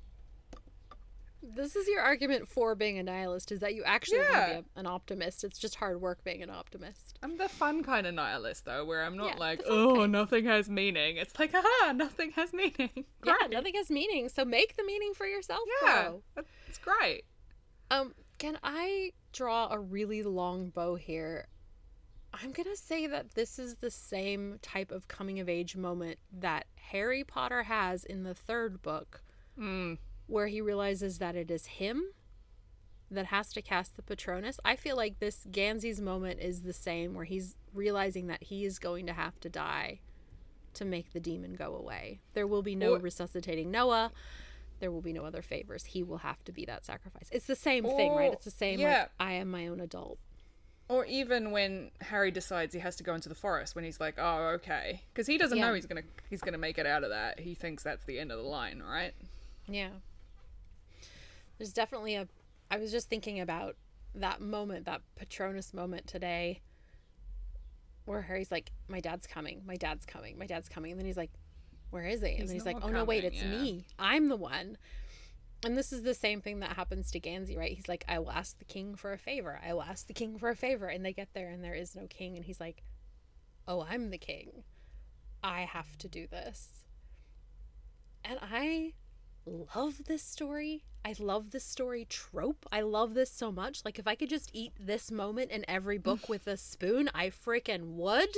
this 1.41 1.75
is 1.75 1.87
your 1.87 2.01
argument 2.01 2.47
for 2.47 2.75
being 2.75 2.97
a 2.97 3.03
nihilist 3.03 3.51
is 3.51 3.59
that 3.59 3.75
you 3.75 3.83
actually 3.83 4.19
yeah. 4.19 4.31
want 4.31 4.47
to 4.47 4.61
be 4.63 4.67
a, 4.75 4.79
an 4.79 4.85
optimist. 4.87 5.43
It's 5.43 5.59
just 5.59 5.75
hard 5.75 6.01
work 6.01 6.23
being 6.23 6.41
an 6.41 6.49
optimist. 6.49 7.17
I'm 7.21 7.37
the 7.37 7.49
fun 7.49 7.83
kind 7.83 8.07
of 8.07 8.13
nihilist 8.13 8.65
though, 8.65 8.85
where 8.85 9.03
I'm 9.03 9.17
not 9.17 9.33
yeah, 9.33 9.39
like, 9.39 9.61
oh, 9.65 9.95
kind. 9.97 10.11
nothing 10.11 10.45
has 10.45 10.69
meaning. 10.69 11.17
It's 11.17 11.37
like, 11.37 11.53
aha, 11.53 11.93
nothing 11.93 12.31
has 12.31 12.53
meaning. 12.53 13.05
yeah, 13.25 13.47
nothing 13.49 13.73
has 13.75 13.89
meaning. 13.89 14.29
So 14.29 14.45
make 14.45 14.75
the 14.75 14.83
meaning 14.83 15.13
for 15.13 15.25
yourself. 15.25 15.61
Yeah, 15.83 16.13
it's 16.67 16.79
great. 16.79 17.23
Um, 17.89 18.13
can 18.37 18.57
I 18.63 19.11
draw 19.31 19.69
a 19.71 19.79
really 19.79 20.23
long 20.23 20.69
bow 20.69 20.95
here? 20.95 21.47
I'm 22.33 22.51
going 22.51 22.69
to 22.69 22.77
say 22.77 23.07
that 23.07 23.31
this 23.35 23.57
is 23.57 23.75
the 23.75 23.89
same 23.89 24.59
type 24.61 24.91
of 24.91 25.07
coming 25.07 25.39
of 25.39 25.47
age 25.47 25.75
moment 25.75 26.19
that 26.39 26.65
Harry 26.75 27.23
Potter 27.23 27.63
has 27.63 28.03
in 28.03 28.23
the 28.23 28.33
third 28.33 28.81
book, 28.81 29.23
Mm. 29.57 29.97
Where 30.27 30.47
he 30.47 30.61
realizes 30.61 31.19
that 31.19 31.35
it 31.35 31.49
is 31.49 31.65
him 31.65 32.03
that 33.09 33.27
has 33.27 33.53
to 33.53 33.61
cast 33.61 33.95
the 33.95 34.01
Patronus. 34.01 34.59
I 34.65 34.75
feel 34.75 34.97
like 34.97 35.19
this 35.19 35.45
Gansey's 35.49 36.01
moment 36.01 36.39
is 36.41 36.63
the 36.63 36.73
same, 36.73 37.13
where 37.13 37.23
he's 37.25 37.55
realizing 37.73 38.27
that 38.27 38.43
he 38.43 38.65
is 38.65 38.79
going 38.79 39.05
to 39.07 39.13
have 39.13 39.39
to 39.39 39.49
die 39.49 39.99
to 40.73 40.83
make 40.85 41.13
the 41.13 41.19
demon 41.21 41.53
go 41.55 41.73
away. 41.75 42.19
There 42.33 42.45
will 42.45 42.61
be 42.61 42.75
no 42.75 42.93
Or- 42.95 42.99
resuscitating 42.99 43.71
Noah. 43.71 44.11
There 44.79 44.91
will 44.91 45.01
be 45.01 45.13
no 45.13 45.23
other 45.25 45.41
favors. 45.41 45.85
He 45.85 46.03
will 46.03 46.19
have 46.19 46.43
to 46.43 46.51
be 46.51 46.65
that 46.65 46.85
sacrifice. 46.85 47.29
It's 47.31 47.47
the 47.47 47.55
same 47.55 47.83
thing, 47.85 48.13
right? 48.13 48.31
It's 48.33 48.43
the 48.45 48.51
same. 48.51 48.79
yeah. 48.79 48.99
Like 49.03 49.09
I 49.19 49.31
am 49.33 49.49
my 49.49 49.67
own 49.67 49.79
adult. 49.79 50.19
Or 50.89 51.03
even 51.05 51.51
when 51.51 51.91
Harry 52.01 52.29
decides 52.31 52.73
he 52.73 52.79
has 52.81 52.95
to 52.97 53.03
go 53.03 53.15
into 53.15 53.27
the 53.27 53.35
forest, 53.35 53.73
when 53.75 53.83
he's 53.83 53.99
like, 53.99 54.15
"Oh, 54.17 54.49
okay," 54.55 55.01
because 55.13 55.25
he 55.27 55.37
doesn't 55.37 55.57
Yeah. 55.57 55.67
know 55.67 55.73
he's 55.73 55.85
gonna 55.87 56.03
he's 56.29 56.41
gonna 56.41 56.57
make 56.59 56.77
it 56.77 56.85
out 56.85 57.03
of 57.03 57.09
that. 57.09 57.39
He 57.39 57.55
thinks 57.55 57.83
that's 57.83 58.05
the 58.05 58.19
end 58.19 58.31
of 58.31 58.37
the 58.37 58.43
line, 58.47 58.81
right? 58.81 59.13
Yeah. 59.67 59.89
There's 61.57 61.73
definitely 61.73 62.15
a. 62.15 62.27
I 62.69 62.77
was 62.77 62.91
just 62.91 63.09
thinking 63.09 63.39
about 63.39 63.75
that 64.15 64.41
moment, 64.41 64.85
that 64.85 65.01
Patronus 65.15 65.73
moment 65.73 66.07
today, 66.07 66.61
where 68.05 68.23
Harry's 68.23 68.51
like, 68.51 68.71
"My 68.87 68.99
dad's 68.99 69.27
coming. 69.27 69.63
My 69.65 69.75
dad's 69.75 70.05
coming. 70.05 70.37
My 70.37 70.45
dad's 70.45 70.69
coming," 70.69 70.91
and 70.91 70.99
then 70.99 71.05
he's 71.05 71.17
like, 71.17 71.31
"Where 71.89 72.05
is 72.05 72.21
he?" 72.21 72.29
And 72.29 72.39
He's 72.39 72.49
then 72.49 72.55
he's 72.55 72.65
like, 72.65 72.77
"Oh 72.81 72.89
no, 72.89 73.03
wait, 73.03 73.23
it's 73.23 73.41
yeah. 73.41 73.49
me. 73.49 73.85
I'm 73.97 74.29
the 74.29 74.35
one." 74.35 74.77
And 75.65 75.75
this 75.75 75.91
is 75.91 76.03
the 76.03 76.13
same 76.13 76.39
thing 76.39 76.59
that 76.59 76.75
happens 76.75 77.09
to 77.11 77.19
Gansey, 77.19 77.57
right? 77.57 77.75
He's 77.75 77.87
like, 77.87 78.05
"I 78.07 78.19
will 78.19 78.31
ask 78.31 78.59
the 78.59 78.65
king 78.65 78.95
for 78.95 79.11
a 79.11 79.17
favor. 79.17 79.59
I 79.65 79.73
will 79.73 79.81
ask 79.81 80.05
the 80.05 80.13
king 80.13 80.37
for 80.37 80.49
a 80.49 80.55
favor," 80.55 80.87
and 80.87 81.03
they 81.03 81.13
get 81.13 81.33
there, 81.33 81.49
and 81.49 81.63
there 81.63 81.73
is 81.73 81.95
no 81.95 82.05
king, 82.07 82.35
and 82.35 82.45
he's 82.45 82.59
like, 82.59 82.83
"Oh, 83.67 83.81
I'm 83.81 84.11
the 84.11 84.19
king. 84.19 84.63
I 85.43 85.61
have 85.61 85.97
to 85.99 86.07
do 86.07 86.27
this." 86.27 86.83
And 88.23 88.37
I 88.41 88.93
love 89.47 90.05
this 90.05 90.23
story. 90.23 90.83
I 91.05 91.15
love 91.19 91.51
this 91.51 91.63
story 91.63 92.05
trope. 92.09 92.65
I 92.71 92.81
love 92.81 93.13
this 93.13 93.31
so 93.31 93.51
much. 93.51 93.85
Like, 93.85 93.97
if 93.97 94.07
I 94.07 94.15
could 94.15 94.29
just 94.29 94.49
eat 94.53 94.73
this 94.79 95.09
moment 95.09 95.51
in 95.51 95.63
every 95.67 95.97
book 95.97 96.27
with 96.29 96.47
a 96.47 96.57
spoon, 96.57 97.09
I 97.15 97.27
freaking 97.29 97.93
would. 97.93 98.29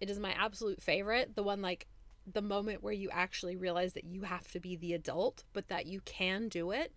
It 0.00 0.10
is 0.10 0.18
my 0.18 0.32
absolute 0.32 0.82
favorite. 0.82 1.36
The 1.36 1.42
one, 1.42 1.62
like, 1.62 1.86
the 2.30 2.42
moment 2.42 2.82
where 2.82 2.92
you 2.92 3.08
actually 3.10 3.56
realize 3.56 3.94
that 3.94 4.04
you 4.04 4.22
have 4.22 4.50
to 4.52 4.60
be 4.60 4.76
the 4.76 4.92
adult, 4.92 5.44
but 5.52 5.68
that 5.68 5.86
you 5.86 6.00
can 6.00 6.48
do 6.48 6.70
it 6.70 6.92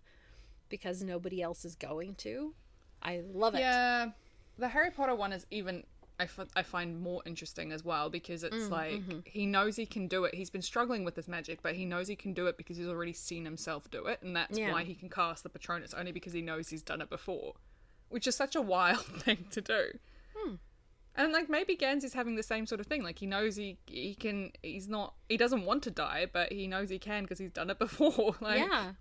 because 0.68 1.02
nobody 1.02 1.42
else 1.42 1.64
is 1.64 1.74
going 1.74 2.14
to. 2.16 2.54
I 3.02 3.22
love 3.32 3.54
it. 3.54 3.60
Yeah, 3.60 4.10
the 4.58 4.68
Harry 4.68 4.90
Potter 4.90 5.14
one 5.14 5.32
is 5.32 5.46
even 5.50 5.84
I, 6.24 6.42
f- 6.42 6.48
I 6.56 6.62
find 6.62 7.00
more 7.00 7.22
interesting 7.26 7.70
as 7.70 7.84
well 7.84 8.08
because 8.08 8.44
it's 8.44 8.56
mm, 8.56 8.70
like 8.70 8.92
mm-hmm. 8.94 9.18
he 9.24 9.44
knows 9.44 9.76
he 9.76 9.84
can 9.84 10.08
do 10.08 10.24
it. 10.24 10.34
He's 10.34 10.48
been 10.48 10.62
struggling 10.62 11.04
with 11.04 11.14
this 11.14 11.28
magic, 11.28 11.62
but 11.62 11.74
he 11.74 11.84
knows 11.84 12.08
he 12.08 12.16
can 12.16 12.32
do 12.32 12.46
it 12.46 12.56
because 12.56 12.78
he's 12.78 12.88
already 12.88 13.12
seen 13.12 13.44
himself 13.44 13.90
do 13.90 14.06
it, 14.06 14.22
and 14.22 14.34
that's 14.34 14.58
Yeah. 14.58 14.72
why 14.72 14.84
he 14.84 14.94
can 14.94 15.10
cast 15.10 15.42
the 15.42 15.50
Patronus 15.50 15.92
only 15.92 16.12
because 16.12 16.32
he 16.32 16.40
knows 16.40 16.68
he's 16.70 16.82
done 16.82 17.02
it 17.02 17.10
before, 17.10 17.54
which 18.08 18.26
is 18.26 18.34
such 18.34 18.56
a 18.56 18.62
wild 18.62 19.04
thing 19.04 19.46
to 19.50 19.60
do. 19.60 19.98
Hmm. 20.34 20.54
And 21.14 21.32
like 21.32 21.48
maybe 21.50 21.76
Gansey's 21.76 22.14
having 22.14 22.36
the 22.36 22.42
same 22.42 22.66
sort 22.66 22.80
of 22.80 22.86
thing. 22.86 23.02
Like 23.02 23.18
he 23.18 23.26
knows 23.26 23.56
he 23.56 23.76
he 23.86 24.14
can. 24.14 24.50
He's 24.62 24.88
not. 24.88 25.14
He 25.28 25.36
doesn't 25.36 25.64
want 25.64 25.82
to 25.84 25.90
die, 25.90 26.26
but 26.32 26.52
he 26.52 26.66
knows 26.66 26.88
he 26.90 26.98
can 26.98 27.22
because 27.24 27.38
he's 27.38 27.52
done 27.52 27.70
it 27.70 27.78
before. 27.86 28.34
like, 28.40 28.60
yeah, 28.60 28.92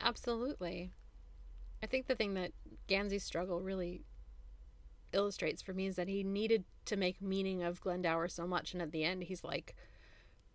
absolutely. 0.00 0.92
I 1.82 1.86
think 1.86 2.06
the 2.06 2.14
thing 2.14 2.34
that 2.34 2.52
Gansey's 2.86 3.24
struggle 3.24 3.60
really 3.60 4.02
illustrates 5.12 5.62
for 5.62 5.72
me 5.72 5.86
is 5.86 5.96
that 5.96 6.08
he 6.08 6.22
needed 6.22 6.64
to 6.86 6.96
make 6.96 7.20
meaning 7.20 7.62
of 7.62 7.80
Glendower 7.80 8.28
so 8.28 8.46
much, 8.46 8.72
and 8.72 8.82
at 8.82 8.92
the 8.92 9.04
end, 9.04 9.24
he's 9.24 9.44
like, 9.44 9.74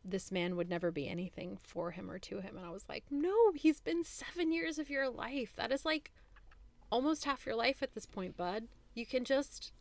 "This 0.03 0.31
man 0.31 0.55
would 0.55 0.69
never 0.69 0.91
be 0.91 1.07
anything 1.07 1.57
for 1.57 1.91
him 1.91 2.09
or 2.09 2.19
to 2.19 2.39
him." 2.39 2.57
And 2.57 2.65
I 2.65 2.71
was 2.71 2.87
like, 2.89 3.05
"No, 3.09 3.51
he's 3.53 3.79
been 3.79 4.03
seven 4.03 4.51
years 4.51 4.79
of 4.79 4.89
your 4.89 5.09
life. 5.09 5.53
That 5.55 5.71
is 5.71 5.85
like 5.85 6.11
almost 6.91 7.25
half 7.25 7.45
your 7.45 7.55
life 7.55 7.81
at 7.81 7.93
this 7.93 8.05
point, 8.05 8.37
bud. 8.37 8.67
You 8.93 9.05
can 9.05 9.25
just." 9.25 9.73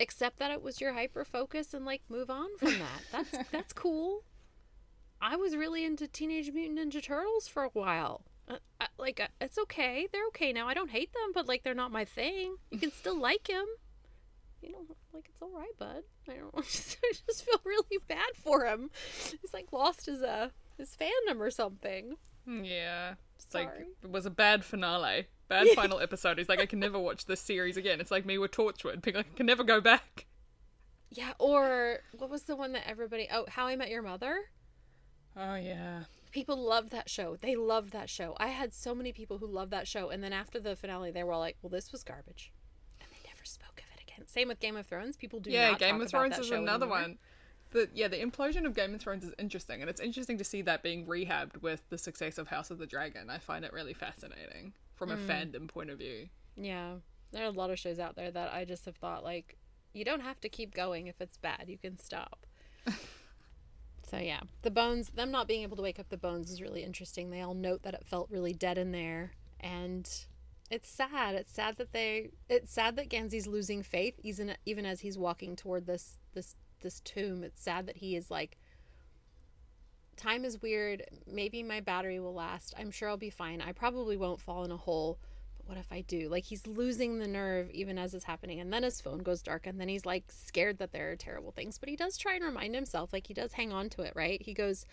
accept 0.00 0.38
that 0.38 0.52
it 0.52 0.62
was 0.62 0.80
your 0.80 0.92
hyper 0.92 1.24
focus 1.24 1.74
and 1.74 1.84
like 1.84 2.02
move 2.08 2.30
on 2.30 2.46
from 2.56 2.68
that 2.78 3.02
that's 3.10 3.50
that's 3.50 3.72
cool 3.72 4.22
I 5.20 5.36
was 5.36 5.56
really 5.56 5.84
into 5.84 6.06
Teenage 6.06 6.52
Mutant 6.52 6.78
Ninja 6.78 7.02
Turtles 7.02 7.48
for 7.48 7.64
a 7.64 7.70
while. 7.70 8.22
Uh, 8.48 8.86
like, 8.98 9.20
uh, 9.20 9.28
it's 9.40 9.58
okay. 9.58 10.06
They're 10.12 10.26
okay 10.28 10.52
now. 10.52 10.68
I 10.68 10.74
don't 10.74 10.90
hate 10.90 11.12
them, 11.12 11.32
but 11.34 11.46
like, 11.46 11.62
they're 11.62 11.74
not 11.74 11.92
my 11.92 12.04
thing. 12.04 12.56
You 12.70 12.78
can 12.78 12.92
still 12.92 13.18
like 13.20 13.48
him. 13.48 13.66
You 14.62 14.72
know, 14.72 14.78
like 15.12 15.28
it's 15.28 15.40
all 15.40 15.52
right, 15.52 15.76
bud. 15.78 16.02
I 16.28 16.34
don't. 16.34 16.50
I 16.56 16.60
just, 16.62 16.96
I 17.04 17.12
just 17.26 17.44
feel 17.44 17.60
really 17.64 17.98
bad 18.08 18.34
for 18.34 18.64
him. 18.64 18.90
He's 19.40 19.52
like 19.52 19.72
lost 19.72 20.06
his 20.06 20.22
uh 20.22 20.48
his 20.76 20.96
fandom 20.96 21.38
or 21.38 21.50
something. 21.50 22.16
Yeah. 22.46 23.14
It's 23.36 23.50
Sorry. 23.52 23.66
like 23.66 23.74
it 24.02 24.10
was 24.10 24.26
a 24.26 24.30
bad 24.30 24.64
finale. 24.64 25.26
Bad 25.48 25.68
final 25.74 26.00
episode. 26.00 26.38
He's 26.38 26.48
like, 26.48 26.60
I 26.60 26.66
can 26.66 26.80
never 26.80 26.98
watch 26.98 27.26
this 27.26 27.40
series 27.40 27.76
again. 27.76 28.00
It's 28.00 28.10
like 28.10 28.26
me 28.26 28.38
with 28.38 28.50
Torchwood. 28.50 29.02
Being 29.02 29.16
like, 29.16 29.26
I 29.32 29.36
can 29.36 29.46
never 29.46 29.64
go 29.64 29.80
back. 29.80 30.26
Yeah. 31.10 31.32
Or 31.38 32.00
what 32.16 32.30
was 32.30 32.42
the 32.42 32.56
one 32.56 32.72
that 32.72 32.82
everybody? 32.86 33.28
Oh, 33.32 33.44
How 33.48 33.66
I 33.66 33.76
Met 33.76 33.90
Your 33.90 34.02
Mother. 34.02 34.40
Oh 35.36 35.54
yeah. 35.54 36.02
People 36.38 36.56
loved 36.62 36.90
that 36.90 37.10
show. 37.10 37.36
They 37.40 37.56
loved 37.56 37.92
that 37.92 38.08
show. 38.08 38.36
I 38.38 38.48
had 38.48 38.72
so 38.72 38.94
many 38.94 39.12
people 39.12 39.38
who 39.38 39.46
loved 39.46 39.72
that 39.72 39.88
show, 39.88 40.08
and 40.10 40.22
then 40.22 40.32
after 40.32 40.60
the 40.60 40.76
finale, 40.76 41.10
they 41.10 41.24
were 41.24 41.32
all 41.32 41.40
like, 41.40 41.56
"Well, 41.62 41.70
this 41.70 41.90
was 41.90 42.04
garbage," 42.04 42.52
and 43.00 43.08
they 43.10 43.28
never 43.28 43.44
spoke 43.44 43.78
of 43.84 43.96
it 43.98 44.02
again. 44.02 44.26
Same 44.28 44.46
with 44.48 44.60
Game 44.60 44.76
of 44.76 44.86
Thrones. 44.86 45.16
People 45.16 45.40
do 45.40 45.50
yeah, 45.50 45.74
Game 45.76 46.00
of 46.00 46.08
Thrones 46.08 46.38
is 46.38 46.50
another 46.52 46.84
anymore. 46.86 47.00
one. 47.02 47.18
But 47.70 47.94
yeah, 47.94 48.06
the 48.08 48.18
implosion 48.18 48.64
of 48.66 48.74
Game 48.74 48.94
of 48.94 49.00
Thrones 49.00 49.24
is 49.24 49.34
interesting, 49.38 49.80
and 49.80 49.90
it's 49.90 50.00
interesting 50.00 50.38
to 50.38 50.44
see 50.44 50.62
that 50.62 50.82
being 50.82 51.06
rehabbed 51.06 51.60
with 51.60 51.82
the 51.90 51.98
success 51.98 52.38
of 52.38 52.48
House 52.48 52.70
of 52.70 52.78
the 52.78 52.86
Dragon. 52.86 53.28
I 53.28 53.38
find 53.38 53.64
it 53.64 53.72
really 53.72 53.92
fascinating 53.94 54.72
from 54.94 55.10
a 55.10 55.16
Mm. 55.16 55.26
fandom 55.26 55.68
point 55.68 55.90
of 55.90 55.98
view. 55.98 56.28
Yeah, 56.56 56.98
there 57.32 57.42
are 57.42 57.48
a 57.48 57.50
lot 57.50 57.70
of 57.70 57.78
shows 57.78 57.98
out 57.98 58.14
there 58.16 58.30
that 58.30 58.52
I 58.54 58.64
just 58.64 58.84
have 58.86 58.96
thought 58.96 59.22
like, 59.24 59.58
you 59.92 60.04
don't 60.04 60.20
have 60.20 60.40
to 60.42 60.48
keep 60.48 60.72
going 60.72 61.08
if 61.08 61.20
it's 61.20 61.36
bad. 61.36 61.64
You 61.68 61.78
can 61.78 61.98
stop. 61.98 62.46
so 64.10 64.18
yeah, 64.18 64.40
the 64.62 64.70
bones. 64.70 65.10
Them 65.10 65.30
not 65.30 65.48
being 65.48 65.62
able 65.62 65.76
to 65.76 65.82
wake 65.82 65.98
up 65.98 66.08
the 66.08 66.16
bones 66.16 66.50
is 66.50 66.62
really 66.62 66.82
interesting. 66.82 67.30
They 67.30 67.42
all 67.42 67.54
note 67.54 67.82
that 67.82 67.94
it 67.94 68.06
felt 68.06 68.30
really 68.30 68.52
dead 68.52 68.78
in 68.78 68.92
there, 68.92 69.32
and 69.60 70.08
it's 70.70 70.88
sad. 70.88 71.34
It's 71.34 71.52
sad 71.52 71.76
that 71.76 71.92
they. 71.92 72.30
It's 72.48 72.72
sad 72.72 72.96
that 72.96 73.08
Gansey's 73.08 73.46
losing 73.46 73.82
faith, 73.82 74.14
even 74.22 74.56
even 74.64 74.86
as 74.86 75.00
he's 75.00 75.18
walking 75.18 75.56
toward 75.56 75.86
this 75.86 76.18
this 76.34 76.54
this 76.80 77.00
tomb. 77.00 77.44
It's 77.44 77.62
sad 77.62 77.86
that 77.86 77.98
he 77.98 78.16
is 78.16 78.30
like. 78.30 78.58
Time 80.16 80.44
is 80.44 80.60
weird. 80.60 81.04
Maybe 81.30 81.62
my 81.62 81.80
battery 81.80 82.18
will 82.18 82.34
last. 82.34 82.74
I'm 82.76 82.90
sure 82.90 83.08
I'll 83.08 83.16
be 83.16 83.30
fine. 83.30 83.60
I 83.60 83.70
probably 83.70 84.16
won't 84.16 84.40
fall 84.40 84.64
in 84.64 84.72
a 84.72 84.76
hole 84.76 85.20
what 85.68 85.76
if 85.76 85.92
I 85.92 86.00
do? 86.00 86.30
Like 86.30 86.44
he's 86.44 86.66
losing 86.66 87.18
the 87.18 87.28
nerve 87.28 87.70
even 87.72 87.98
as 87.98 88.14
it's 88.14 88.24
happening, 88.24 88.58
and 88.58 88.72
then 88.72 88.84
his 88.84 89.02
phone 89.02 89.18
goes 89.18 89.42
dark, 89.42 89.66
and 89.66 89.78
then 89.78 89.88
he's 89.88 90.06
like 90.06 90.24
scared 90.28 90.78
that 90.78 90.92
there 90.92 91.12
are 91.12 91.16
terrible 91.16 91.52
things. 91.52 91.76
But 91.76 91.90
he 91.90 91.96
does 91.96 92.16
try 92.16 92.36
and 92.36 92.44
remind 92.44 92.74
himself, 92.74 93.12
like 93.12 93.26
he 93.26 93.34
does 93.34 93.52
hang 93.52 93.70
on 93.70 93.90
to 93.90 94.02
it, 94.02 94.14
right? 94.16 94.40
He 94.40 94.54
goes, 94.54 94.86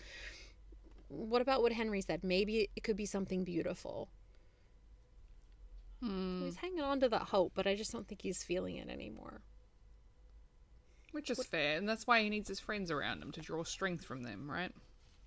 "What 1.08 1.40
about 1.40 1.62
what 1.62 1.72
Henry 1.72 2.02
said? 2.02 2.22
Maybe 2.22 2.68
it 2.76 2.84
could 2.84 2.96
be 2.96 3.06
something 3.06 3.42
beautiful." 3.42 4.10
Hmm. 6.02 6.44
He's 6.44 6.56
hanging 6.56 6.82
on 6.82 7.00
to 7.00 7.08
that 7.08 7.22
hope, 7.22 7.52
but 7.54 7.66
I 7.66 7.74
just 7.74 7.90
don't 7.90 8.06
think 8.06 8.20
he's 8.20 8.44
feeling 8.44 8.76
it 8.76 8.90
anymore. 8.90 9.40
Which 11.12 11.30
is 11.30 11.42
fair, 11.46 11.78
and 11.78 11.88
that's 11.88 12.06
why 12.06 12.22
he 12.22 12.28
needs 12.28 12.48
his 12.48 12.60
friends 12.60 12.90
around 12.90 13.22
him 13.22 13.32
to 13.32 13.40
draw 13.40 13.64
strength 13.64 14.04
from 14.04 14.24
them, 14.24 14.50
right? 14.50 14.72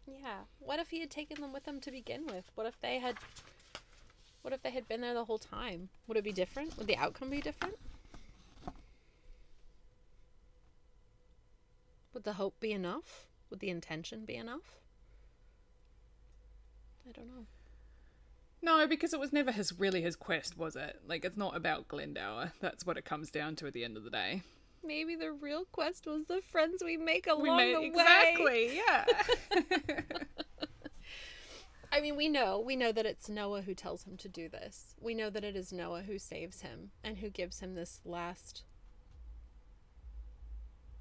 Yeah. 0.06 0.42
What 0.60 0.80
if 0.80 0.92
he 0.92 1.00
had 1.00 1.10
taken 1.10 1.42
them 1.42 1.54
with 1.54 1.68
him 1.68 1.80
to 1.82 1.90
begin 1.90 2.28
with? 2.28 2.52
What 2.54 2.68
if 2.68 2.80
they 2.82 3.00
had? 3.00 3.16
What 4.42 4.54
if 4.54 4.62
they 4.62 4.72
had 4.72 4.88
been 4.88 5.02
there 5.02 5.14
the 5.14 5.26
whole 5.26 5.38
time? 5.38 5.90
Would 6.08 6.18
it 6.18 6.24
be 6.24 6.32
different? 6.32 6.78
Would 6.78 6.88
the 6.88 6.98
outcome 6.98 7.30
be 7.30 7.42
different? 7.42 7.76
Would 12.14 12.24
the 12.24 12.34
hope 12.34 12.60
be 12.60 12.72
enough? 12.72 13.28
Would 13.50 13.60
the 13.60 13.70
intention 13.70 14.26
be 14.26 14.36
enough? 14.36 14.80
I 17.08 17.12
don't 17.12 17.28
know. 17.28 17.46
No, 18.62 18.86
because 18.88 19.14
it 19.14 19.20
was 19.20 19.32
never 19.32 19.52
his 19.52 19.80
really 19.80 20.02
his 20.02 20.16
quest, 20.16 20.58
was 20.58 20.76
it? 20.76 21.00
Like 21.08 21.24
it's 21.24 21.38
not 21.38 21.56
about 21.56 21.88
Glendower. 21.88 22.54
That's 22.60 22.86
what 22.86 22.98
it 22.98 23.06
comes 23.06 23.32
down 23.32 23.56
to 23.58 23.68
at 23.68 23.74
the 23.74 23.84
end 23.84 23.98
of 23.98 24.04
the 24.04 24.10
day. 24.10 24.42
Maybe 24.84 25.16
the 25.16 25.32
real 25.32 25.66
quest 25.72 26.08
was 26.08 26.28
the 26.28 26.42
friends 26.42 26.82
we 26.84 26.98
make 26.98 27.28
along 27.28 27.42
we 27.44 27.50
made 27.52 27.76
the 27.76 27.80
way. 27.80 27.88
exactly, 27.88 28.76
yeah. 28.78 29.06
I 31.92 32.02
mean, 32.02 32.16
we 32.16 32.30
know, 32.30 32.60
we 32.60 32.76
know 32.76 32.92
that 32.92 33.06
it's 33.06 33.30
Noah 33.30 33.62
who 33.64 33.74
tells 33.74 34.04
him 34.04 34.16
to 34.18 34.30
do 34.30 34.48
this. 34.48 34.96
We 35.00 35.16
know 35.16 35.30
that 35.30 35.44
it 35.44 35.56
is 35.56 35.74
Noah 35.74 36.04
who 36.04 36.20
saves 36.20 36.62
him 36.62 36.92
and 37.04 37.18
who 37.18 37.30
gives 37.30 37.60
him 37.62 37.74
this 37.74 38.00
last 38.06 38.64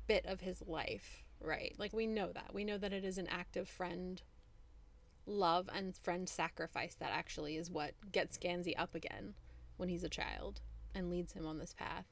bit 0.07 0.25
of 0.25 0.41
his 0.41 0.63
life, 0.67 1.25
right? 1.41 1.75
Like 1.79 1.93
we 1.93 2.07
know 2.07 2.33
that. 2.33 2.55
We 2.55 2.65
know 2.65 2.79
that 2.79 2.93
it 2.95 3.05
is 3.05 3.19
an 3.19 3.29
active 3.29 3.69
friend 3.69 4.23
love 5.27 5.69
and 5.75 5.95
friend 5.95 6.27
sacrifice 6.27 6.95
that 6.99 7.11
actually 7.13 7.57
is 7.57 7.71
what 7.71 7.93
gets 8.11 8.39
Gansey 8.39 8.75
up 8.77 8.95
again 8.95 9.35
when 9.77 9.91
he's 9.91 10.05
a 10.05 10.09
child 10.09 10.63
and 10.95 11.11
leads 11.11 11.33
him 11.35 11.47
on 11.47 11.59
this 11.59 11.75
path. 11.75 12.07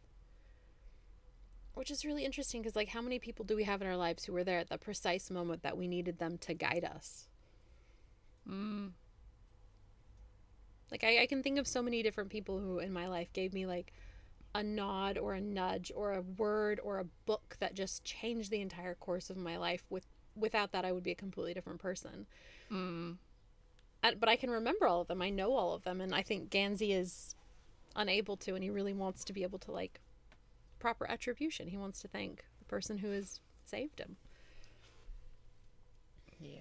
which 1.75 1.91
is 1.91 2.05
really 2.05 2.25
interesting 2.25 2.61
because 2.63 2.77
like 2.77 2.89
how 2.91 3.01
many 3.03 3.19
people 3.19 3.45
do 3.45 3.57
we 3.57 3.65
have 3.65 3.81
in 3.83 3.89
our 3.89 3.97
lives 3.97 4.25
who 4.25 4.33
were 4.33 4.45
there 4.45 4.59
at 4.59 4.69
the 4.69 4.79
precise 4.79 5.31
moment 5.31 5.63
that 5.63 5.77
we 5.77 5.89
needed 5.89 6.19
them 6.19 6.39
to 6.39 6.55
guide 6.55 6.85
us 6.85 7.29
Mm. 8.49 8.93
like 10.91 11.05
I, 11.05 11.23
I 11.23 11.27
can 11.27 11.43
think 11.43 11.59
of 11.59 11.67
so 11.67 11.83
many 11.83 12.03
different 12.03 12.31
people 12.31 12.59
who 12.61 12.79
in 12.79 12.93
my 12.93 13.09
life 13.09 13.33
gave 13.33 13.53
me 13.53 13.67
like 13.67 13.93
a 14.55 14.63
nod 14.63 15.19
or 15.19 15.35
a 15.35 15.41
nudge 15.41 15.93
or 15.95 16.13
a 16.13 16.23
word 16.23 16.81
or 16.83 16.99
a 16.99 17.05
book 17.27 17.57
that 17.61 17.75
just 17.75 18.05
changed 18.05 18.51
the 18.51 18.61
entire 18.61 18.95
course 18.95 19.29
of 19.31 19.37
my 19.37 19.57
life 19.57 19.83
with 19.91 20.07
without 20.37 20.73
that 20.73 20.85
i 20.85 20.93
would 20.93 21.03
be 21.03 21.11
a 21.11 21.17
completely 21.17 21.55
different 21.55 21.81
person 21.81 22.27
Mm. 22.73 23.17
but 24.03 24.29
i 24.29 24.37
can 24.37 24.51
remember 24.51 24.87
all 24.87 25.01
of 25.01 25.09
them 25.09 25.23
i 25.23 25.31
know 25.31 25.55
all 25.55 25.73
of 25.75 25.83
them 25.85 26.01
and 26.01 26.15
i 26.15 26.23
think 26.23 26.51
gansey 26.51 26.93
is 26.93 27.35
unable 27.95 28.37
to 28.37 28.55
and 28.55 28.63
he 28.63 28.71
really 28.71 28.93
wants 28.95 29.25
to 29.25 29.33
be 29.33 29.43
able 29.43 29.59
to 29.61 29.73
like 29.73 30.01
proper 30.79 31.09
attribution 31.11 31.69
he 31.69 31.77
wants 31.79 32.01
to 32.01 32.09
thank 32.09 32.45
the 32.59 32.65
person 32.67 32.99
who 32.99 33.11
has 33.11 33.41
saved 33.65 33.99
him 34.01 34.17
Yeah. 36.39 36.61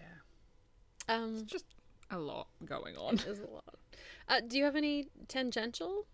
um 1.09 1.36
It's 1.36 1.51
just 1.51 1.65
a 2.11 2.17
lot 2.17 2.47
going 2.63 2.95
on. 2.97 3.15
is 3.15 3.39
a 3.39 3.47
lot 3.51 3.75
uh, 4.29 4.41
do 4.47 4.57
you 4.57 4.63
have 4.63 4.75
any 4.75 5.07
tangential 5.27 6.05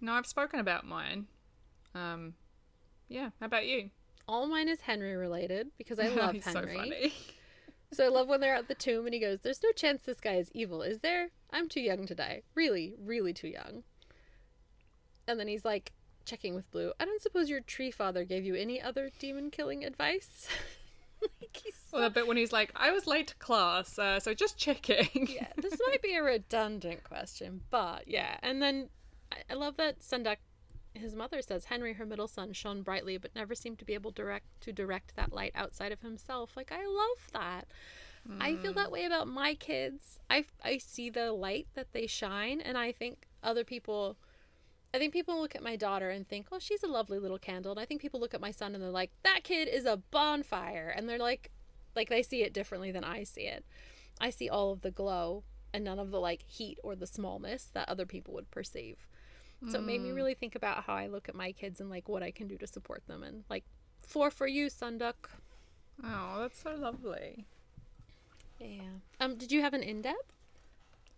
No, 0.00 0.12
I've 0.12 0.26
spoken 0.26 0.60
about 0.60 0.86
mine. 0.86 1.26
Um, 1.94 2.34
yeah. 3.08 3.30
How 3.40 3.46
about 3.46 3.66
you? 3.66 3.90
all 4.26 4.46
mine 4.46 4.68
is 4.68 4.80
henry 4.80 5.14
related 5.16 5.68
because 5.76 5.98
i 5.98 6.08
love 6.16 6.32
He's 6.34 6.44
henry 6.44 6.74
so 6.74 6.80
funny. 6.80 7.12
So 7.92 8.04
I 8.04 8.08
love 8.08 8.26
when 8.26 8.40
they're 8.40 8.56
at 8.56 8.66
the 8.66 8.74
tomb 8.74 9.04
and 9.04 9.14
he 9.14 9.20
goes, 9.20 9.40
There's 9.40 9.62
no 9.62 9.70
chance 9.70 10.02
this 10.02 10.18
guy 10.18 10.34
is 10.34 10.50
evil, 10.52 10.82
is 10.82 10.98
there? 10.98 11.28
I'm 11.52 11.68
too 11.68 11.80
young 11.80 12.06
to 12.06 12.14
die. 12.14 12.42
Really, 12.56 12.94
really 12.98 13.32
too 13.32 13.46
young. 13.46 13.84
And 15.28 15.38
then 15.38 15.46
he's 15.46 15.64
like, 15.64 15.92
checking 16.24 16.56
with 16.56 16.68
Blue, 16.72 16.92
I 16.98 17.04
don't 17.04 17.22
suppose 17.22 17.48
your 17.48 17.60
tree 17.60 17.92
father 17.92 18.24
gave 18.24 18.44
you 18.44 18.56
any 18.56 18.82
other 18.82 19.10
demon 19.20 19.50
killing 19.50 19.84
advice? 19.84 20.48
like 21.40 21.60
he's 21.64 21.74
so- 21.90 21.98
Well, 22.00 22.10
bit 22.10 22.26
when 22.26 22.36
he's 22.36 22.52
like, 22.52 22.70
"I 22.76 22.90
was 22.90 23.06
late 23.06 23.28
to 23.28 23.36
class, 23.36 23.98
uh, 23.98 24.20
so 24.20 24.34
just 24.34 24.56
checking." 24.58 25.28
yeah, 25.28 25.48
this 25.56 25.78
might 25.88 26.02
be 26.02 26.14
a 26.16 26.22
redundant 26.34 27.04
question, 27.04 27.62
but 27.70 28.08
yeah. 28.08 28.36
And 28.42 28.60
then 28.62 28.88
I, 29.32 29.36
I 29.50 29.54
love 29.54 29.76
that 29.76 30.00
Seondeok, 30.00 30.36
his 30.94 31.14
mother 31.14 31.42
says, 31.42 31.66
Henry, 31.66 31.94
her 31.94 32.06
middle 32.06 32.28
son, 32.28 32.52
shone 32.52 32.82
brightly, 32.82 33.16
but 33.18 33.34
never 33.34 33.54
seemed 33.54 33.78
to 33.80 33.84
be 33.84 33.94
able 33.94 34.10
direct 34.12 34.46
to 34.62 34.72
direct 34.72 35.16
that 35.16 35.32
light 35.32 35.52
outside 35.54 35.92
of 35.92 36.00
himself. 36.00 36.56
Like 36.56 36.70
I 36.72 36.84
love 36.86 37.28
that. 37.32 37.66
I 38.40 38.56
feel 38.56 38.72
that 38.72 38.90
way 38.90 39.04
about 39.04 39.28
my 39.28 39.54
kids. 39.54 40.18
I 40.30 40.46
I 40.64 40.78
see 40.78 41.10
the 41.10 41.30
light 41.32 41.66
that 41.74 41.92
they 41.92 42.06
shine, 42.06 42.58
and 42.60 42.78
I 42.78 42.90
think 42.90 43.26
other 43.42 43.64
people. 43.64 44.16
I 44.94 44.98
think 44.98 45.12
people 45.12 45.40
look 45.40 45.56
at 45.56 45.62
my 45.62 45.76
daughter 45.76 46.10
and 46.10 46.26
think, 46.26 46.46
"Oh, 46.52 46.58
she's 46.58 46.82
a 46.82 46.88
lovely 46.88 47.18
little 47.18 47.38
candle." 47.38 47.72
And 47.72 47.80
I 47.80 47.84
think 47.84 48.00
people 48.00 48.20
look 48.20 48.32
at 48.32 48.40
my 48.40 48.52
son 48.52 48.74
and 48.74 48.82
they're 48.82 48.90
like, 48.90 49.10
"That 49.24 49.42
kid 49.42 49.68
is 49.68 49.84
a 49.84 49.96
bonfire," 49.96 50.88
and 50.88 51.08
they're 51.08 51.18
like, 51.18 51.50
like 51.96 52.08
they 52.08 52.22
see 52.22 52.42
it 52.42 52.52
differently 52.52 52.92
than 52.92 53.04
I 53.04 53.24
see 53.24 53.42
it. 53.42 53.64
I 54.20 54.30
see 54.30 54.48
all 54.48 54.72
of 54.72 54.82
the 54.82 54.90
glow 54.90 55.44
and 55.72 55.84
none 55.84 55.98
of 55.98 56.10
the 56.10 56.20
like 56.20 56.44
heat 56.46 56.78
or 56.84 56.94
the 56.94 57.06
smallness 57.06 57.68
that 57.74 57.88
other 57.88 58.06
people 58.06 58.34
would 58.34 58.50
perceive. 58.50 59.08
So 59.70 59.78
it 59.78 59.84
made 59.84 60.02
me 60.02 60.10
really 60.10 60.34
think 60.34 60.54
about 60.54 60.84
how 60.84 60.94
I 60.94 61.06
look 61.06 61.26
at 61.26 61.34
my 61.34 61.50
kids 61.52 61.80
and 61.80 61.88
like 61.88 62.06
what 62.06 62.22
I 62.22 62.30
can 62.30 62.46
do 62.46 62.58
to 62.58 62.66
support 62.66 63.02
them 63.06 63.22
and 63.22 63.44
like 63.48 63.64
four 63.98 64.30
for 64.30 64.46
you, 64.46 64.66
Seondeok. 64.66 65.14
Oh, 66.04 66.40
that's 66.40 66.62
so 66.62 66.74
lovely. 66.74 67.46
Yeah. 68.60 68.82
Um, 69.20 69.36
did 69.36 69.50
you 69.50 69.62
have 69.62 69.72
an 69.72 69.82
in 69.82 70.02
depth? 70.02 70.34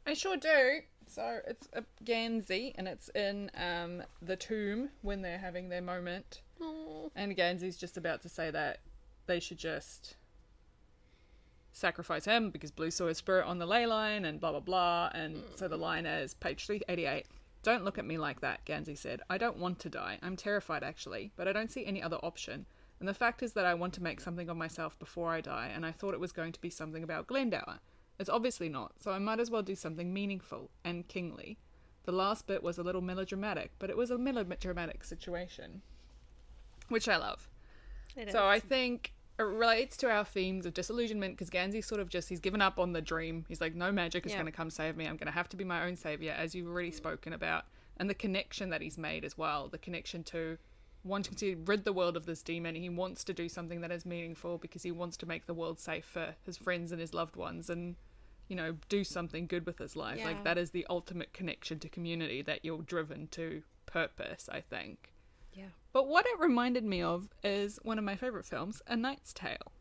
I 0.07 0.15
sure 0.15 0.37
do. 0.37 0.83
So 1.07 1.41
it's 1.47 1.69
a 1.73 1.85
Gansey, 2.05 2.75
and 2.77 2.89
it's 2.89 3.09
in 3.11 3.51
um, 3.55 4.03
the 4.21 4.37
tomb 4.37 4.91
when 5.03 5.23
they're 5.23 5.39
having 5.39 5.69
their 5.69 5.83
moment. 5.83 6.43
Oh, 6.61 7.11
And 7.15 7.37
Gansey's 7.37 7.77
just 7.77 7.97
about 7.97 8.23
to 8.23 8.29
say 8.29 8.51
that 8.51 8.81
they 9.27 9.41
should 9.41 9.59
just 9.59 10.17
sacrifice 11.73 12.25
him 12.25 12.51
because 12.51 12.71
Blue 12.71 12.91
saw 12.91 13.07
his 13.07 13.19
spirit 13.19 13.47
on 13.47 13.59
the 13.59 13.67
ley 13.67 13.87
line 13.87 14.25
and 14.25 14.41
blah 14.41 14.51
blah 14.51 14.61
blah. 14.61 15.11
And 15.15 15.43
so 15.55 15.69
the 15.69 15.77
line 15.77 16.07
is 16.07 16.35
page 16.35 16.67
388. 16.67 17.27
Don't 17.63 17.85
look 17.85 17.99
at 17.99 18.05
me 18.05 18.17
like 18.17 18.41
that, 18.41 18.65
Gansey 18.65 18.97
said. 18.97 19.21
I 19.29 19.39
don't 19.39 19.59
want 19.59 19.79
to 19.81 19.91
die. 19.91 20.19
I'm 20.23 20.37
terrified 20.37 20.83
actually, 20.83 21.33
but 21.37 21.49
I 21.49 21.53
don't 21.53 21.71
see 21.71 21.85
any 21.85 22.03
other 22.03 22.19
option. 22.23 22.67
And 22.99 23.09
the 23.09 23.15
fact 23.15 23.43
is 23.43 23.53
that 23.53 23.67
I 23.67 23.75
want 23.75 23.93
to 23.95 24.03
make 24.03 24.21
something 24.21 24.49
of 24.49 24.57
myself 24.57 24.99
before 24.99 25.31
I 25.31 25.43
die, 25.43 25.71
and 25.75 25.85
I 25.85 25.93
thought 25.93 26.15
it 26.15 26.21
was 26.21 26.33
going 26.33 26.53
to 26.53 26.61
be 26.61 26.71
something 26.71 27.03
about 27.03 27.27
Glendower. 27.27 27.81
It's 28.19 28.31
obviously 28.31 28.69
not, 28.69 28.93
so 28.99 29.11
I 29.13 29.19
might 29.19 29.41
as 29.41 29.51
well 29.51 29.63
do 29.63 29.75
something 29.75 30.13
meaningful 30.13 30.71
and 30.85 31.07
kingly. 31.07 31.59
The 32.05 32.13
last 32.13 32.47
bit 32.47 32.63
was 32.63 32.79
a 32.79 32.83
little 32.83 33.03
melodramatic, 33.03 33.73
but 33.79 33.91
it 33.91 33.97
was 33.97 34.11
a 34.11 34.17
melodramatic 34.19 35.05
situation, 35.05 35.83
which 36.89 37.09
I 37.09 37.17
love. 37.17 37.49
it 38.17 38.31
So 38.33 38.39
is. 38.39 38.57
I 38.57 38.61
think 38.61 39.13
it 39.39 39.43
relates 39.43 39.97
to 39.99 40.11
our 40.11 40.25
themes 40.25 40.65
of 40.65 40.73
disillusionment 40.73 41.35
because 41.35 41.51
Gansey 41.51 41.83
sort 41.83 42.01
of 42.01 42.09
just 42.09 42.29
he's 42.31 42.41
given 42.41 42.63
up 42.63 42.79
on 42.79 42.93
the 42.93 43.03
dream. 43.03 43.45
He's 43.49 43.61
like, 43.61 43.75
no 43.75 43.93
magic 43.93 44.25
is 44.25 44.33
Yeah. 44.33 44.39
going 44.39 44.47
to 44.47 44.57
come 44.57 44.71
save 44.71 44.97
me. 44.97 45.05
I'm 45.05 45.17
going 45.17 45.27
to 45.27 45.33
have 45.33 45.49
to 45.51 45.57
be 45.57 45.65
my 45.65 45.85
own 45.85 45.97
savior, 45.97 46.33
as 46.33 46.55
you've 46.55 46.69
already 46.69 46.91
mm. 46.91 46.95
spoken 46.95 47.33
about, 47.35 47.65
and 47.99 48.09
the 48.09 48.15
connection 48.15 48.71
that 48.71 48.81
he's 48.81 48.97
made 48.97 49.25
as 49.25 49.37
well. 49.37 49.69
The 49.69 49.79
connection 49.79 50.25
to 50.25 50.57
wanting 51.05 51.35
to 51.35 51.63
rid 51.67 51.85
the 51.85 51.93
world 51.93 52.17
of 52.17 52.25
this 52.27 52.43
demon. 52.43 52.75
He 52.77 52.89
wants 52.89 53.25
to 53.25 53.35
do 53.35 53.49
something 53.49 53.81
that 53.83 53.93
is 53.93 54.07
meaningful 54.07 54.59
because 54.59 54.83
he 54.83 54.91
wants 54.91 55.17
to 55.19 55.27
make 55.27 55.47
the 55.47 55.55
world 55.55 55.79
safe 55.79 56.05
for 56.05 56.35
his 56.43 56.57
friends 56.57 56.91
and 56.91 57.01
his 57.01 57.13
loved 57.13 57.37
ones, 57.37 57.69
and 57.69 57.97
you 58.49 58.57
know, 58.57 58.77
do 58.89 59.05
something 59.05 59.47
good 59.47 59.67
with 59.67 59.79
his 59.79 59.97
life. 59.97 60.19
Yeah. 60.19 60.27
Like 60.27 60.45
that 60.45 60.59
is 60.59 60.71
the 60.71 60.87
ultimate 60.89 61.33
connection 61.33 61.79
to 61.81 61.89
community 61.89 62.43
that 62.43 62.65
you're 62.65 62.83
driven 62.83 63.29
to 63.29 63.63
purpose. 63.87 64.49
I 64.51 64.61
think. 64.61 65.13
yeah. 65.53 65.71
But 65.93 66.09
what 66.09 66.27
it 66.27 66.39
reminded 66.39 66.85
me 66.85 67.01
of 67.03 67.31
is 67.43 67.79
one 67.83 67.99
of 67.99 68.05
my 68.05 68.17
favourite 68.17 68.45
films, 68.45 68.83
A 68.87 68.97
Knight's 68.97 69.33
Tale. 69.33 69.73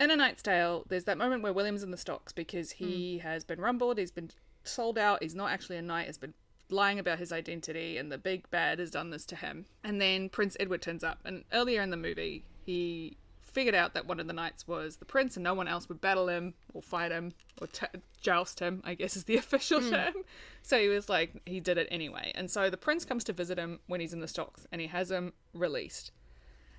In 0.00 0.10
A 0.10 0.16
Knight's 0.16 0.42
Tale, 0.42 0.84
there's 0.88 1.04
that 1.04 1.18
moment 1.18 1.42
where 1.42 1.52
William's 1.52 1.82
in 1.82 1.90
the 1.90 1.96
stocks 1.96 2.32
because 2.32 2.72
he 2.72 3.18
hmm. 3.18 3.28
has 3.28 3.44
been 3.44 3.60
rumbled, 3.60 3.98
he's 3.98 4.10
been 4.10 4.30
sold 4.64 4.98
out, 4.98 5.22
he's 5.22 5.34
not 5.34 5.50
actually 5.50 5.76
a 5.76 5.82
knight, 5.82 6.06
has 6.06 6.18
been 6.18 6.34
lying 6.70 6.98
about 6.98 7.18
his 7.18 7.32
identity, 7.32 7.98
and 7.98 8.10
the 8.10 8.18
big 8.18 8.48
bad 8.50 8.78
has 8.78 8.90
done 8.90 9.10
this 9.10 9.24
to 9.26 9.36
him. 9.36 9.66
And 9.84 10.00
then 10.00 10.28
Prince 10.28 10.56
Edward 10.58 10.82
turns 10.82 11.04
up, 11.04 11.20
and 11.24 11.44
earlier 11.52 11.82
in 11.82 11.90
the 11.90 11.96
movie, 11.96 12.44
he 12.64 13.16
figured 13.50 13.74
out 13.74 13.94
that 13.94 14.06
one 14.06 14.20
of 14.20 14.26
the 14.26 14.32
knights 14.32 14.66
was 14.66 14.96
the 14.96 15.04
prince 15.04 15.36
and 15.36 15.44
no 15.44 15.54
one 15.54 15.68
else 15.68 15.88
would 15.88 16.00
battle 16.00 16.28
him 16.28 16.54
or 16.72 16.82
fight 16.82 17.10
him 17.10 17.32
or 17.60 17.66
t- 17.66 17.86
joust 18.20 18.60
him 18.60 18.80
i 18.84 18.94
guess 18.94 19.16
is 19.16 19.24
the 19.24 19.36
official 19.44 19.80
hmm. 19.80 19.90
term. 19.90 20.14
So 20.62 20.78
he 20.78 20.88
was 20.88 21.08
like 21.08 21.40
he 21.46 21.60
did 21.60 21.78
it 21.78 21.88
anyway. 21.90 22.32
And 22.34 22.50
so 22.50 22.70
the 22.70 22.76
prince 22.76 23.04
comes 23.04 23.24
to 23.24 23.32
visit 23.32 23.58
him 23.58 23.80
when 23.86 24.00
he's 24.00 24.12
in 24.12 24.20
the 24.20 24.28
stocks 24.28 24.66
and 24.70 24.80
he 24.80 24.88
has 24.88 25.10
him 25.10 25.32
released. 25.54 26.12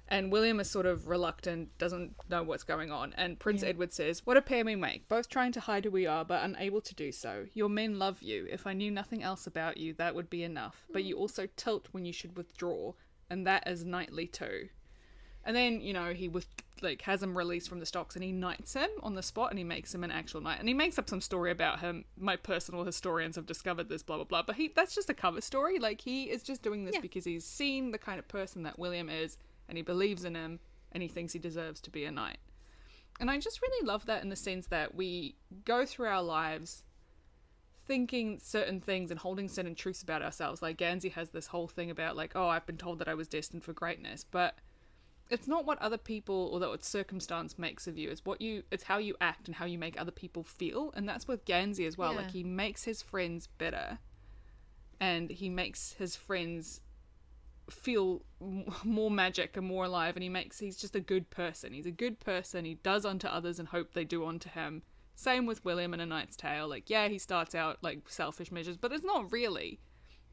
And 0.08 0.30
william 0.32 0.60
is 0.60 0.70
sort 0.70 0.86
of 0.86 1.08
reluctant 1.08 1.78
doesn't 1.78 2.16
know 2.30 2.44
what's 2.44 2.64
going 2.64 2.92
on. 2.92 3.14
And 3.18 3.40
prince 3.40 3.64
edward 3.64 3.94
says 3.94 4.26
what 4.26 4.38
a 4.38 4.42
pair 4.42 4.66
we 4.66 4.76
make 4.76 5.08
both 5.08 5.30
trying 5.30 5.52
to 5.54 5.62
hide 5.62 5.86
who 5.86 5.92
we 5.92 6.06
are 6.06 6.26
but 6.26 6.44
unable 6.44 6.82
to 6.82 6.96
do 6.96 7.12
so. 7.12 7.46
Your 7.54 7.70
men 7.70 7.98
love 7.98 8.22
you. 8.22 8.48
If 8.52 8.68
i 8.68 8.74
knew 8.74 8.92
nothing 8.92 9.24
else 9.24 9.48
about 9.48 9.78
you 9.78 9.94
that 9.94 10.16
would 10.16 10.30
be 10.30 10.44
enough. 10.44 10.86
But 10.92 11.02
hmm. 11.04 11.08
you 11.10 11.18
also 11.18 11.48
tilt 11.56 11.88
when 11.92 12.06
you 12.06 12.14
should 12.14 12.38
withdraw 12.38 12.94
and 13.30 13.48
that 13.48 13.68
is 13.68 13.86
knightly 13.86 14.28
too 14.28 14.70
and 15.46 15.56
then, 15.56 15.82
you 15.82 15.94
know, 15.94 16.14
he 16.14 16.28
with 16.28 16.48
like 16.82 17.04
has 17.04 17.22
him 17.22 17.38
released 17.38 17.70
from 17.70 17.80
the 17.80 17.86
stocks 17.86 18.16
and 18.16 18.24
he 18.24 18.32
knights 18.32 18.74
him 18.74 18.90
on 19.04 19.14
the 19.14 19.22
spot 19.22 19.52
and 19.52 19.58
he 19.60 19.64
makes 19.64 19.94
him 19.94 20.04
an 20.04 20.12
actual 20.12 20.42
knight. 20.42 20.60
And 20.60 20.68
he 20.68 20.74
makes 20.74 20.98
up 20.98 21.10
some 21.10 21.22
story 21.22 21.52
about 21.52 21.80
him. 21.80 22.06
My 22.18 22.36
personal 22.36 22.84
historians 22.84 23.36
have 23.36 23.46
discovered 23.46 23.88
this, 23.90 24.02
blah 24.04 24.18
blah 24.18 24.26
blah. 24.26 24.44
But 24.44 24.56
he 24.56 24.72
that's 24.76 24.96
just 24.96 25.10
a 25.10 25.14
cover 25.14 25.42
story. 25.42 25.80
Like 25.80 26.02
he 26.02 26.24
is 26.24 26.44
just 26.44 26.62
doing 26.62 26.86
this 26.86 26.96
Yeah. 26.96 27.02
because 27.02 27.26
he's 27.26 27.46
seen 27.46 27.92
the 27.92 27.98
kind 27.98 28.20
of 28.20 28.28
person 28.28 28.64
that 28.64 28.80
William 28.80 29.10
is 29.10 29.38
and 29.70 29.78
he 29.78 29.84
believes 29.84 30.26
in 30.26 30.36
him 30.36 30.60
and 30.92 31.02
he 31.04 31.08
thinks 31.10 31.34
he 31.34 31.40
deserves 31.40 31.80
to 31.82 31.90
be 31.90 32.06
a 32.06 32.12
knight. 32.12 32.38
And 33.20 33.30
I 33.30 33.38
just 33.38 33.62
really 33.62 33.86
love 33.86 34.08
that 34.08 34.24
in 34.24 34.30
the 34.30 34.36
sense 34.36 34.68
that 34.68 34.96
we 34.96 35.36
go 35.66 35.86
through 35.86 36.08
our 36.08 36.24
lives 36.24 36.84
thinking 37.86 38.40
certain 38.42 38.80
things 38.80 39.12
and 39.12 39.20
holding 39.20 39.48
certain 39.48 39.76
truths 39.76 40.02
about 40.02 40.22
ourselves. 40.22 40.62
Like 40.62 40.78
Gansey 40.78 41.10
has 41.12 41.30
this 41.30 41.48
whole 41.48 41.68
thing 41.68 41.92
about 41.92 42.16
like, 42.16 42.32
oh, 42.36 42.48
I've 42.48 42.66
been 42.66 42.78
told 42.78 43.00
that 43.00 43.08
I 43.08 43.14
was 43.14 43.28
destined 43.28 43.64
for 43.64 43.74
greatness, 43.74 44.24
but 44.30 44.56
it's 45.32 45.48
not 45.48 45.66
what 45.66 45.82
other 45.82 45.98
people 45.98 46.50
or 46.54 46.60
that 46.60 46.70
what 46.70 46.84
circumstance 46.84 47.58
makes 47.58 47.88
of 47.88 47.98
you. 47.98 48.10
It's 48.10 48.26
what 48.26 48.42
you 48.42 48.64
it's 48.70 48.84
how 48.84 48.98
you 48.98 49.16
act 49.22 49.48
and 49.48 49.56
how 49.56 49.66
you 49.66 49.80
make 49.80 50.00
other 50.00 50.12
people 50.12 50.44
feel. 50.44 50.92
And 50.96 51.08
that's 51.08 51.28
with 51.28 51.46
Gansey 51.46 51.88
as 51.88 51.98
well. 51.98 52.12
Yeah. 52.12 52.20
Like 52.20 52.32
he 52.32 52.44
makes 52.44 52.84
his 52.84 53.02
friends 53.02 53.48
better 53.48 54.00
and 55.00 55.32
he 55.32 55.50
makes 55.50 55.94
his 55.94 56.16
friends 56.16 56.82
feel 57.70 58.22
m- 58.42 58.66
more 58.84 59.10
magic 59.10 59.56
and 59.56 59.66
more 59.66 59.86
alive 59.86 60.16
and 60.16 60.24
he 60.24 60.30
makes 60.30 60.60
he's 60.60 60.76
just 60.78 60.96
a 60.96 61.00
good 61.00 61.30
person 61.30 61.72
he's 61.72 61.86
a 61.86 61.92
good 61.92 62.20
person 62.20 62.66
he 62.66 62.76
does 62.76 63.06
unto 63.06 63.28
others 63.28 63.60
and 63.60 63.70
hope 63.70 63.94
they 63.94 64.04
do 64.04 64.26
unto 64.26 64.50
him 64.50 64.84
same 65.16 65.46
with 65.46 65.64
william 65.64 65.94
in 65.94 66.02
a 66.02 66.06
knight's 66.06 66.36
tale 66.36 66.68
like 66.68 66.90
yeah 66.90 67.08
he 67.08 67.18
starts 67.18 67.56
out 67.56 67.78
like 67.82 68.10
selfish 68.10 68.52
measures 68.52 68.76
but 68.76 68.92
it's 68.92 69.06
not 69.06 69.32
really 69.32 69.80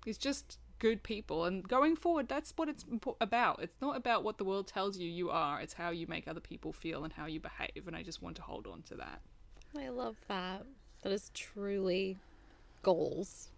he's 0.05 0.19
just 0.19 0.59
good 0.79 1.03
people 1.03 1.45
and 1.45 1.67
going 1.69 1.97
forward 1.97 2.29
that's 2.29 2.53
what 2.57 2.69
it's 2.69 2.85
about 3.21 3.61
it's 3.63 3.77
not 3.81 3.97
about 3.97 4.23
what 4.23 4.39
the 4.39 4.45
world 4.45 4.67
tells 4.67 4.97
you 4.99 5.09
you 5.09 5.29
are 5.31 5.61
it's 5.61 5.75
how 5.75 5.91
you 5.91 6.07
make 6.07 6.29
other 6.29 6.41
people 6.41 6.73
feel 6.73 7.03
and 7.05 7.13
how 7.15 7.27
you 7.27 7.41
behave 7.41 7.87
and 7.87 7.97
i 7.97 8.03
just 8.03 8.23
want 8.23 8.37
to 8.37 8.43
hold 8.43 8.67
on 8.67 8.83
to 8.83 8.95
that 8.95 9.21
I 9.77 9.89
love 9.89 10.17
that. 10.29 10.65
That 11.03 11.13
is 11.13 11.31
truly 11.35 12.17
goals. 12.83 13.49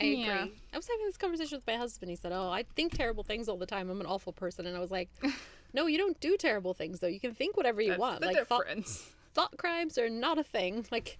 I 0.00 0.04
agree. 0.04 0.22
Yeah. 0.24 0.46
I 0.72 0.76
was 0.76 0.88
having 0.88 1.06
this 1.06 1.16
conversation 1.16 1.58
with 1.58 1.66
my 1.66 1.76
husband. 1.76 2.10
He 2.10 2.16
said, 2.16 2.32
"Oh, 2.32 2.50
I 2.50 2.64
think 2.74 2.94
terrible 2.94 3.24
things 3.24 3.48
all 3.48 3.56
the 3.56 3.66
time. 3.66 3.90
I'm 3.90 4.00
an 4.00 4.06
awful 4.06 4.32
person." 4.32 4.66
And 4.66 4.76
I 4.76 4.80
was 4.80 4.90
like, 4.90 5.08
"No, 5.74 5.86
you 5.86 5.98
don't 5.98 6.18
do 6.20 6.36
terrible 6.36 6.74
things 6.74 7.00
though. 7.00 7.06
You 7.06 7.20
can 7.20 7.34
think 7.34 7.56
whatever 7.56 7.80
you 7.80 7.90
That's 7.90 8.00
want. 8.00 8.20
the 8.20 8.26
like 8.26 8.46
thought, 8.46 8.66
thought 9.34 9.56
crimes 9.56 9.98
are 9.98 10.10
not 10.10 10.38
a 10.38 10.44
thing. 10.44 10.86
Like 10.92 11.18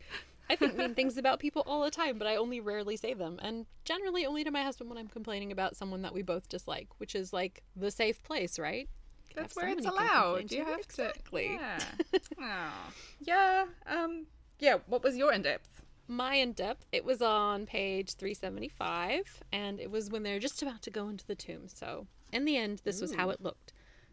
I 0.49 0.57
think 0.57 0.77
mean 0.77 0.95
things 0.95 1.17
about 1.17 1.41
people 1.41 1.63
all 1.67 1.83
the 1.83 1.91
time, 1.91 2.19
but 2.19 2.27
I 2.27 2.37
only 2.37 2.61
rarely 2.61 2.97
say 2.97 3.15
them, 3.15 3.39
and 3.43 3.67
generally 3.85 4.25
only 4.27 4.45
to 4.45 4.51
my 4.51 4.63
husband 4.63 4.89
when 4.91 4.99
I'm 4.99 5.09
complaining 5.09 5.53
about 5.53 5.77
someone 5.77 6.03
that 6.03 6.15
we 6.15 6.23
both 6.23 6.49
dislike, 6.49 6.89
which 6.99 7.15
is 7.15 7.33
like 7.33 7.63
the 7.75 7.91
safe 7.91 8.23
place, 8.23 8.59
right? 8.59 8.89
That's 9.35 9.55
where 9.55 9.69
it's 9.69 9.85
someone 9.85 10.03
you 10.03 10.09
can 10.09 10.19
allowed. 10.19 10.53
You 10.53 10.65
to. 10.65 10.71
have 10.71 10.81
exactly. 10.81 11.49
to. 11.49 11.53
Yeah. 11.53 12.19
Aw. 12.41 12.93
yeah. 13.21 13.65
Um. 13.87 14.27
Yeah. 14.59 14.79
What 14.87 15.03
was 15.03 15.17
your 15.17 15.33
in 15.33 15.43
depth? 15.43 15.83
My 16.09 16.37
in 16.37 16.53
depth, 16.53 16.87
it 16.93 17.05
was 17.05 17.21
on 17.21 17.67
page 17.67 18.15
375, 18.15 19.43
and 19.53 19.81
it 19.81 19.91
was 19.91 20.09
when 20.09 20.23
they're 20.23 20.39
just 20.39 20.63
about 20.63 20.81
to 20.83 20.91
go 20.91 21.09
into 21.09 21.27
the 21.27 21.35
tomb. 21.35 21.67
So, 21.67 22.07
in 22.33 22.45
the 22.45 22.57
end, 22.57 22.81
this 22.85 23.01
was 23.01 23.15
how 23.15 23.31
it 23.31 23.43
looked 23.43 23.73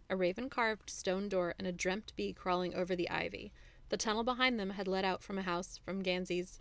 a 0.09 0.15
raven 0.15 0.49
carved 0.49 0.89
stone 0.89 1.29
door 1.29 1.53
and 1.57 1.67
a 1.67 1.71
dreamt 1.71 2.13
bee 2.15 2.33
crawling 2.33 2.75
over 2.75 2.95
the 2.95 3.09
ivy. 3.09 3.51
The 3.89 3.97
tunnel 3.97 4.23
behind 4.23 4.59
them 4.59 4.71
had 4.71 4.87
led 4.87 5.05
out 5.05 5.21
from 5.21 5.37
a 5.37 5.43
house 5.43 5.79
from 5.83 6.01
Gansey's 6.01 6.59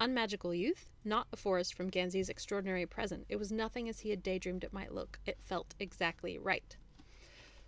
unmagical 0.00 0.52
youth, 0.52 0.90
not 1.04 1.28
a 1.32 1.36
forest 1.36 1.74
from 1.74 1.90
Gansey's 1.90 2.28
extraordinary 2.28 2.86
present. 2.86 3.24
It 3.28 3.36
was 3.36 3.52
nothing 3.52 3.88
as 3.88 4.00
he 4.00 4.10
had 4.10 4.22
daydreamed 4.22 4.64
it 4.64 4.72
might 4.72 4.92
look. 4.92 5.20
It 5.26 5.38
felt 5.40 5.74
exactly 5.78 6.38
right. 6.38 6.76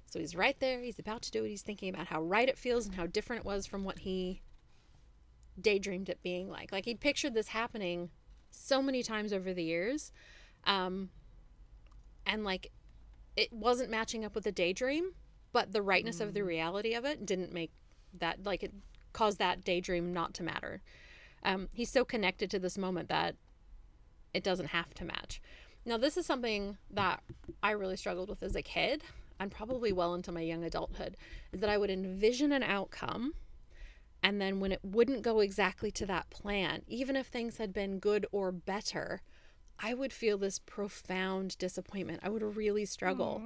So 0.06 0.18
he's 0.18 0.34
right 0.34 0.58
there. 0.58 0.80
He's 0.80 0.98
about 0.98 1.22
to 1.22 1.30
do 1.30 1.44
it. 1.44 1.48
He's 1.48 1.62
thinking 1.62 1.92
about 1.92 2.08
how 2.08 2.22
right 2.22 2.48
it 2.48 2.58
feels 2.58 2.86
and 2.86 2.94
how 2.96 3.06
different 3.06 3.40
it 3.40 3.46
was 3.46 3.66
from 3.66 3.84
what 3.84 4.00
he 4.00 4.42
daydreamed 5.60 6.08
it 6.08 6.22
being 6.22 6.48
like. 6.48 6.72
Like 6.72 6.84
he'd 6.84 7.00
pictured 7.00 7.34
this 7.34 7.48
happening 7.48 8.10
so 8.50 8.82
many 8.82 9.02
times 9.02 9.32
over 9.32 9.54
the 9.54 9.64
years. 9.64 10.12
Um, 10.64 11.10
and 12.26 12.44
like 12.44 12.70
it 13.36 13.52
wasn't 13.52 13.90
matching 13.90 14.24
up 14.24 14.34
with 14.34 14.44
the 14.44 14.52
daydream, 14.52 15.12
but 15.52 15.72
the 15.72 15.82
rightness 15.82 16.20
of 16.20 16.34
the 16.34 16.42
reality 16.42 16.94
of 16.94 17.04
it 17.04 17.26
didn't 17.26 17.52
make 17.52 17.72
that 18.18 18.44
like 18.44 18.62
it 18.62 18.72
caused 19.14 19.38
that 19.38 19.64
daydream 19.64 20.12
not 20.12 20.34
to 20.34 20.42
matter. 20.42 20.82
Um, 21.42 21.68
he's 21.74 21.90
so 21.90 22.04
connected 22.04 22.50
to 22.50 22.58
this 22.58 22.76
moment 22.76 23.08
that 23.08 23.36
it 24.34 24.44
doesn't 24.44 24.68
have 24.68 24.92
to 24.94 25.04
match. 25.06 25.40
Now, 25.86 25.96
this 25.96 26.18
is 26.18 26.26
something 26.26 26.76
that 26.90 27.22
I 27.62 27.70
really 27.70 27.96
struggled 27.96 28.28
with 28.28 28.42
as 28.42 28.54
a 28.54 28.62
kid 28.62 29.02
and 29.40 29.50
probably 29.50 29.92
well 29.92 30.14
into 30.14 30.32
my 30.32 30.42
young 30.42 30.64
adulthood 30.64 31.16
is 31.52 31.60
that 31.60 31.70
I 31.70 31.78
would 31.78 31.90
envision 31.90 32.52
an 32.52 32.62
outcome 32.62 33.32
and 34.24 34.40
then 34.40 34.58
when 34.58 34.72
it 34.72 34.80
wouldn't 34.82 35.20
go 35.20 35.40
exactly 35.40 35.90
to 35.92 36.06
that 36.06 36.30
plan, 36.30 36.80
even 36.88 37.14
if 37.14 37.26
things 37.26 37.58
had 37.58 37.74
been 37.74 37.98
good 37.98 38.24
or 38.32 38.50
better, 38.50 39.20
I 39.78 39.92
would 39.92 40.14
feel 40.14 40.38
this 40.38 40.58
profound 40.58 41.58
disappointment. 41.58 42.20
I 42.22 42.30
would 42.30 42.42
really 42.42 42.86
struggle. 42.86 43.42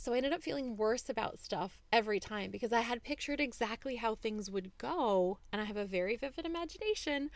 So 0.00 0.14
I 0.14 0.16
ended 0.16 0.32
up 0.32 0.42
feeling 0.42 0.78
worse 0.78 1.10
about 1.10 1.38
stuff 1.38 1.82
every 1.92 2.20
time 2.20 2.50
because 2.50 2.72
I 2.72 2.80
had 2.80 3.02
pictured 3.02 3.38
exactly 3.38 3.96
how 3.96 4.14
things 4.14 4.50
would 4.50 4.72
go 4.78 5.40
and 5.52 5.60
I 5.60 5.66
have 5.66 5.76
a 5.76 5.84
very 5.84 6.16
vivid 6.16 6.46
imagination. 6.46 7.28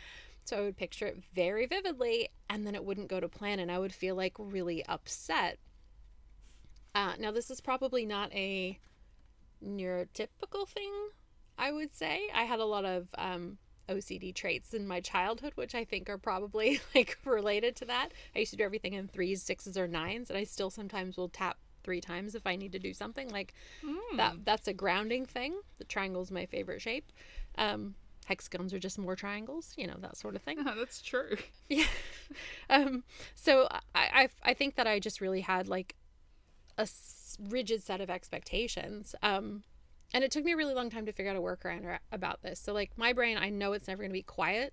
So 0.46 0.56
I 0.56 0.60
would 0.62 0.78
picture 0.78 1.04
it 1.08 1.22
very 1.34 1.66
vividly 1.66 2.30
and 2.48 2.66
then 2.66 2.74
it 2.74 2.82
wouldn't 2.82 3.08
go 3.08 3.20
to 3.20 3.28
plan 3.28 3.58
and 3.58 3.70
I 3.70 3.78
would 3.78 3.92
feel 3.92 4.16
like 4.16 4.32
really 4.38 4.82
upset. 4.86 5.58
Uh, 6.94 7.12
now, 7.18 7.30
this 7.30 7.50
is 7.50 7.60
probably 7.60 8.06
not 8.06 8.32
a 8.32 8.78
neurotypical 9.62 10.66
thing, 10.66 10.92
I 11.58 11.70
would 11.70 11.94
say. 11.94 12.30
I 12.34 12.44
had 12.44 12.60
a 12.60 12.64
lot 12.64 12.86
of 12.86 13.08
um, 13.18 13.58
OCD 13.90 14.34
traits 14.34 14.72
in 14.72 14.86
my 14.86 15.00
childhood, 15.00 15.52
which 15.54 15.74
I 15.74 15.84
think 15.84 16.08
are 16.08 16.16
probably 16.16 16.80
like 16.94 17.18
related 17.26 17.76
to 17.76 17.84
that. 17.84 18.12
I 18.34 18.38
used 18.38 18.52
to 18.52 18.56
do 18.56 18.64
everything 18.64 18.94
in 18.94 19.06
threes, 19.06 19.42
sixes, 19.42 19.76
or 19.76 19.86
nines, 19.86 20.30
and 20.30 20.38
I 20.38 20.44
still 20.44 20.70
sometimes 20.70 21.18
will 21.18 21.28
tap 21.28 21.58
three 21.84 22.00
times 22.00 22.34
if 22.34 22.46
I 22.46 22.56
need 22.56 22.72
to 22.72 22.78
do 22.78 22.92
something. 22.92 23.28
Like 23.28 23.54
that 24.16 24.44
that's 24.44 24.66
a 24.68 24.72
grounding 24.72 25.26
thing. 25.26 25.60
The 25.78 25.84
triangle's 25.84 26.30
my 26.30 26.46
favorite 26.46 26.80
shape. 26.82 27.12
Um, 27.56 27.94
hexagons 28.26 28.72
are 28.74 28.78
just 28.78 28.98
more 28.98 29.14
triangles, 29.14 29.74
you 29.76 29.86
know, 29.86 29.96
that 30.00 30.16
sort 30.16 30.34
of 30.34 30.42
thing. 30.42 30.58
Oh, 30.66 30.74
that's 30.78 31.00
true. 31.02 31.36
Yeah. 31.68 31.84
um, 32.68 33.04
so 33.34 33.68
I, 33.94 34.28
I 34.44 34.50
I 34.50 34.54
think 34.54 34.74
that 34.76 34.86
I 34.86 34.98
just 34.98 35.20
really 35.20 35.42
had 35.42 35.68
like 35.68 35.94
a 36.76 36.88
rigid 37.38 37.82
set 37.82 38.00
of 38.00 38.10
expectations. 38.10 39.14
Um, 39.22 39.62
and 40.12 40.22
it 40.22 40.30
took 40.30 40.44
me 40.44 40.52
a 40.52 40.56
really 40.56 40.74
long 40.74 40.90
time 40.90 41.06
to 41.06 41.12
figure 41.12 41.32
out 41.32 41.36
a 41.36 41.40
workaround 41.40 41.98
about 42.12 42.42
this. 42.42 42.60
So 42.60 42.72
like 42.72 42.92
my 42.96 43.12
brain, 43.12 43.36
I 43.36 43.48
know 43.48 43.72
it's 43.72 43.88
never 43.88 44.02
going 44.02 44.10
to 44.10 44.14
be 44.14 44.22
quiet 44.22 44.72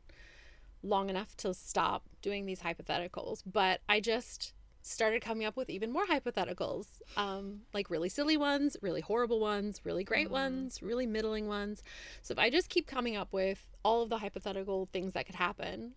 long 0.84 1.10
enough 1.10 1.36
to 1.38 1.54
stop 1.54 2.04
doing 2.22 2.46
these 2.46 2.62
hypotheticals, 2.62 3.42
but 3.46 3.82
I 3.88 4.00
just 4.00 4.54
started 4.84 5.22
coming 5.22 5.46
up 5.46 5.56
with 5.56 5.70
even 5.70 5.92
more 5.92 6.06
hypotheticals 6.06 6.88
um, 7.18 7.62
like 7.74 7.90
really 7.90 8.10
silly 8.10 8.38
ones 8.38 8.78
really 8.82 9.02
horrible 9.02 9.40
ones 9.40 9.82
really 9.84 10.04
great 10.04 10.30
ones 10.32 10.82
really 10.82 11.06
middling 11.06 11.48
ones 11.48 11.84
so 12.22 12.32
if 12.32 12.40
i 12.40 12.50
just 12.50 12.70
keep 12.70 12.88
coming 12.88 13.16
up 13.16 13.32
with 13.32 13.68
all 13.84 14.02
of 14.02 14.10
the 14.10 14.18
hypothetical 14.20 14.86
things 14.86 15.14
that 15.14 15.26
could 15.26 15.36
happen 15.36 15.94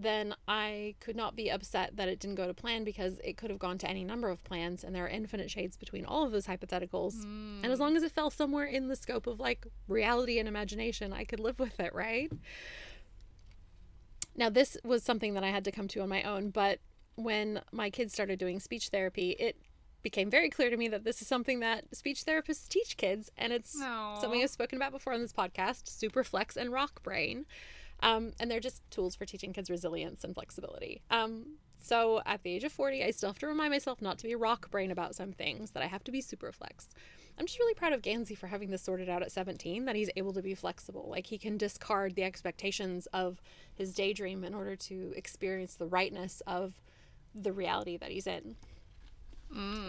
then 0.00 0.32
I 0.46 0.94
could 1.00 1.16
not 1.16 1.34
be 1.34 1.50
upset 1.50 1.96
that 1.96 2.08
it 2.08 2.20
didn't 2.20 2.36
go 2.36 2.46
to 2.46 2.54
plan 2.54 2.84
because 2.84 3.18
it 3.24 3.36
could 3.36 3.50
have 3.50 3.58
gone 3.58 3.78
to 3.78 3.90
any 3.90 4.04
number 4.04 4.30
of 4.30 4.44
plans 4.44 4.84
and 4.84 4.94
there 4.94 5.04
are 5.04 5.08
infinite 5.08 5.50
shades 5.50 5.76
between 5.76 6.04
all 6.04 6.24
of 6.24 6.30
those 6.30 6.46
hypotheticals. 6.46 7.24
And 7.64 7.72
as 7.72 7.80
long 7.80 7.96
as 7.96 8.04
it 8.04 8.12
fell 8.12 8.30
somewhere 8.30 8.64
in 8.64 8.86
the 8.86 8.94
scope 8.94 9.26
of 9.26 9.40
like 9.40 9.66
reality 9.88 10.38
and 10.38 10.46
imagination, 10.46 11.12
I 11.12 11.24
could 11.24 11.40
live 11.40 11.58
with 11.58 11.80
it, 11.80 11.92
right? 11.92 12.30
Now, 14.36 14.48
this 14.48 14.78
was 14.84 15.02
something 15.02 15.34
that 15.34 15.42
I 15.42 15.50
had 15.50 15.64
to 15.64 15.72
come 15.72 15.88
to 15.88 16.00
on 16.00 16.08
my 16.08 16.22
own, 16.22 16.50
but 16.50 16.78
when 17.18 17.60
my 17.72 17.90
kids 17.90 18.12
started 18.12 18.38
doing 18.38 18.60
speech 18.60 18.88
therapy, 18.88 19.30
it 19.40 19.56
became 20.02 20.30
very 20.30 20.48
clear 20.48 20.70
to 20.70 20.76
me 20.76 20.86
that 20.86 21.02
this 21.02 21.20
is 21.20 21.26
something 21.26 21.58
that 21.60 21.84
speech 21.94 22.24
therapists 22.24 22.68
teach 22.68 22.96
kids, 22.96 23.30
and 23.36 23.52
it's 23.52 23.76
Aw. 23.82 24.20
something 24.20 24.40
I've 24.40 24.50
spoken 24.50 24.76
about 24.76 24.92
before 24.92 25.12
on 25.12 25.20
this 25.20 25.32
podcast 25.32 25.84
Superflex 25.84 26.56
and 26.56 26.72
Rock 26.72 27.02
Brain. 27.02 27.44
Um, 28.00 28.32
and 28.38 28.48
they're 28.48 28.60
just 28.60 28.88
tools 28.92 29.16
for 29.16 29.24
teaching 29.24 29.52
kids 29.52 29.68
resilience 29.68 30.22
and 30.22 30.32
flexibility. 30.32 31.02
Um, 31.10 31.56
so 31.82 32.22
at 32.24 32.44
the 32.44 32.52
age 32.52 32.62
of 32.62 32.70
40, 32.70 33.02
I 33.02 33.10
still 33.10 33.30
have 33.30 33.40
to 33.40 33.48
remind 33.48 33.72
myself 33.72 34.00
not 34.00 34.18
to 34.18 34.28
be 34.28 34.36
rock 34.36 34.70
brain 34.70 34.92
about 34.92 35.16
some 35.16 35.32
things, 35.32 35.72
that 35.72 35.82
I 35.82 35.86
have 35.86 36.04
to 36.04 36.12
be 36.12 36.20
super 36.20 36.52
flex. 36.52 36.94
I'm 37.36 37.46
just 37.46 37.58
really 37.58 37.74
proud 37.74 37.92
of 37.92 38.02
Gansey 38.02 38.36
for 38.36 38.46
having 38.46 38.70
this 38.70 38.82
sorted 38.82 39.08
out 39.08 39.22
at 39.22 39.32
17, 39.32 39.84
that 39.86 39.96
he's 39.96 40.10
able 40.14 40.32
to 40.32 40.42
be 40.42 40.54
flexible. 40.54 41.08
Like 41.10 41.26
he 41.26 41.38
can 41.38 41.56
discard 41.56 42.14
the 42.14 42.22
expectations 42.22 43.06
of 43.12 43.40
his 43.74 43.92
daydream 43.92 44.44
in 44.44 44.54
order 44.54 44.76
to 44.76 45.12
experience 45.16 45.74
the 45.74 45.86
rightness 45.86 46.40
of 46.46 46.74
the 47.34 47.52
reality 47.52 47.96
that 47.96 48.10
he's 48.10 48.26
in. 48.26 48.56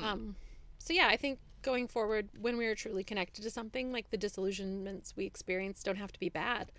Um, 0.04 0.36
so 0.78 0.94
yeah, 0.94 1.08
I 1.08 1.18
think 1.18 1.40
going 1.62 1.88
forward, 1.88 2.30
when 2.40 2.58
we 2.58 2.66
are 2.68 2.76
truly 2.76 3.04
connected 3.04 3.42
to 3.44 3.52
something, 3.52 3.92
like 3.92 4.10
the 4.10 4.18
disillusionments 4.18 5.16
we 5.16 5.26
experience 5.26 5.84
don't 5.84 5.98
have 5.98 6.12
to 6.14 6.20
be 6.20 6.30
bad. 6.30 6.72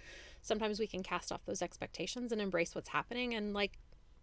Sometimes 0.42 0.80
we 0.80 0.86
can 0.86 1.02
cast 1.02 1.30
off 1.30 1.44
those 1.44 1.62
expectations 1.62 2.32
and 2.32 2.40
embrace 2.40 2.74
what's 2.74 2.88
happening 2.88 3.34
and 3.34 3.52
like 3.52 3.78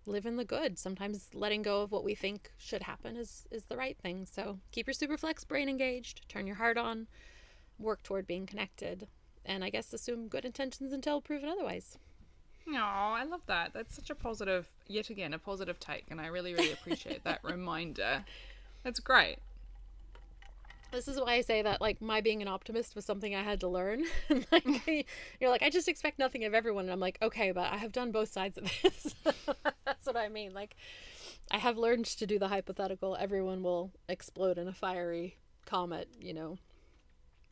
live 0.08 0.26
in 0.26 0.38
the 0.38 0.46
good. 0.46 0.80
Sometimes 0.80 1.30
letting 1.34 1.62
go 1.62 1.82
of 1.82 1.92
what 1.92 2.04
we 2.04 2.16
think 2.16 2.52
should 2.58 2.84
happen 2.84 3.16
is 3.16 3.48
is 3.52 3.66
the 3.66 3.78
right 3.78 3.98
thing. 3.98 4.26
So 4.26 4.60
keep 4.72 4.88
your 4.88 4.94
superflex 4.94 5.48
brain 5.48 5.70
engaged, 5.70 6.28
turn 6.28 6.48
your 6.48 6.56
heart 6.56 6.78
on, 6.78 7.08
work 7.78 8.02
toward 8.02 8.26
being 8.26 8.48
connected, 8.48 9.08
and 9.46 9.64
I 9.64 9.70
guess 9.70 9.94
assume 9.94 10.28
good 10.28 10.46
intentions 10.46 10.92
until 10.92 11.22
proven 11.22 11.50
otherwise. 11.50 11.98
Oh, 12.70 12.74
I 12.74 13.24
love 13.24 13.42
that. 13.48 13.74
That's 13.74 13.96
such 13.96 14.10
a 14.10 14.16
positive, 14.16 14.68
yet 14.88 15.10
again, 15.10 15.34
a 15.34 15.40
positive 15.40 15.80
take, 15.80 16.06
and 16.10 16.20
I 16.20 16.28
really, 16.28 16.54
really 16.54 16.74
appreciate 16.74 17.24
that 17.24 17.40
reminder. 17.44 18.26
That's 18.84 19.00
great. 19.00 19.38
This 20.92 21.08
is 21.08 21.20
why 21.20 21.34
I 21.34 21.42
say 21.42 21.62
that 21.62 21.82
like 21.82 22.02
my 22.02 22.22
being 22.22 22.42
an 22.42 22.48
optimist 22.48 22.96
was 22.96 23.04
something 23.04 23.36
I 23.36 23.44
had 23.44 23.60
to 23.60 23.68
learn. 23.68 24.06
like 24.52 24.66
you're 25.40 25.50
like, 25.50 25.62
I 25.62 25.70
just 25.70 25.90
expect 25.90 26.18
nothing 26.18 26.46
of 26.46 26.54
everyone 26.54 26.86
and 26.86 26.94
I'm 26.94 27.00
like, 27.00 27.18
okay, 27.22 27.52
but 27.52 27.72
I 27.72 27.78
have 27.78 27.92
done 27.92 28.12
both 28.12 28.32
sides 28.32 28.58
of 28.58 28.64
this. 28.82 29.14
That's 29.86 30.06
what 30.06 30.16
I 30.16 30.30
mean. 30.30 30.54
Like 30.54 30.78
I 31.52 31.58
have 31.58 31.78
learned 31.78 32.06
to 32.06 32.26
do 32.26 32.40
the 32.40 32.48
hypothetical 32.48 33.18
everyone 33.20 33.64
will 33.64 33.92
explode 34.08 34.58
in 34.58 34.70
a 34.70 34.74
fiery 34.74 35.36
comet, 35.66 36.08
you 36.22 36.34
know. 36.34 36.58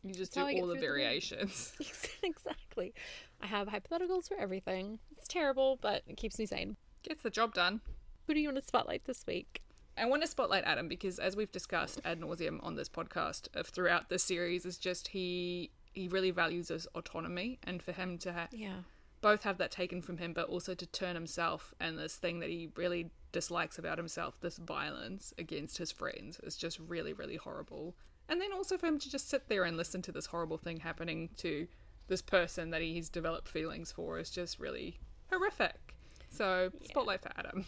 You 0.05 0.13
just 0.13 0.35
That's 0.35 0.53
do 0.53 0.61
all 0.61 0.67
the 0.67 0.73
through 0.75 0.81
the 0.81 0.87
variations. 0.87 1.73
exactly. 2.23 2.93
I 3.41 3.47
have 3.47 3.67
hypotheticals 3.69 4.27
for 4.27 4.37
everything. 4.37 4.99
It's 5.17 5.27
terrible, 5.27 5.79
but 5.81 6.03
it 6.07 6.15
keeps 6.17 6.37
me 6.37 6.45
sane. 6.45 6.77
Gets 7.03 7.23
the 7.23 7.29
job 7.29 7.53
done. 7.53 7.81
Who 8.27 8.33
do 8.33 8.39
you 8.39 8.47
want 8.49 8.57
to 8.57 8.65
spotlight 8.65 9.05
this 9.05 9.25
week? 9.27 9.61
I 9.97 10.05
want 10.05 10.21
to 10.23 10.27
spotlight 10.27 10.63
Adam 10.65 10.87
because, 10.87 11.19
as 11.19 11.35
we've 11.35 11.51
discussed 11.51 12.01
ad 12.05 12.19
nauseum 12.21 12.63
on 12.63 12.75
this 12.75 12.89
podcast 12.89 13.47
of 13.55 13.67
throughout 13.67 14.09
the 14.09 14.19
series, 14.19 14.65
is 14.65 14.77
just 14.77 15.09
he 15.09 15.71
he 15.93 16.07
really 16.09 16.31
values 16.31 16.67
his 16.67 16.85
autonomy, 16.93 17.57
and 17.63 17.81
for 17.81 17.93
him 17.93 18.17
to 18.19 18.33
ha- 18.33 18.47
Yeah. 18.51 18.79
both 19.21 19.43
have 19.43 19.57
that 19.59 19.71
taken 19.71 20.01
from 20.01 20.17
him, 20.17 20.33
but 20.33 20.49
also 20.49 20.73
to 20.75 20.85
turn 20.85 21.15
himself 21.15 21.73
and 21.79 21.97
this 21.97 22.17
thing 22.17 22.41
that 22.41 22.49
he 22.49 22.69
really 22.75 23.11
dislikes 23.31 23.77
about 23.79 23.97
himself, 23.97 24.37
this 24.41 24.57
violence 24.57 25.33
against 25.37 25.77
his 25.77 25.93
friends, 25.93 26.39
is 26.43 26.57
just 26.57 26.79
really, 26.79 27.13
really 27.13 27.37
horrible. 27.37 27.95
And 28.27 28.41
then 28.41 28.51
also 28.53 28.77
for 28.77 28.87
him 28.87 28.99
to 28.99 29.09
just 29.09 29.29
sit 29.29 29.47
there 29.49 29.63
and 29.63 29.77
listen 29.77 30.01
to 30.03 30.11
this 30.11 30.27
horrible 30.27 30.57
thing 30.57 30.79
happening 30.79 31.29
to 31.37 31.67
this 32.07 32.21
person 32.21 32.71
that 32.71 32.81
he's 32.81 33.09
developed 33.09 33.47
feelings 33.47 33.91
for 33.91 34.19
is 34.19 34.29
just 34.29 34.59
really 34.59 34.99
horrific. 35.31 35.95
So, 36.29 36.71
spotlight 36.83 37.21
for 37.21 37.31
Adam. 37.37 37.65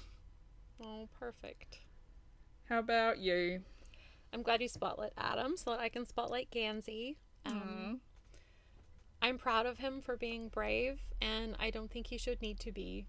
Oh, 0.84 1.08
perfect. 1.20 1.80
How 2.70 2.80
about 2.80 3.20
you? 3.20 3.62
I'm 4.34 4.44
glad 4.44 4.62
you 4.62 4.68
spotlight 4.68 5.14
Adam 5.18 5.58
so 5.58 5.72
that 5.72 5.80
I 5.80 5.90
can 5.90 6.06
spotlight 6.06 6.52
Gansey. 6.52 7.16
Um, 7.46 8.02
I'm 9.22 9.38
proud 9.38 9.66
of 9.66 9.78
him 9.78 10.02
for 10.02 10.18
being 10.18 10.50
brave, 10.50 11.00
and 11.22 11.56
I 11.60 11.70
don't 11.70 11.90
think 11.90 12.08
he 12.08 12.18
should 12.18 12.42
need 12.42 12.60
to 12.60 12.72
be. 12.72 13.06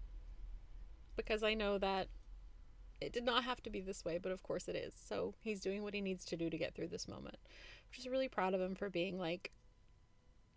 Because 1.15 1.43
I 1.43 1.53
know 1.53 1.77
that 1.77 2.07
it 3.01 3.13
did 3.13 3.23
not 3.23 3.43
have 3.43 3.61
to 3.63 3.69
be 3.69 3.81
this 3.81 4.03
way, 4.03 4.17
but 4.21 4.31
of 4.31 4.43
course 4.43 4.67
it 4.67 4.75
is. 4.75 4.93
So 5.07 5.35
he's 5.41 5.61
doing 5.61 5.83
what 5.83 5.93
he 5.93 6.01
needs 6.01 6.25
to 6.25 6.37
do 6.37 6.49
to 6.49 6.57
get 6.57 6.75
through 6.75 6.89
this 6.89 7.07
moment. 7.07 7.37
I'm 7.41 7.93
just 7.93 8.09
really 8.09 8.27
proud 8.27 8.53
of 8.53 8.61
him 8.61 8.75
for 8.75 8.89
being 8.89 9.17
like 9.17 9.51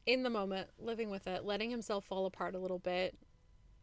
in 0.07 0.23
the 0.23 0.31
moment, 0.31 0.69
living 0.79 1.11
with 1.11 1.27
it, 1.27 1.45
letting 1.45 1.71
himself 1.71 2.05
fall 2.05 2.27
apart 2.27 2.55
a 2.55 2.59
little 2.59 2.79
bit. 2.79 3.17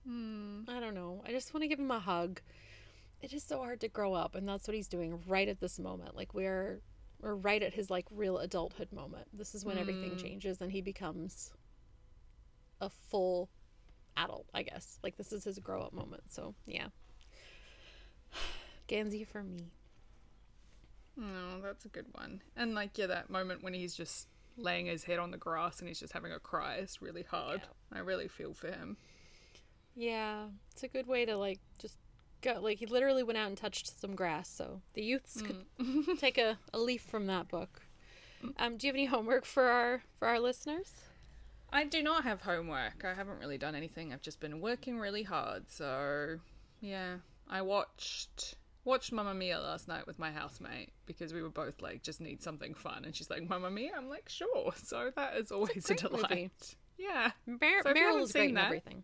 Hmm. 0.05 0.62
I 0.68 0.80
don't 0.80 0.95
know. 0.95 1.24
I 1.26 1.32
just 1.32 1.53
want 1.53 1.64
to 1.64 1.68
give 1.68 1.80
him 1.80 1.91
a 1.91 1.99
hug. 1.99 2.41
It 3.22 3.34
is 3.34 3.43
so 3.43 3.60
hard 3.60 3.82
to 3.82 3.88
grow 3.88 4.14
up, 4.14 4.36
and 4.36 4.47
that's 4.47 4.68
what 4.68 4.76
he's 4.76 4.88
doing 4.88 5.22
right 5.28 5.47
at 5.47 5.60
this 5.60 5.80
moment. 5.80 6.16
Like 6.16 6.34
we're 6.34 6.82
we're 7.22 7.36
right 7.36 7.62
at 7.62 7.74
his 7.74 7.89
like 7.89 8.05
real 8.12 8.38
adulthood 8.38 8.91
moment. 8.91 9.28
This 9.34 9.53
is 9.53 9.66
when 9.66 9.78
everything 9.78 10.16
changes 10.18 10.62
and 10.62 10.72
he 10.72 10.82
becomes 10.82 11.51
a 12.80 12.89
full 12.89 13.49
adult, 14.16 14.47
I 14.53 14.64
guess. 14.64 14.99
Like 15.03 15.18
this 15.18 15.34
is 15.34 15.43
his 15.43 15.60
grow 15.60 15.82
up 15.82 15.93
moment. 15.93 16.24
So 16.30 16.55
yeah. 16.66 16.88
Gansey 18.90 19.24
for 19.24 19.44
me. 19.44 19.72
No, 21.16 21.62
that's 21.62 21.86
a 21.86 21.90
good 21.90 22.08
one. 22.14 22.42
And 22.58 22.74
like, 22.76 22.98
yeah, 22.98 23.08
that 23.08 23.30
moment 23.30 23.64
when 23.64 23.74
he's 23.74 23.96
just 23.96 24.28
laying 24.58 24.88
his 24.88 25.04
head 25.04 25.20
on 25.20 25.32
the 25.32 25.38
grass 25.38 25.80
and 25.80 25.88
he's 25.88 26.00
just 26.00 26.14
having 26.14 26.32
a 26.32 26.40
cry 26.40 26.78
is 26.78 27.02
really 27.02 27.24
hard. 27.24 27.62
I 27.94 28.00
really 28.00 28.28
feel 28.28 28.54
for 28.54 28.68
him. 28.68 28.98
Yeah, 29.96 30.46
it's 30.72 30.84
a 30.84 30.88
good 30.88 31.08
way 31.08 31.26
to 31.26 31.38
like 31.38 31.60
just 31.78 31.98
go. 32.42 32.60
Like 32.62 32.80
he 32.80 32.86
literally 32.86 33.24
went 33.24 33.38
out 33.38 33.48
and 33.48 33.58
touched 33.58 34.00
some 34.00 34.16
grass, 34.16 34.50
so 34.50 34.82
the 34.94 35.04
youths 35.04 35.42
could 35.42 35.66
take 36.20 36.38
a, 36.38 36.58
a 36.74 36.80
leaf 36.80 37.02
from 37.02 37.28
that 37.28 37.48
book. 37.48 37.82
Um, 38.58 38.78
do 38.78 38.88
you 38.88 38.92
have 38.92 38.96
any 38.96 39.06
homework 39.06 39.46
for 39.46 39.64
our 39.64 40.04
for 40.18 40.28
our 40.28 40.40
listeners? 40.40 40.94
I 41.72 41.84
do 41.84 42.02
not 42.02 42.24
have 42.24 42.42
homework. 42.42 43.04
I 43.06 43.14
haven't 43.14 43.40
really 43.40 43.58
done 43.58 43.76
anything. 43.76 44.12
I've 44.12 44.22
just 44.22 44.40
been 44.40 44.60
working 44.60 44.98
really 44.98 45.24
hard. 45.24 45.70
So, 45.70 46.40
yeah, 46.82 47.18
I 47.48 47.62
watched 47.62 48.56
watched 48.90 49.12
Mamma 49.12 49.34
Mia 49.34 49.60
last 49.60 49.88
night 49.88 50.08
with 50.08 50.20
my 50.20 50.32
housemate 50.32 50.90
because 51.06 51.34
we 51.34 51.42
were 51.42 51.50
both 51.50 51.82
like 51.82 52.02
just 52.02 52.20
need 52.20 52.42
something 52.42 52.74
fun 52.74 53.06
and 53.06 53.16
she's 53.16 53.30
like 53.30 53.48
Mamma 53.48 53.70
Mia. 53.70 53.92
I'm 53.96 54.10
like, 54.10 54.28
"Sure." 54.28 54.74
So 54.84 55.12
that 55.16 55.38
is 55.38 55.52
always 55.52 55.90
a, 55.90 55.94
great 55.94 56.00
delight. 56.00 56.30
movie. 56.30 56.52
Yeah. 56.98 57.32
Mar- 57.46 57.84
So 57.84 57.92
if 57.92 57.96
you 57.96 58.04
haven't 58.04 58.22
Meryl 58.22 58.24
is 58.24 58.32
great 58.34 58.56
that- 58.56 58.66
everything. 58.66 59.04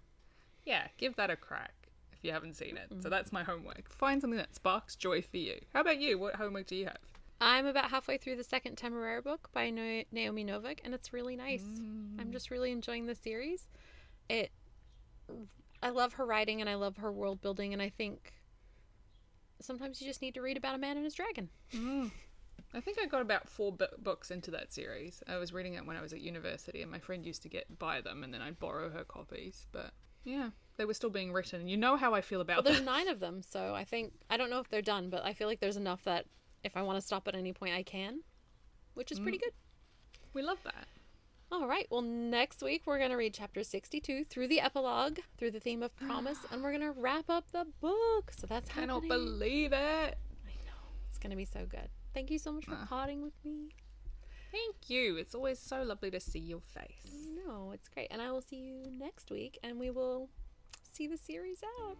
Yeah, 0.66 0.88
give 0.98 1.16
that 1.16 1.30
a 1.30 1.36
crack 1.36 1.74
if 2.12 2.24
you 2.24 2.32
haven't 2.32 2.56
seen 2.56 2.76
it. 2.76 2.88
So 3.02 3.08
mm. 3.08 3.10
that's 3.10 3.32
my 3.32 3.44
homework. 3.44 3.90
Find 3.90 4.20
something 4.20 4.38
that 4.38 4.56
sparks 4.56 4.96
joy 4.96 5.22
for 5.22 5.38
you. 5.38 5.60
How 5.74 5.82
about 5.82 6.00
you? 6.00 6.18
What 6.18 6.36
homework 6.36 6.66
do 6.66 6.76
you 6.76 6.86
have? 6.86 6.98
I'm 7.40 7.66
about 7.68 7.92
halfway 7.92 8.18
through 8.18 8.38
the 8.38 8.44
second 8.44 8.78
Temeraire 8.78 9.24
book 9.24 9.50
by 9.54 9.70
no- 9.70 10.04
Naomi 10.12 10.44
Novik, 10.44 10.80
and 10.84 10.94
it's 10.94 11.14
really 11.14 11.36
nice. 11.36 11.64
I'm 11.64 12.28
mm. 12.28 12.32
just 12.32 12.50
really 12.50 12.72
enjoying 12.72 13.06
the 13.06 13.16
series. 13.16 13.68
It, 14.28 14.52
I 15.84 15.90
love 15.90 16.14
her 16.14 16.26
writing 16.26 16.62
and 16.62 16.70
I 16.70 16.76
love 16.76 16.98
her 16.98 17.12
world 17.12 17.42
building, 17.42 17.74
and 17.74 17.82
I 17.82 17.90
think 17.90 18.34
sometimes 19.66 20.02
you 20.02 20.08
just 20.08 20.22
need 20.22 20.34
to 20.36 20.42
read 20.42 20.58
about 20.58 20.76
a 20.76 20.78
man 20.78 20.98
and 20.98 21.04
his 21.04 21.16
dragon. 21.16 21.50
Mm. 21.74 22.12
I 22.74 22.82
think 22.82 22.98
I 23.02 23.06
got 23.06 23.22
about 23.22 23.48
four 23.48 23.72
bu- 23.72 23.86
books 23.98 24.32
into 24.32 24.52
that 24.52 24.74
series. 24.74 25.24
I 25.28 25.38
was 25.38 25.54
reading 25.54 25.76
it 25.76 25.86
when 25.86 25.96
I 25.96 26.02
was 26.02 26.14
at 26.14 26.22
university, 26.22 26.82
and 26.82 26.92
my 26.92 27.00
friend 27.00 27.26
used 27.26 27.42
to 27.44 27.50
get 27.50 27.80
buy 27.80 28.02
them, 28.02 28.24
and 28.24 28.34
then 28.34 28.42
I'd 28.42 28.60
borrow 28.60 28.90
her 28.90 29.04
copies. 29.04 29.68
But 29.72 29.92
yeah, 30.24 30.50
they 30.78 30.86
were 30.86 30.94
still 30.94 31.10
being 31.10 31.32
written, 31.32 31.68
you 31.68 31.78
know 31.78 31.96
how 31.96 32.14
I 32.14 32.22
feel 32.22 32.42
about 32.42 32.58
Well, 32.58 32.64
there's 32.64 32.80
that. 32.80 32.86
nine 32.86 33.08
of 33.08 33.20
them, 33.20 33.42
so 33.42 33.74
I 33.74 33.84
think 33.84 34.14
I 34.30 34.38
don't 34.38 34.50
know 34.50 34.60
if 34.60 34.70
they're 34.70 34.82
done, 34.82 35.10
but 35.10 35.24
I 35.24 35.34
feel 35.34 35.48
like 35.48 35.60
there's 35.60 35.78
enough 35.78 36.04
that 36.04 36.26
if 36.64 36.76
I 36.76 36.82
want 36.82 37.00
to 37.00 37.06
stop 37.06 37.28
at 37.28 37.36
any 37.36 37.54
point, 37.54 37.76
I 37.76 37.84
can, 37.84 38.22
which 38.94 39.12
is 39.12 39.20
pretty 39.20 39.38
mm. 39.38 39.42
good. 39.42 39.54
We 40.34 40.42
love 40.42 40.60
that. 40.64 40.88
All 41.52 41.68
right. 41.68 41.88
Well, 41.90 42.02
next 42.02 42.62
week 42.62 42.84
we're 42.86 42.98
going 42.98 43.12
to 43.12 43.18
read 43.18 43.34
chapter 43.34 43.64
62 43.64 44.26
through 44.26 44.48
the 44.48 44.60
epilogue, 44.60 45.20
through 45.38 45.52
the 45.52 45.60
theme 45.60 45.84
of 45.84 45.96
promise, 46.08 46.40
and 46.52 46.64
we're 46.64 46.72
going 46.78 46.94
to 46.94 47.00
wrap 47.00 47.30
up 47.30 47.52
the 47.52 47.66
book. 47.82 48.32
So 48.36 48.48
that's 48.48 48.70
happening. 48.70 48.88
Don't 48.90 49.08
believe 49.08 49.72
it. 49.72 49.76
I 49.78 50.56
know. 50.66 50.82
It's 51.10 51.18
going 51.20 51.32
to 51.32 51.38
be 51.38 51.46
so 51.46 51.66
good. 51.70 51.90
Thank 52.14 52.32
you 52.32 52.40
so 52.40 52.52
much 52.52 52.66
for 52.66 52.78
potting 52.90 53.22
with 53.22 53.34
me. 53.44 53.70
Thank 54.52 54.90
you. 54.90 55.18
It's 55.18 55.36
always 55.36 55.60
so 55.60 55.84
lovely 55.84 56.10
to 56.12 56.20
see 56.20 56.40
your 56.40 56.62
face. 56.62 57.28
No, 57.46 57.72
it's 57.74 57.90
great. 57.90 58.08
And 58.10 58.22
I 58.22 58.32
will 58.32 58.42
see 58.42 58.56
you 58.56 58.90
next 58.90 59.30
week 59.30 59.60
and 59.62 59.78
we 59.78 59.90
will 59.92 60.30
see 60.94 61.08
the 61.08 61.18
series 61.18 61.60
out. 61.82 61.98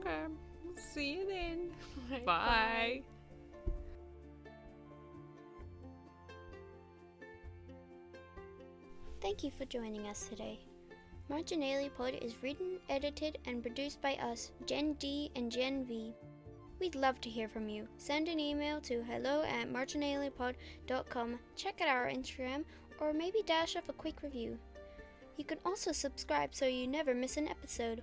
Okay. 0.00 0.32
See 0.76 1.14
you 1.14 1.26
then. 1.26 1.70
All 2.10 2.16
right, 2.16 2.24
Bye. 2.24 3.02
Thank 9.20 9.44
you 9.44 9.50
for 9.50 9.66
joining 9.66 10.06
us 10.06 10.28
today. 10.28 10.60
Marginalia 11.28 11.90
Pod 11.90 12.14
is 12.22 12.42
written, 12.42 12.78
edited, 12.88 13.36
and 13.44 13.62
produced 13.62 14.00
by 14.00 14.14
us, 14.14 14.50
Gen 14.66 14.94
D 14.94 15.30
and 15.36 15.52
Gen 15.52 15.84
V. 15.84 16.14
We'd 16.80 16.94
love 16.94 17.20
to 17.20 17.28
hear 17.28 17.46
from 17.46 17.68
you. 17.68 17.86
Send 17.98 18.28
an 18.28 18.40
email 18.40 18.80
to 18.80 19.02
hello 19.02 19.42
at 19.42 19.70
marginaliapod.com, 19.70 21.38
check 21.54 21.82
out 21.82 21.88
our 21.88 22.06
Instagram, 22.06 22.64
or 22.98 23.12
maybe 23.12 23.42
dash 23.44 23.76
off 23.76 23.90
a 23.90 23.92
quick 23.92 24.22
review. 24.22 24.58
You 25.36 25.44
can 25.44 25.58
also 25.66 25.92
subscribe 25.92 26.54
so 26.54 26.64
you 26.66 26.86
never 26.86 27.14
miss 27.14 27.36
an 27.36 27.48
episode. 27.48 28.02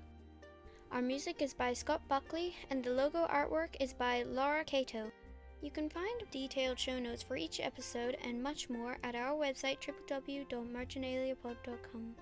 Our 0.91 1.01
music 1.01 1.41
is 1.41 1.53
by 1.55 1.73
Scott 1.73 2.07
Buckley, 2.07 2.55
and 2.69 2.83
the 2.83 2.91
logo 2.91 3.25
artwork 3.27 3.75
is 3.79 3.91
by 3.91 4.21
Laura 4.21 4.63
Cato. 4.63 5.11
You 5.61 5.71
can 5.71 5.89
find 5.89 6.21
detailed 6.31 6.79
show 6.79 6.99
notes 6.99 7.23
for 7.23 7.35
each 7.35 7.59
episode 7.59 8.15
and 8.23 8.41
much 8.41 8.69
more 8.69 8.97
at 9.03 9.15
our 9.15 9.35
website 9.35 9.79
www.marginaliapod.com. 10.07 12.15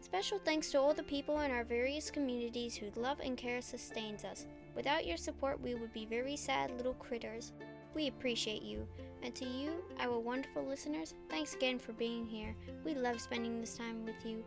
Special 0.00 0.38
thanks 0.44 0.70
to 0.70 0.78
all 0.78 0.92
the 0.92 1.02
people 1.02 1.40
in 1.40 1.50
our 1.50 1.64
various 1.64 2.10
communities 2.10 2.76
whose 2.76 2.94
love 2.96 3.20
and 3.20 3.38
care 3.38 3.62
sustains 3.62 4.24
us. 4.24 4.46
Without 4.76 5.06
your 5.06 5.16
support, 5.16 5.60
we 5.60 5.74
would 5.74 5.92
be 5.94 6.04
very 6.04 6.36
sad 6.36 6.70
little 6.76 6.94
critters. 6.94 7.52
We 7.94 8.08
appreciate 8.08 8.62
you. 8.62 8.86
And 9.22 9.34
to 9.36 9.46
you, 9.46 9.70
our 9.98 10.18
wonderful 10.18 10.64
listeners, 10.64 11.14
thanks 11.30 11.54
again 11.54 11.78
for 11.78 11.94
being 11.94 12.26
here. 12.26 12.54
We 12.84 12.94
love 12.94 13.20
spending 13.20 13.60
this 13.60 13.78
time 13.78 14.04
with 14.04 14.26
you. 14.26 14.44